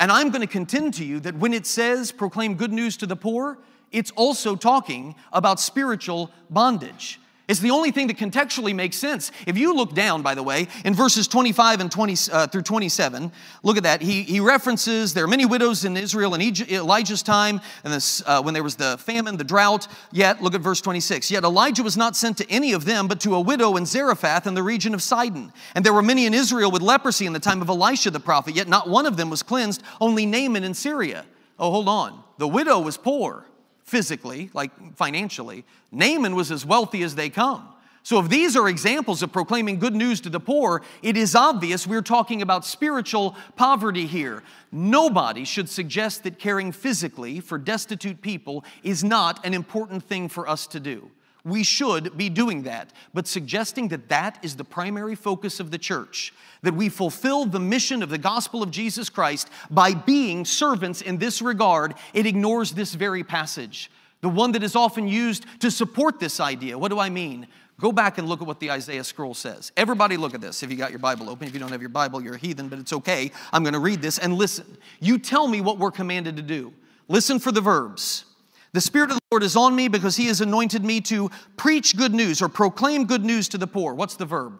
And 0.00 0.12
I'm 0.12 0.30
going 0.30 0.42
to 0.42 0.46
contend 0.46 0.94
to 0.94 1.04
you 1.04 1.20
that 1.20 1.36
when 1.36 1.52
it 1.52 1.66
says 1.66 2.12
proclaim 2.12 2.54
good 2.54 2.72
news 2.72 2.96
to 2.98 3.06
the 3.06 3.16
poor, 3.16 3.58
it's 3.90 4.10
also 4.12 4.54
talking 4.54 5.14
about 5.32 5.58
spiritual 5.58 6.30
bondage. 6.50 7.18
It's 7.48 7.60
the 7.60 7.70
only 7.70 7.90
thing 7.92 8.08
that 8.08 8.18
contextually 8.18 8.74
makes 8.74 8.96
sense. 8.96 9.32
If 9.46 9.56
you 9.56 9.74
look 9.74 9.94
down, 9.94 10.20
by 10.20 10.34
the 10.34 10.42
way, 10.42 10.68
in 10.84 10.92
verses 10.92 11.26
25 11.26 11.80
and 11.80 11.90
20 11.90 12.14
uh, 12.30 12.46
through 12.46 12.60
27, 12.60 13.32
look 13.62 13.78
at 13.78 13.84
that. 13.84 14.02
He, 14.02 14.22
he 14.22 14.38
references 14.38 15.14
there 15.14 15.24
are 15.24 15.28
many 15.28 15.46
widows 15.46 15.86
in 15.86 15.96
Israel 15.96 16.34
in 16.34 16.42
Egypt, 16.42 16.70
Elijah's 16.70 17.22
time, 17.22 17.62
and 17.84 17.92
this, 17.92 18.22
uh, 18.26 18.42
when 18.42 18.52
there 18.52 18.62
was 18.62 18.76
the 18.76 18.98
famine, 18.98 19.38
the 19.38 19.44
drought. 19.44 19.88
Yet, 20.12 20.42
look 20.42 20.54
at 20.54 20.60
verse 20.60 20.82
26. 20.82 21.30
Yet 21.30 21.42
Elijah 21.42 21.82
was 21.82 21.96
not 21.96 22.16
sent 22.16 22.36
to 22.36 22.50
any 22.50 22.74
of 22.74 22.84
them, 22.84 23.08
but 23.08 23.18
to 23.20 23.34
a 23.34 23.40
widow 23.40 23.76
in 23.76 23.86
Zarephath 23.86 24.46
in 24.46 24.52
the 24.52 24.62
region 24.62 24.92
of 24.92 25.02
Sidon. 25.02 25.50
And 25.74 25.86
there 25.86 25.94
were 25.94 26.02
many 26.02 26.26
in 26.26 26.34
Israel 26.34 26.70
with 26.70 26.82
leprosy 26.82 27.24
in 27.24 27.32
the 27.32 27.40
time 27.40 27.62
of 27.62 27.70
Elisha 27.70 28.10
the 28.10 28.20
prophet. 28.20 28.56
Yet 28.56 28.68
not 28.68 28.90
one 28.90 29.06
of 29.06 29.16
them 29.16 29.30
was 29.30 29.42
cleansed, 29.42 29.82
only 30.02 30.26
Naaman 30.26 30.64
in 30.64 30.74
Syria. 30.74 31.24
Oh, 31.58 31.70
hold 31.70 31.88
on. 31.88 32.22
The 32.36 32.46
widow 32.46 32.78
was 32.78 32.98
poor 32.98 33.47
physically, 33.88 34.50
like 34.52 34.70
financially. 34.96 35.64
Naaman 35.90 36.36
was 36.36 36.52
as 36.52 36.64
wealthy 36.64 37.02
as 37.02 37.14
they 37.14 37.30
come. 37.30 37.66
So, 38.02 38.18
if 38.20 38.28
these 38.28 38.56
are 38.56 38.68
examples 38.68 39.22
of 39.22 39.32
proclaiming 39.32 39.78
good 39.78 39.94
news 39.94 40.20
to 40.22 40.30
the 40.30 40.40
poor, 40.40 40.82
it 41.02 41.16
is 41.16 41.34
obvious 41.34 41.86
we're 41.86 42.00
talking 42.00 42.40
about 42.40 42.64
spiritual 42.64 43.36
poverty 43.56 44.06
here. 44.06 44.42
Nobody 44.72 45.44
should 45.44 45.68
suggest 45.68 46.22
that 46.22 46.38
caring 46.38 46.72
physically 46.72 47.40
for 47.40 47.58
destitute 47.58 48.22
people 48.22 48.64
is 48.82 49.04
not 49.04 49.44
an 49.44 49.52
important 49.52 50.04
thing 50.04 50.28
for 50.28 50.48
us 50.48 50.66
to 50.68 50.80
do. 50.80 51.10
We 51.44 51.62
should 51.62 52.16
be 52.16 52.28
doing 52.28 52.64
that. 52.64 52.92
But 53.14 53.26
suggesting 53.26 53.88
that 53.88 54.08
that 54.08 54.38
is 54.42 54.56
the 54.56 54.64
primary 54.64 55.14
focus 55.14 55.60
of 55.60 55.70
the 55.70 55.78
church, 55.78 56.34
that 56.62 56.74
we 56.74 56.88
fulfill 56.88 57.44
the 57.46 57.60
mission 57.60 58.02
of 58.02 58.10
the 58.10 58.18
gospel 58.18 58.62
of 58.62 58.70
Jesus 58.70 59.08
Christ 59.08 59.48
by 59.70 59.94
being 59.94 60.44
servants 60.44 61.00
in 61.00 61.18
this 61.18 61.40
regard, 61.40 61.94
it 62.12 62.26
ignores 62.26 62.72
this 62.72 62.94
very 62.94 63.24
passage. 63.24 63.90
The 64.20 64.28
one 64.28 64.52
that 64.52 64.62
is 64.62 64.74
often 64.74 65.06
used 65.06 65.46
to 65.60 65.70
support 65.70 66.18
this 66.18 66.40
idea. 66.40 66.76
What 66.76 66.88
do 66.88 66.98
I 66.98 67.08
mean? 67.08 67.46
Go 67.80 67.92
back 67.92 68.18
and 68.18 68.28
look 68.28 68.40
at 68.42 68.48
what 68.48 68.58
the 68.58 68.72
Isaiah 68.72 69.04
scroll 69.04 69.34
says. 69.34 69.70
Everybody, 69.76 70.16
look 70.16 70.34
at 70.34 70.40
this. 70.40 70.64
If 70.64 70.70
you 70.70 70.76
got 70.76 70.90
your 70.90 70.98
Bible 70.98 71.30
open, 71.30 71.46
if 71.46 71.54
you 71.54 71.60
don't 71.60 71.70
have 71.70 71.80
your 71.80 71.90
Bible, 71.90 72.20
you're 72.20 72.34
a 72.34 72.38
heathen, 72.38 72.68
but 72.68 72.80
it's 72.80 72.92
okay. 72.92 73.30
I'm 73.52 73.62
going 73.62 73.74
to 73.74 73.78
read 73.78 74.02
this 74.02 74.18
and 74.18 74.34
listen. 74.34 74.76
You 74.98 75.18
tell 75.18 75.46
me 75.46 75.60
what 75.60 75.78
we're 75.78 75.92
commanded 75.92 76.36
to 76.36 76.42
do. 76.42 76.72
Listen 77.06 77.38
for 77.38 77.52
the 77.52 77.60
verbs. 77.60 78.24
The 78.72 78.80
Spirit 78.80 79.10
of 79.10 79.16
the 79.16 79.22
Lord 79.30 79.42
is 79.42 79.56
on 79.56 79.74
me 79.74 79.88
because 79.88 80.16
He 80.16 80.26
has 80.26 80.40
anointed 80.40 80.84
me 80.84 81.00
to 81.02 81.30
preach 81.56 81.96
good 81.96 82.14
news 82.14 82.42
or 82.42 82.48
proclaim 82.48 83.04
good 83.04 83.24
news 83.24 83.48
to 83.48 83.58
the 83.58 83.66
poor. 83.66 83.94
What's 83.94 84.16
the 84.16 84.26
verb? 84.26 84.58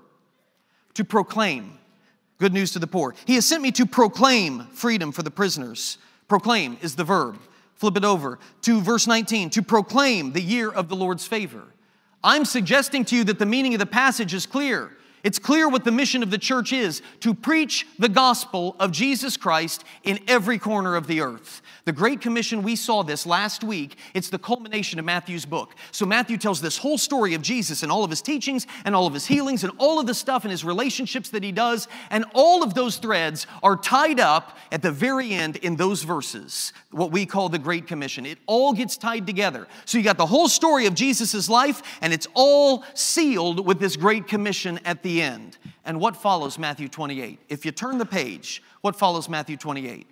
To 0.95 1.05
proclaim 1.05 1.79
good 2.39 2.53
news 2.53 2.73
to 2.73 2.79
the 2.79 2.87
poor. 2.87 3.15
He 3.27 3.35
has 3.35 3.47
sent 3.47 3.63
me 3.63 3.73
to 3.73 3.87
proclaim 3.87 4.67
freedom 4.69 5.13
for 5.13 5.23
the 5.23 5.31
prisoners. 5.31 5.99
Proclaim 6.29 6.79
is 6.81 6.97
the 6.97 7.05
verb. 7.05 7.39
Flip 7.75 7.97
it 7.97 8.05
over 8.05 8.39
to 8.63 8.81
verse 8.81 9.07
19 9.07 9.51
to 9.51 9.63
proclaim 9.63 10.33
the 10.33 10.43
year 10.43 10.71
of 10.71 10.89
the 10.89 10.97
Lord's 10.97 11.27
favor. 11.27 11.63
I'm 12.25 12.45
suggesting 12.45 13.05
to 13.07 13.17
you 13.17 13.25
that 13.25 13.39
the 13.39 13.47
meaning 13.47 13.75
of 13.75 13.79
the 13.79 13.87
passage 13.87 14.35
is 14.35 14.47
clear. 14.47 14.91
It's 15.29 15.39
clear 15.39 15.69
what 15.69 15.85
the 15.85 15.93
mission 15.93 16.23
of 16.23 16.31
the 16.31 16.39
church 16.39 16.73
is 16.73 17.03
to 17.21 17.35
preach 17.35 17.87
the 17.99 18.09
gospel 18.09 18.75
of 18.81 18.93
Jesus 18.93 19.37
Christ 19.37 19.85
in 20.03 20.19
every 20.27 20.59
corner 20.59 20.97
of 20.97 21.07
the 21.07 21.21
earth. 21.21 21.61
The 21.85 21.93
Great 21.93 22.23
Commission, 22.23 22.63
we 22.63 22.77
saw 22.77 23.03
this 23.03 23.27
last 23.27 23.63
week. 23.63 23.99
It's 24.15 24.31
the 24.31 24.39
culmination 24.39 24.99
of 24.99 25.05
Matthew's 25.05 25.45
book. 25.45 25.75
So, 25.91 26.07
Matthew 26.07 26.39
tells 26.39 26.63
this 26.63 26.79
whole 26.79 26.97
story 26.97 27.35
of 27.35 27.43
Jesus 27.43 27.83
and 27.83 27.93
all 27.93 28.05
of 28.05 28.11
his 28.11 28.23
teachings 28.23 28.67
and 28.87 28.95
all 28.95 29.07
of 29.07 29.13
his 29.13 29.27
healings 29.27 29.65
and 29.65 29.73
all 29.77 30.01
of 30.01 30.07
the 30.07 30.15
stuff 30.15 30.45
and 30.45 30.51
his 30.51 30.65
relationships 30.65 31.29
that 31.29 31.43
he 31.43 31.53
does. 31.53 31.89
And 32.11 32.25
all 32.33 32.63
of 32.63 32.73
those 32.73 32.97
threads 32.97 33.47
are 33.63 33.77
tied 33.77 34.21
up 34.21 34.57
at 34.73 34.81
the 34.81 34.91
very 34.91 35.33
end 35.33 35.57
in 35.57 35.77
those 35.77 36.05
verses, 36.05 36.73
what 36.91 37.11
we 37.11 37.27
call 37.27 37.51
the 37.51 37.59
Great 37.59 37.87
Commission. 37.87 38.25
It 38.25 38.39
all 38.47 38.73
gets 38.73 38.97
tied 38.97 39.27
together. 39.27 39.67
So, 39.85 39.99
you 39.99 40.05
got 40.05 40.17
the 40.17 40.25
whole 40.25 40.49
story 40.49 40.87
of 40.87 40.95
Jesus' 40.95 41.51
life, 41.51 41.83
and 42.01 42.15
it's 42.15 42.29
all 42.33 42.83
sealed 42.95 43.67
with 43.67 43.79
this 43.79 43.97
Great 43.97 44.27
Commission 44.27 44.81
at 44.87 45.03
the 45.03 45.18
end. 45.23 45.59
And 45.85 46.01
what 46.01 46.17
follows 46.17 46.59
Matthew 46.59 46.89
28? 46.89 47.39
If 47.49 47.65
you 47.65 47.73
turn 47.73 47.99
the 47.99 48.07
page, 48.07 48.63
what 48.81 48.97
follows 48.97 49.29
Matthew 49.29 49.57
28? 49.57 50.07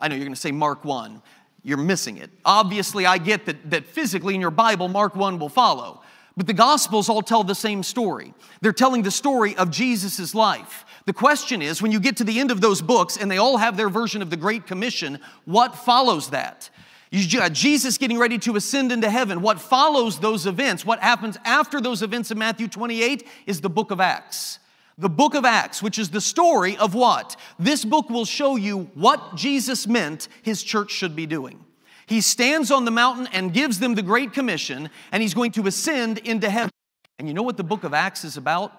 I 0.00 0.08
know 0.08 0.14
you're 0.14 0.24
going 0.24 0.34
to 0.34 0.40
say 0.40 0.52
Mark 0.52 0.84
1. 0.84 1.22
You're 1.62 1.78
missing 1.78 2.18
it. 2.18 2.30
Obviously, 2.44 3.06
I 3.06 3.18
get 3.18 3.46
that, 3.46 3.70
that 3.70 3.86
physically 3.86 4.34
in 4.34 4.40
your 4.40 4.50
Bible, 4.50 4.88
Mark 4.88 5.14
1 5.14 5.38
will 5.38 5.48
follow. 5.48 6.02
But 6.36 6.46
the 6.46 6.54
Gospels 6.54 7.08
all 7.08 7.22
tell 7.22 7.44
the 7.44 7.54
same 7.54 7.82
story. 7.82 8.34
They're 8.62 8.72
telling 8.72 9.02
the 9.02 9.10
story 9.10 9.54
of 9.56 9.70
Jesus' 9.70 10.34
life. 10.34 10.84
The 11.04 11.12
question 11.12 11.60
is 11.62 11.82
when 11.82 11.92
you 11.92 12.00
get 12.00 12.16
to 12.18 12.24
the 12.24 12.40
end 12.40 12.50
of 12.50 12.60
those 12.60 12.80
books 12.80 13.16
and 13.16 13.30
they 13.30 13.38
all 13.38 13.58
have 13.58 13.76
their 13.76 13.88
version 13.88 14.22
of 14.22 14.30
the 14.30 14.36
Great 14.36 14.66
Commission, 14.66 15.18
what 15.44 15.76
follows 15.76 16.30
that? 16.30 16.70
You 17.12 17.28
got 17.38 17.50
uh, 17.50 17.54
Jesus 17.54 17.98
getting 17.98 18.18
ready 18.18 18.38
to 18.38 18.56
ascend 18.56 18.90
into 18.90 19.10
heaven. 19.10 19.42
What 19.42 19.60
follows 19.60 20.18
those 20.18 20.46
events, 20.46 20.86
what 20.86 21.00
happens 21.00 21.36
after 21.44 21.78
those 21.78 22.00
events 22.00 22.30
in 22.30 22.38
Matthew 22.38 22.68
28, 22.68 23.28
is 23.46 23.60
the 23.60 23.68
book 23.68 23.90
of 23.90 24.00
Acts. 24.00 24.58
The 24.96 25.10
book 25.10 25.34
of 25.34 25.44
Acts, 25.44 25.82
which 25.82 25.98
is 25.98 26.08
the 26.08 26.22
story 26.22 26.74
of 26.78 26.94
what? 26.94 27.36
This 27.58 27.84
book 27.84 28.08
will 28.08 28.24
show 28.24 28.56
you 28.56 28.90
what 28.94 29.36
Jesus 29.36 29.86
meant 29.86 30.26
his 30.40 30.62
church 30.62 30.90
should 30.90 31.14
be 31.14 31.26
doing. 31.26 31.62
He 32.06 32.22
stands 32.22 32.70
on 32.70 32.86
the 32.86 32.90
mountain 32.90 33.28
and 33.34 33.52
gives 33.52 33.78
them 33.78 33.94
the 33.94 34.02
Great 34.02 34.32
Commission, 34.32 34.88
and 35.12 35.22
he's 35.22 35.34
going 35.34 35.52
to 35.52 35.66
ascend 35.66 36.16
into 36.16 36.48
heaven. 36.48 36.70
And 37.18 37.28
you 37.28 37.34
know 37.34 37.42
what 37.42 37.58
the 37.58 37.62
book 37.62 37.84
of 37.84 37.92
Acts 37.92 38.24
is 38.24 38.38
about? 38.38 38.72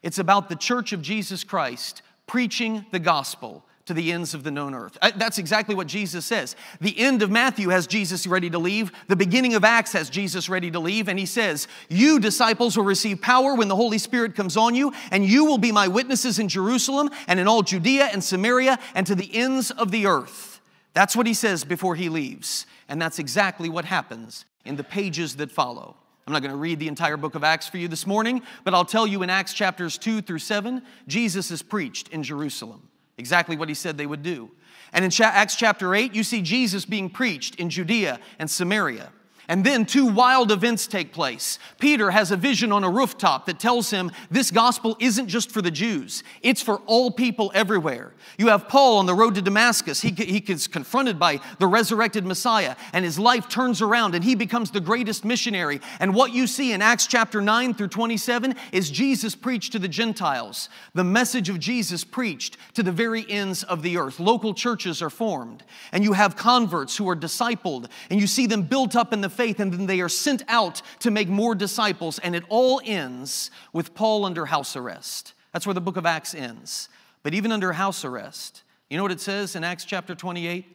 It's 0.00 0.20
about 0.20 0.48
the 0.48 0.54
church 0.54 0.92
of 0.92 1.02
Jesus 1.02 1.42
Christ 1.42 2.02
preaching 2.28 2.86
the 2.92 3.00
gospel 3.00 3.64
to 3.88 3.94
the 3.94 4.12
ends 4.12 4.34
of 4.34 4.44
the 4.44 4.50
known 4.50 4.74
earth. 4.74 4.96
Uh, 5.00 5.10
that's 5.16 5.38
exactly 5.38 5.74
what 5.74 5.86
Jesus 5.86 6.26
says. 6.26 6.54
The 6.80 6.98
end 6.98 7.22
of 7.22 7.30
Matthew 7.30 7.70
has 7.70 7.86
Jesus 7.86 8.26
ready 8.26 8.50
to 8.50 8.58
leave. 8.58 8.92
The 9.08 9.16
beginning 9.16 9.54
of 9.54 9.64
Acts 9.64 9.92
has 9.94 10.10
Jesus 10.10 10.50
ready 10.50 10.70
to 10.70 10.78
leave. 10.78 11.08
And 11.08 11.18
he 11.18 11.24
says, 11.24 11.66
You 11.88 12.20
disciples 12.20 12.76
will 12.76 12.84
receive 12.84 13.22
power 13.22 13.54
when 13.54 13.68
the 13.68 13.76
Holy 13.76 13.96
Spirit 13.96 14.34
comes 14.34 14.58
on 14.58 14.74
you, 14.74 14.92
and 15.10 15.24
you 15.24 15.46
will 15.46 15.56
be 15.56 15.72
my 15.72 15.88
witnesses 15.88 16.38
in 16.38 16.50
Jerusalem 16.50 17.10
and 17.26 17.40
in 17.40 17.48
all 17.48 17.62
Judea 17.62 18.10
and 18.12 18.22
Samaria 18.22 18.78
and 18.94 19.06
to 19.06 19.14
the 19.14 19.34
ends 19.34 19.70
of 19.70 19.90
the 19.90 20.06
earth. 20.06 20.60
That's 20.92 21.16
what 21.16 21.26
he 21.26 21.34
says 21.34 21.64
before 21.64 21.94
he 21.96 22.10
leaves. 22.10 22.66
And 22.90 23.00
that's 23.00 23.18
exactly 23.18 23.70
what 23.70 23.86
happens 23.86 24.44
in 24.66 24.76
the 24.76 24.84
pages 24.84 25.36
that 25.36 25.50
follow. 25.50 25.96
I'm 26.26 26.34
not 26.34 26.42
going 26.42 26.52
to 26.52 26.58
read 26.58 26.78
the 26.78 26.88
entire 26.88 27.16
book 27.16 27.36
of 27.36 27.42
Acts 27.42 27.68
for 27.68 27.78
you 27.78 27.88
this 27.88 28.06
morning, 28.06 28.42
but 28.62 28.74
I'll 28.74 28.84
tell 28.84 29.06
you 29.06 29.22
in 29.22 29.30
Acts 29.30 29.54
chapters 29.54 29.96
2 29.96 30.20
through 30.20 30.40
7, 30.40 30.82
Jesus 31.06 31.50
is 31.50 31.62
preached 31.62 32.08
in 32.08 32.22
Jerusalem. 32.22 32.90
Exactly 33.18 33.56
what 33.56 33.68
he 33.68 33.74
said 33.74 33.98
they 33.98 34.06
would 34.06 34.22
do. 34.22 34.50
And 34.92 35.04
in 35.04 35.10
Acts 35.20 35.56
chapter 35.56 35.94
8, 35.94 36.14
you 36.14 36.22
see 36.22 36.40
Jesus 36.40 36.86
being 36.86 37.10
preached 37.10 37.56
in 37.56 37.68
Judea 37.68 38.20
and 38.38 38.50
Samaria. 38.50 39.12
And 39.50 39.64
then 39.64 39.86
two 39.86 40.04
wild 40.04 40.52
events 40.52 40.86
take 40.86 41.10
place. 41.10 41.58
Peter 41.78 42.10
has 42.10 42.30
a 42.30 42.36
vision 42.36 42.70
on 42.70 42.84
a 42.84 42.90
rooftop 42.90 43.46
that 43.46 43.58
tells 43.58 43.90
him 43.90 44.12
this 44.30 44.50
gospel 44.50 44.94
isn't 45.00 45.28
just 45.28 45.50
for 45.50 45.62
the 45.62 45.70
Jews, 45.70 46.22
it's 46.42 46.60
for 46.60 46.82
all 46.84 47.10
people 47.10 47.50
everywhere. 47.54 48.12
You 48.36 48.48
have 48.48 48.68
Paul 48.68 48.98
on 48.98 49.06
the 49.06 49.14
road 49.14 49.34
to 49.36 49.42
Damascus. 49.42 50.02
He, 50.02 50.10
he 50.10 50.38
is 50.52 50.66
confronted 50.66 51.18
by 51.18 51.40
the 51.58 51.66
resurrected 51.66 52.26
Messiah, 52.26 52.76
and 52.92 53.06
his 53.06 53.18
life 53.18 53.48
turns 53.48 53.80
around, 53.80 54.14
and 54.14 54.22
he 54.22 54.34
becomes 54.34 54.70
the 54.70 54.80
greatest 54.80 55.24
missionary. 55.24 55.80
And 55.98 56.14
what 56.14 56.34
you 56.34 56.46
see 56.46 56.72
in 56.72 56.82
Acts 56.82 57.06
chapter 57.06 57.40
9 57.40 57.72
through 57.72 57.88
27 57.88 58.54
is 58.72 58.90
Jesus 58.90 59.34
preached 59.34 59.72
to 59.72 59.78
the 59.78 59.88
Gentiles, 59.88 60.68
the 60.92 61.04
message 61.04 61.48
of 61.48 61.58
Jesus 61.58 62.04
preached 62.04 62.58
to 62.74 62.82
the 62.82 62.92
very 62.92 63.24
ends 63.30 63.62
of 63.62 63.80
the 63.82 63.96
earth. 63.96 64.20
Local 64.20 64.52
churches 64.52 65.00
are 65.00 65.08
formed, 65.08 65.62
and 65.90 66.04
you 66.04 66.12
have 66.12 66.36
converts 66.36 66.98
who 66.98 67.08
are 67.08 67.16
discipled, 67.16 67.86
and 68.10 68.20
you 68.20 68.26
see 68.26 68.46
them 68.46 68.62
built 68.62 68.94
up 68.94 69.14
in 69.14 69.22
the 69.22 69.37
faith, 69.38 69.60
and 69.60 69.72
then 69.72 69.86
they 69.86 70.00
are 70.00 70.08
sent 70.08 70.42
out 70.48 70.82
to 70.98 71.12
make 71.12 71.28
more 71.28 71.54
disciples, 71.54 72.18
and 72.18 72.34
it 72.34 72.42
all 72.48 72.80
ends 72.84 73.52
with 73.72 73.94
Paul 73.94 74.24
under 74.24 74.46
house 74.46 74.74
arrest. 74.74 75.32
That's 75.52 75.64
where 75.64 75.74
the 75.74 75.80
book 75.80 75.96
of 75.96 76.04
Acts 76.04 76.34
ends. 76.34 76.88
But 77.22 77.34
even 77.34 77.52
under 77.52 77.72
house 77.72 78.04
arrest, 78.04 78.64
you 78.90 78.96
know 78.96 79.04
what 79.04 79.12
it 79.12 79.20
says 79.20 79.54
in 79.54 79.62
Acts 79.62 79.84
chapter 79.84 80.16
28? 80.16 80.66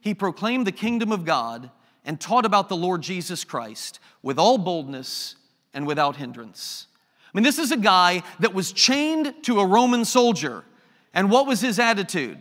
He 0.00 0.14
proclaimed 0.14 0.64
the 0.64 0.72
kingdom 0.72 1.10
of 1.10 1.24
God 1.24 1.70
and 2.04 2.20
taught 2.20 2.46
about 2.46 2.68
the 2.68 2.76
Lord 2.76 3.02
Jesus 3.02 3.42
Christ 3.42 3.98
with 4.22 4.38
all 4.38 4.58
boldness 4.58 5.34
and 5.74 5.84
without 5.84 6.14
hindrance. 6.14 6.86
I 7.34 7.36
mean, 7.36 7.44
this 7.44 7.58
is 7.58 7.72
a 7.72 7.76
guy 7.76 8.22
that 8.38 8.54
was 8.54 8.72
chained 8.72 9.34
to 9.42 9.58
a 9.58 9.66
Roman 9.66 10.04
soldier. 10.04 10.62
And 11.12 11.32
what 11.32 11.48
was 11.48 11.60
his 11.60 11.80
attitude? 11.80 12.38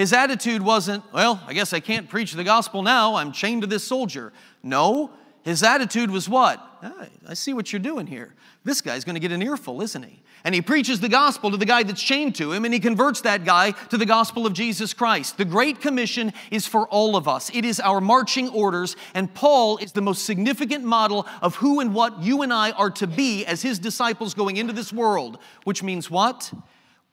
His 0.00 0.14
attitude 0.14 0.62
wasn't, 0.62 1.04
well, 1.12 1.42
I 1.46 1.52
guess 1.52 1.74
I 1.74 1.80
can't 1.80 2.08
preach 2.08 2.32
the 2.32 2.42
gospel 2.42 2.82
now. 2.82 3.16
I'm 3.16 3.32
chained 3.32 3.60
to 3.60 3.66
this 3.66 3.84
soldier. 3.84 4.32
No, 4.62 5.10
his 5.42 5.62
attitude 5.62 6.10
was 6.10 6.26
what? 6.26 6.58
Ah, 6.82 7.06
I 7.28 7.34
see 7.34 7.52
what 7.52 7.70
you're 7.70 7.80
doing 7.80 8.06
here. 8.06 8.34
This 8.64 8.80
guy's 8.80 9.04
going 9.04 9.16
to 9.16 9.20
get 9.20 9.30
an 9.30 9.42
earful, 9.42 9.82
isn't 9.82 10.02
he? 10.02 10.22
And 10.42 10.54
he 10.54 10.62
preaches 10.62 11.00
the 11.00 11.10
gospel 11.10 11.50
to 11.50 11.58
the 11.58 11.66
guy 11.66 11.82
that's 11.82 12.02
chained 12.02 12.34
to 12.36 12.50
him, 12.50 12.64
and 12.64 12.72
he 12.72 12.80
converts 12.80 13.20
that 13.20 13.44
guy 13.44 13.72
to 13.90 13.98
the 13.98 14.06
gospel 14.06 14.46
of 14.46 14.54
Jesus 14.54 14.94
Christ. 14.94 15.36
The 15.36 15.44
Great 15.44 15.82
Commission 15.82 16.32
is 16.50 16.66
for 16.66 16.88
all 16.88 17.14
of 17.14 17.28
us, 17.28 17.50
it 17.52 17.66
is 17.66 17.78
our 17.78 18.00
marching 18.00 18.48
orders, 18.48 18.96
and 19.12 19.34
Paul 19.34 19.76
is 19.76 19.92
the 19.92 20.00
most 20.00 20.24
significant 20.24 20.82
model 20.82 21.26
of 21.42 21.56
who 21.56 21.78
and 21.80 21.92
what 21.92 22.22
you 22.22 22.40
and 22.40 22.54
I 22.54 22.70
are 22.70 22.90
to 22.92 23.06
be 23.06 23.44
as 23.44 23.60
his 23.60 23.78
disciples 23.78 24.32
going 24.32 24.56
into 24.56 24.72
this 24.72 24.94
world, 24.94 25.36
which 25.64 25.82
means 25.82 26.10
what? 26.10 26.54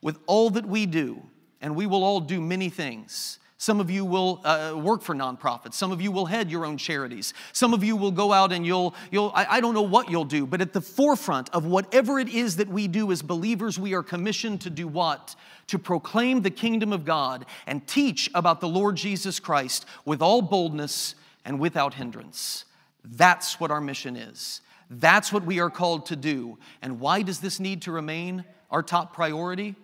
With 0.00 0.18
all 0.26 0.48
that 0.48 0.64
we 0.64 0.86
do, 0.86 1.22
and 1.60 1.74
we 1.74 1.86
will 1.86 2.04
all 2.04 2.20
do 2.20 2.40
many 2.40 2.68
things. 2.68 3.38
Some 3.60 3.80
of 3.80 3.90
you 3.90 4.04
will 4.04 4.40
uh, 4.44 4.74
work 4.80 5.02
for 5.02 5.16
nonprofits. 5.16 5.74
Some 5.74 5.90
of 5.90 6.00
you 6.00 6.12
will 6.12 6.26
head 6.26 6.48
your 6.48 6.64
own 6.64 6.76
charities. 6.76 7.34
Some 7.52 7.74
of 7.74 7.82
you 7.82 7.96
will 7.96 8.12
go 8.12 8.32
out 8.32 8.52
and 8.52 8.64
you'll, 8.64 8.94
you'll 9.10 9.32
I, 9.34 9.46
I 9.56 9.60
don't 9.60 9.74
know 9.74 9.82
what 9.82 10.08
you'll 10.08 10.24
do, 10.24 10.46
but 10.46 10.60
at 10.60 10.72
the 10.72 10.80
forefront 10.80 11.50
of 11.50 11.66
whatever 11.66 12.20
it 12.20 12.28
is 12.28 12.56
that 12.56 12.68
we 12.68 12.86
do 12.86 13.10
as 13.10 13.20
believers, 13.20 13.76
we 13.76 13.94
are 13.94 14.02
commissioned 14.04 14.60
to 14.60 14.70
do 14.70 14.86
what? 14.86 15.34
To 15.66 15.78
proclaim 15.78 16.42
the 16.42 16.50
kingdom 16.50 16.92
of 16.92 17.04
God 17.04 17.46
and 17.66 17.84
teach 17.84 18.30
about 18.32 18.60
the 18.60 18.68
Lord 18.68 18.94
Jesus 18.94 19.40
Christ 19.40 19.86
with 20.04 20.22
all 20.22 20.40
boldness 20.40 21.16
and 21.44 21.58
without 21.58 21.94
hindrance. 21.94 22.64
That's 23.04 23.58
what 23.58 23.72
our 23.72 23.80
mission 23.80 24.14
is. 24.16 24.60
That's 24.88 25.32
what 25.32 25.44
we 25.44 25.58
are 25.58 25.70
called 25.70 26.06
to 26.06 26.16
do. 26.16 26.58
And 26.80 27.00
why 27.00 27.22
does 27.22 27.40
this 27.40 27.58
need 27.58 27.82
to 27.82 27.92
remain 27.92 28.44
our 28.70 28.84
top 28.84 29.14
priority? 29.14 29.74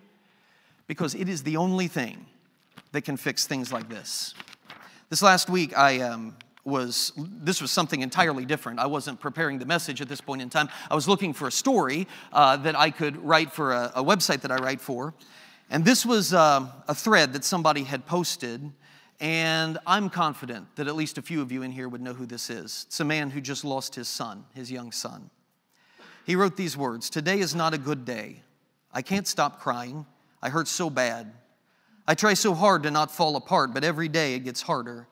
Because 0.87 1.15
it 1.15 1.29
is 1.29 1.43
the 1.43 1.57
only 1.57 1.87
thing 1.87 2.25
that 2.91 3.01
can 3.01 3.17
fix 3.17 3.47
things 3.47 3.73
like 3.73 3.89
this. 3.89 4.33
This 5.09 5.21
last 5.21 5.49
week, 5.49 5.77
I 5.77 6.01
um, 6.01 6.35
was, 6.65 7.13
this 7.17 7.61
was 7.61 7.71
something 7.71 8.01
entirely 8.01 8.43
different. 8.43 8.79
I 8.79 8.87
wasn't 8.87 9.19
preparing 9.19 9.59
the 9.59 9.65
message 9.65 10.01
at 10.01 10.09
this 10.09 10.19
point 10.19 10.41
in 10.41 10.49
time. 10.49 10.67
I 10.89 10.95
was 10.95 11.07
looking 11.07 11.31
for 11.31 11.47
a 11.47 11.51
story 11.51 12.07
uh, 12.33 12.57
that 12.57 12.75
I 12.75 12.89
could 12.89 13.17
write 13.23 13.51
for 13.51 13.71
a, 13.71 13.91
a, 13.95 14.03
website 14.03 14.41
that 14.41 14.51
I 14.51 14.55
write 14.55 14.81
for. 14.81 15.13
And 15.69 15.85
this 15.85 16.05
was 16.05 16.33
uh, 16.33 16.67
a 16.87 16.95
thread 16.95 17.33
that 17.33 17.43
somebody 17.43 17.83
had 17.83 18.05
posted. 18.05 18.71
And 19.19 19.77
I'm 19.85 20.09
confident 20.09 20.75
that 20.75 20.87
at 20.87 20.95
least 20.95 21.17
a 21.17 21.21
few 21.21 21.41
of 21.41 21.51
you 21.51 21.61
in 21.61 21.71
here 21.71 21.87
would 21.87 22.01
know 22.01 22.13
who 22.13 22.25
this 22.25 22.49
is. 22.49 22.85
It's 22.87 22.99
a 22.99 23.05
man 23.05 23.29
who 23.29 23.41
just 23.41 23.63
lost 23.63 23.95
his 23.95 24.07
son, 24.07 24.45
his 24.53 24.71
young 24.71 24.91
son. 24.91 25.29
He 26.25 26.35
wrote 26.35 26.57
these 26.57 26.75
words 26.75 27.09
Today 27.09 27.39
is 27.39 27.53
not 27.53 27.73
a 27.73 27.77
good 27.77 28.05
day. 28.05 28.41
I 28.91 29.01
can't 29.01 29.27
stop 29.27 29.59
crying. 29.59 30.05
I 30.45 30.49
hurt 30.49 30.67
so 30.67 30.91
bad. 30.91 31.31
I 32.07 32.13
try 32.13 32.35
so 32.35 32.53
hard 32.53 32.83
to 32.83 32.91
not 32.91 33.09
fall 33.09 33.35
apart, 33.35 33.73
but 33.73 33.83
every 33.83 34.07
day 34.07 34.35
it 34.35 34.43
gets 34.43 34.61
harder. 34.61 35.07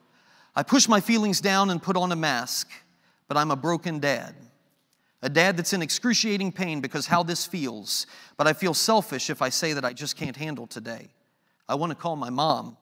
I 0.54 0.62
push 0.62 0.86
my 0.86 1.00
feelings 1.00 1.40
down 1.40 1.70
and 1.70 1.82
put 1.82 1.96
on 1.96 2.12
a 2.12 2.16
mask, 2.16 2.70
but 3.26 3.36
I'm 3.36 3.50
a 3.50 3.56
broken 3.56 3.98
dad. 3.98 4.36
A 5.22 5.28
dad 5.28 5.56
that's 5.56 5.72
in 5.72 5.82
excruciating 5.82 6.52
pain 6.52 6.80
because 6.80 7.08
how 7.08 7.24
this 7.24 7.46
feels, 7.46 8.06
but 8.36 8.46
I 8.46 8.52
feel 8.52 8.74
selfish 8.74 9.28
if 9.28 9.42
I 9.42 9.48
say 9.48 9.72
that 9.72 9.84
I 9.84 9.92
just 9.92 10.16
can't 10.16 10.36
handle 10.36 10.68
today. 10.68 11.08
I 11.68 11.74
want 11.74 11.90
to 11.90 11.96
call 11.96 12.14
my 12.14 12.30
mom, 12.30 12.76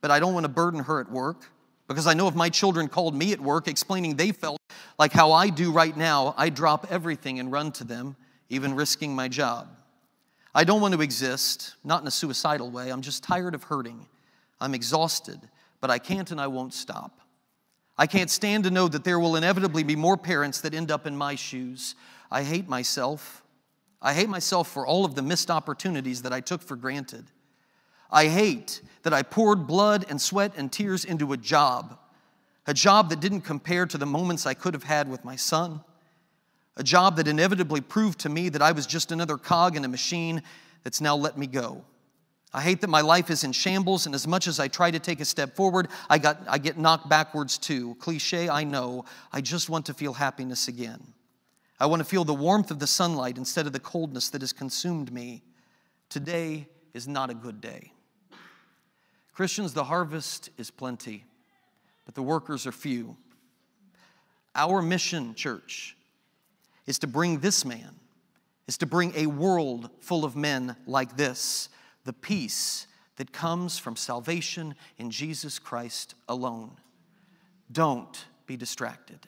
but 0.00 0.12
I 0.12 0.20
don't 0.20 0.34
want 0.34 0.44
to 0.44 0.50
burden 0.50 0.84
her 0.84 1.00
at 1.00 1.10
work 1.10 1.50
because 1.88 2.06
I 2.06 2.14
know 2.14 2.28
if 2.28 2.36
my 2.36 2.48
children 2.48 2.86
called 2.86 3.16
me 3.16 3.32
at 3.32 3.40
work 3.40 3.66
explaining 3.66 4.14
they 4.14 4.30
felt 4.30 4.60
like 5.00 5.12
how 5.12 5.32
I 5.32 5.48
do 5.48 5.72
right 5.72 5.96
now, 5.96 6.32
I'd 6.38 6.54
drop 6.54 6.86
everything 6.92 7.40
and 7.40 7.50
run 7.50 7.72
to 7.72 7.82
them, 7.82 8.14
even 8.50 8.76
risking 8.76 9.16
my 9.16 9.26
job. 9.26 9.66
I 10.54 10.64
don't 10.64 10.80
want 10.80 10.94
to 10.94 11.00
exist, 11.00 11.76
not 11.82 12.02
in 12.02 12.08
a 12.08 12.10
suicidal 12.10 12.70
way. 12.70 12.90
I'm 12.90 13.00
just 13.00 13.24
tired 13.24 13.54
of 13.54 13.64
hurting. 13.64 14.06
I'm 14.60 14.74
exhausted, 14.74 15.40
but 15.80 15.90
I 15.90 15.98
can't 15.98 16.30
and 16.30 16.40
I 16.40 16.46
won't 16.46 16.74
stop. 16.74 17.20
I 17.96 18.06
can't 18.06 18.30
stand 18.30 18.64
to 18.64 18.70
know 18.70 18.88
that 18.88 19.04
there 19.04 19.18
will 19.18 19.36
inevitably 19.36 19.82
be 19.82 19.96
more 19.96 20.16
parents 20.16 20.60
that 20.62 20.74
end 20.74 20.90
up 20.90 21.06
in 21.06 21.16
my 21.16 21.34
shoes. 21.34 21.94
I 22.30 22.42
hate 22.42 22.68
myself. 22.68 23.42
I 24.00 24.12
hate 24.14 24.28
myself 24.28 24.68
for 24.68 24.86
all 24.86 25.04
of 25.04 25.14
the 25.14 25.22
missed 25.22 25.50
opportunities 25.50 26.22
that 26.22 26.32
I 26.32 26.40
took 26.40 26.62
for 26.62 26.76
granted. 26.76 27.24
I 28.10 28.26
hate 28.28 28.82
that 29.04 29.14
I 29.14 29.22
poured 29.22 29.66
blood 29.66 30.04
and 30.08 30.20
sweat 30.20 30.52
and 30.56 30.70
tears 30.70 31.04
into 31.04 31.32
a 31.32 31.36
job, 31.36 31.98
a 32.66 32.74
job 32.74 33.08
that 33.10 33.20
didn't 33.20 33.42
compare 33.42 33.86
to 33.86 33.96
the 33.96 34.06
moments 34.06 34.46
I 34.46 34.54
could 34.54 34.74
have 34.74 34.82
had 34.82 35.08
with 35.08 35.24
my 35.24 35.36
son 35.36 35.82
a 36.76 36.82
job 36.82 37.16
that 37.16 37.28
inevitably 37.28 37.80
proved 37.80 38.20
to 38.20 38.28
me 38.28 38.48
that 38.48 38.62
I 38.62 38.72
was 38.72 38.86
just 38.86 39.12
another 39.12 39.36
cog 39.36 39.76
in 39.76 39.84
a 39.84 39.88
machine 39.88 40.42
that's 40.82 41.00
now 41.00 41.16
let 41.16 41.36
me 41.36 41.46
go. 41.46 41.84
I 42.54 42.60
hate 42.60 42.82
that 42.82 42.90
my 42.90 43.00
life 43.00 43.30
is 43.30 43.44
in 43.44 43.52
shambles, 43.52 44.04
and 44.04 44.14
as 44.14 44.26
much 44.26 44.46
as 44.46 44.60
I 44.60 44.68
try 44.68 44.90
to 44.90 44.98
take 44.98 45.20
a 45.20 45.24
step 45.24 45.56
forward, 45.56 45.88
I, 46.10 46.18
got, 46.18 46.38
I 46.46 46.58
get 46.58 46.76
knocked 46.76 47.08
backwards 47.08 47.56
too. 47.56 47.94
Cliche, 47.98 48.48
I 48.48 48.64
know. 48.64 49.06
I 49.32 49.40
just 49.40 49.70
want 49.70 49.86
to 49.86 49.94
feel 49.94 50.12
happiness 50.12 50.68
again. 50.68 51.02
I 51.80 51.86
want 51.86 52.00
to 52.00 52.04
feel 52.04 52.24
the 52.24 52.34
warmth 52.34 52.70
of 52.70 52.78
the 52.78 52.86
sunlight 52.86 53.38
instead 53.38 53.66
of 53.66 53.72
the 53.72 53.80
coldness 53.80 54.28
that 54.30 54.42
has 54.42 54.52
consumed 54.52 55.12
me. 55.12 55.42
Today 56.10 56.68
is 56.92 57.08
not 57.08 57.30
a 57.30 57.34
good 57.34 57.60
day. 57.62 57.92
Christians, 59.32 59.72
the 59.72 59.84
harvest 59.84 60.50
is 60.58 60.70
plenty, 60.70 61.24
but 62.04 62.14
the 62.14 62.22
workers 62.22 62.66
are 62.66 62.72
few. 62.72 63.16
Our 64.54 64.82
mission, 64.82 65.34
church, 65.34 65.96
is 66.86 66.98
to 67.00 67.06
bring 67.06 67.40
this 67.40 67.64
man, 67.64 67.94
is 68.66 68.78
to 68.78 68.86
bring 68.86 69.12
a 69.14 69.26
world 69.26 69.90
full 70.00 70.24
of 70.24 70.36
men 70.36 70.76
like 70.86 71.16
this, 71.16 71.68
the 72.04 72.12
peace 72.12 72.86
that 73.16 73.32
comes 73.32 73.78
from 73.78 73.96
salvation 73.96 74.74
in 74.98 75.10
Jesus 75.10 75.58
Christ 75.58 76.14
alone. 76.28 76.72
Don't 77.70 78.26
be 78.46 78.56
distracted. 78.56 79.26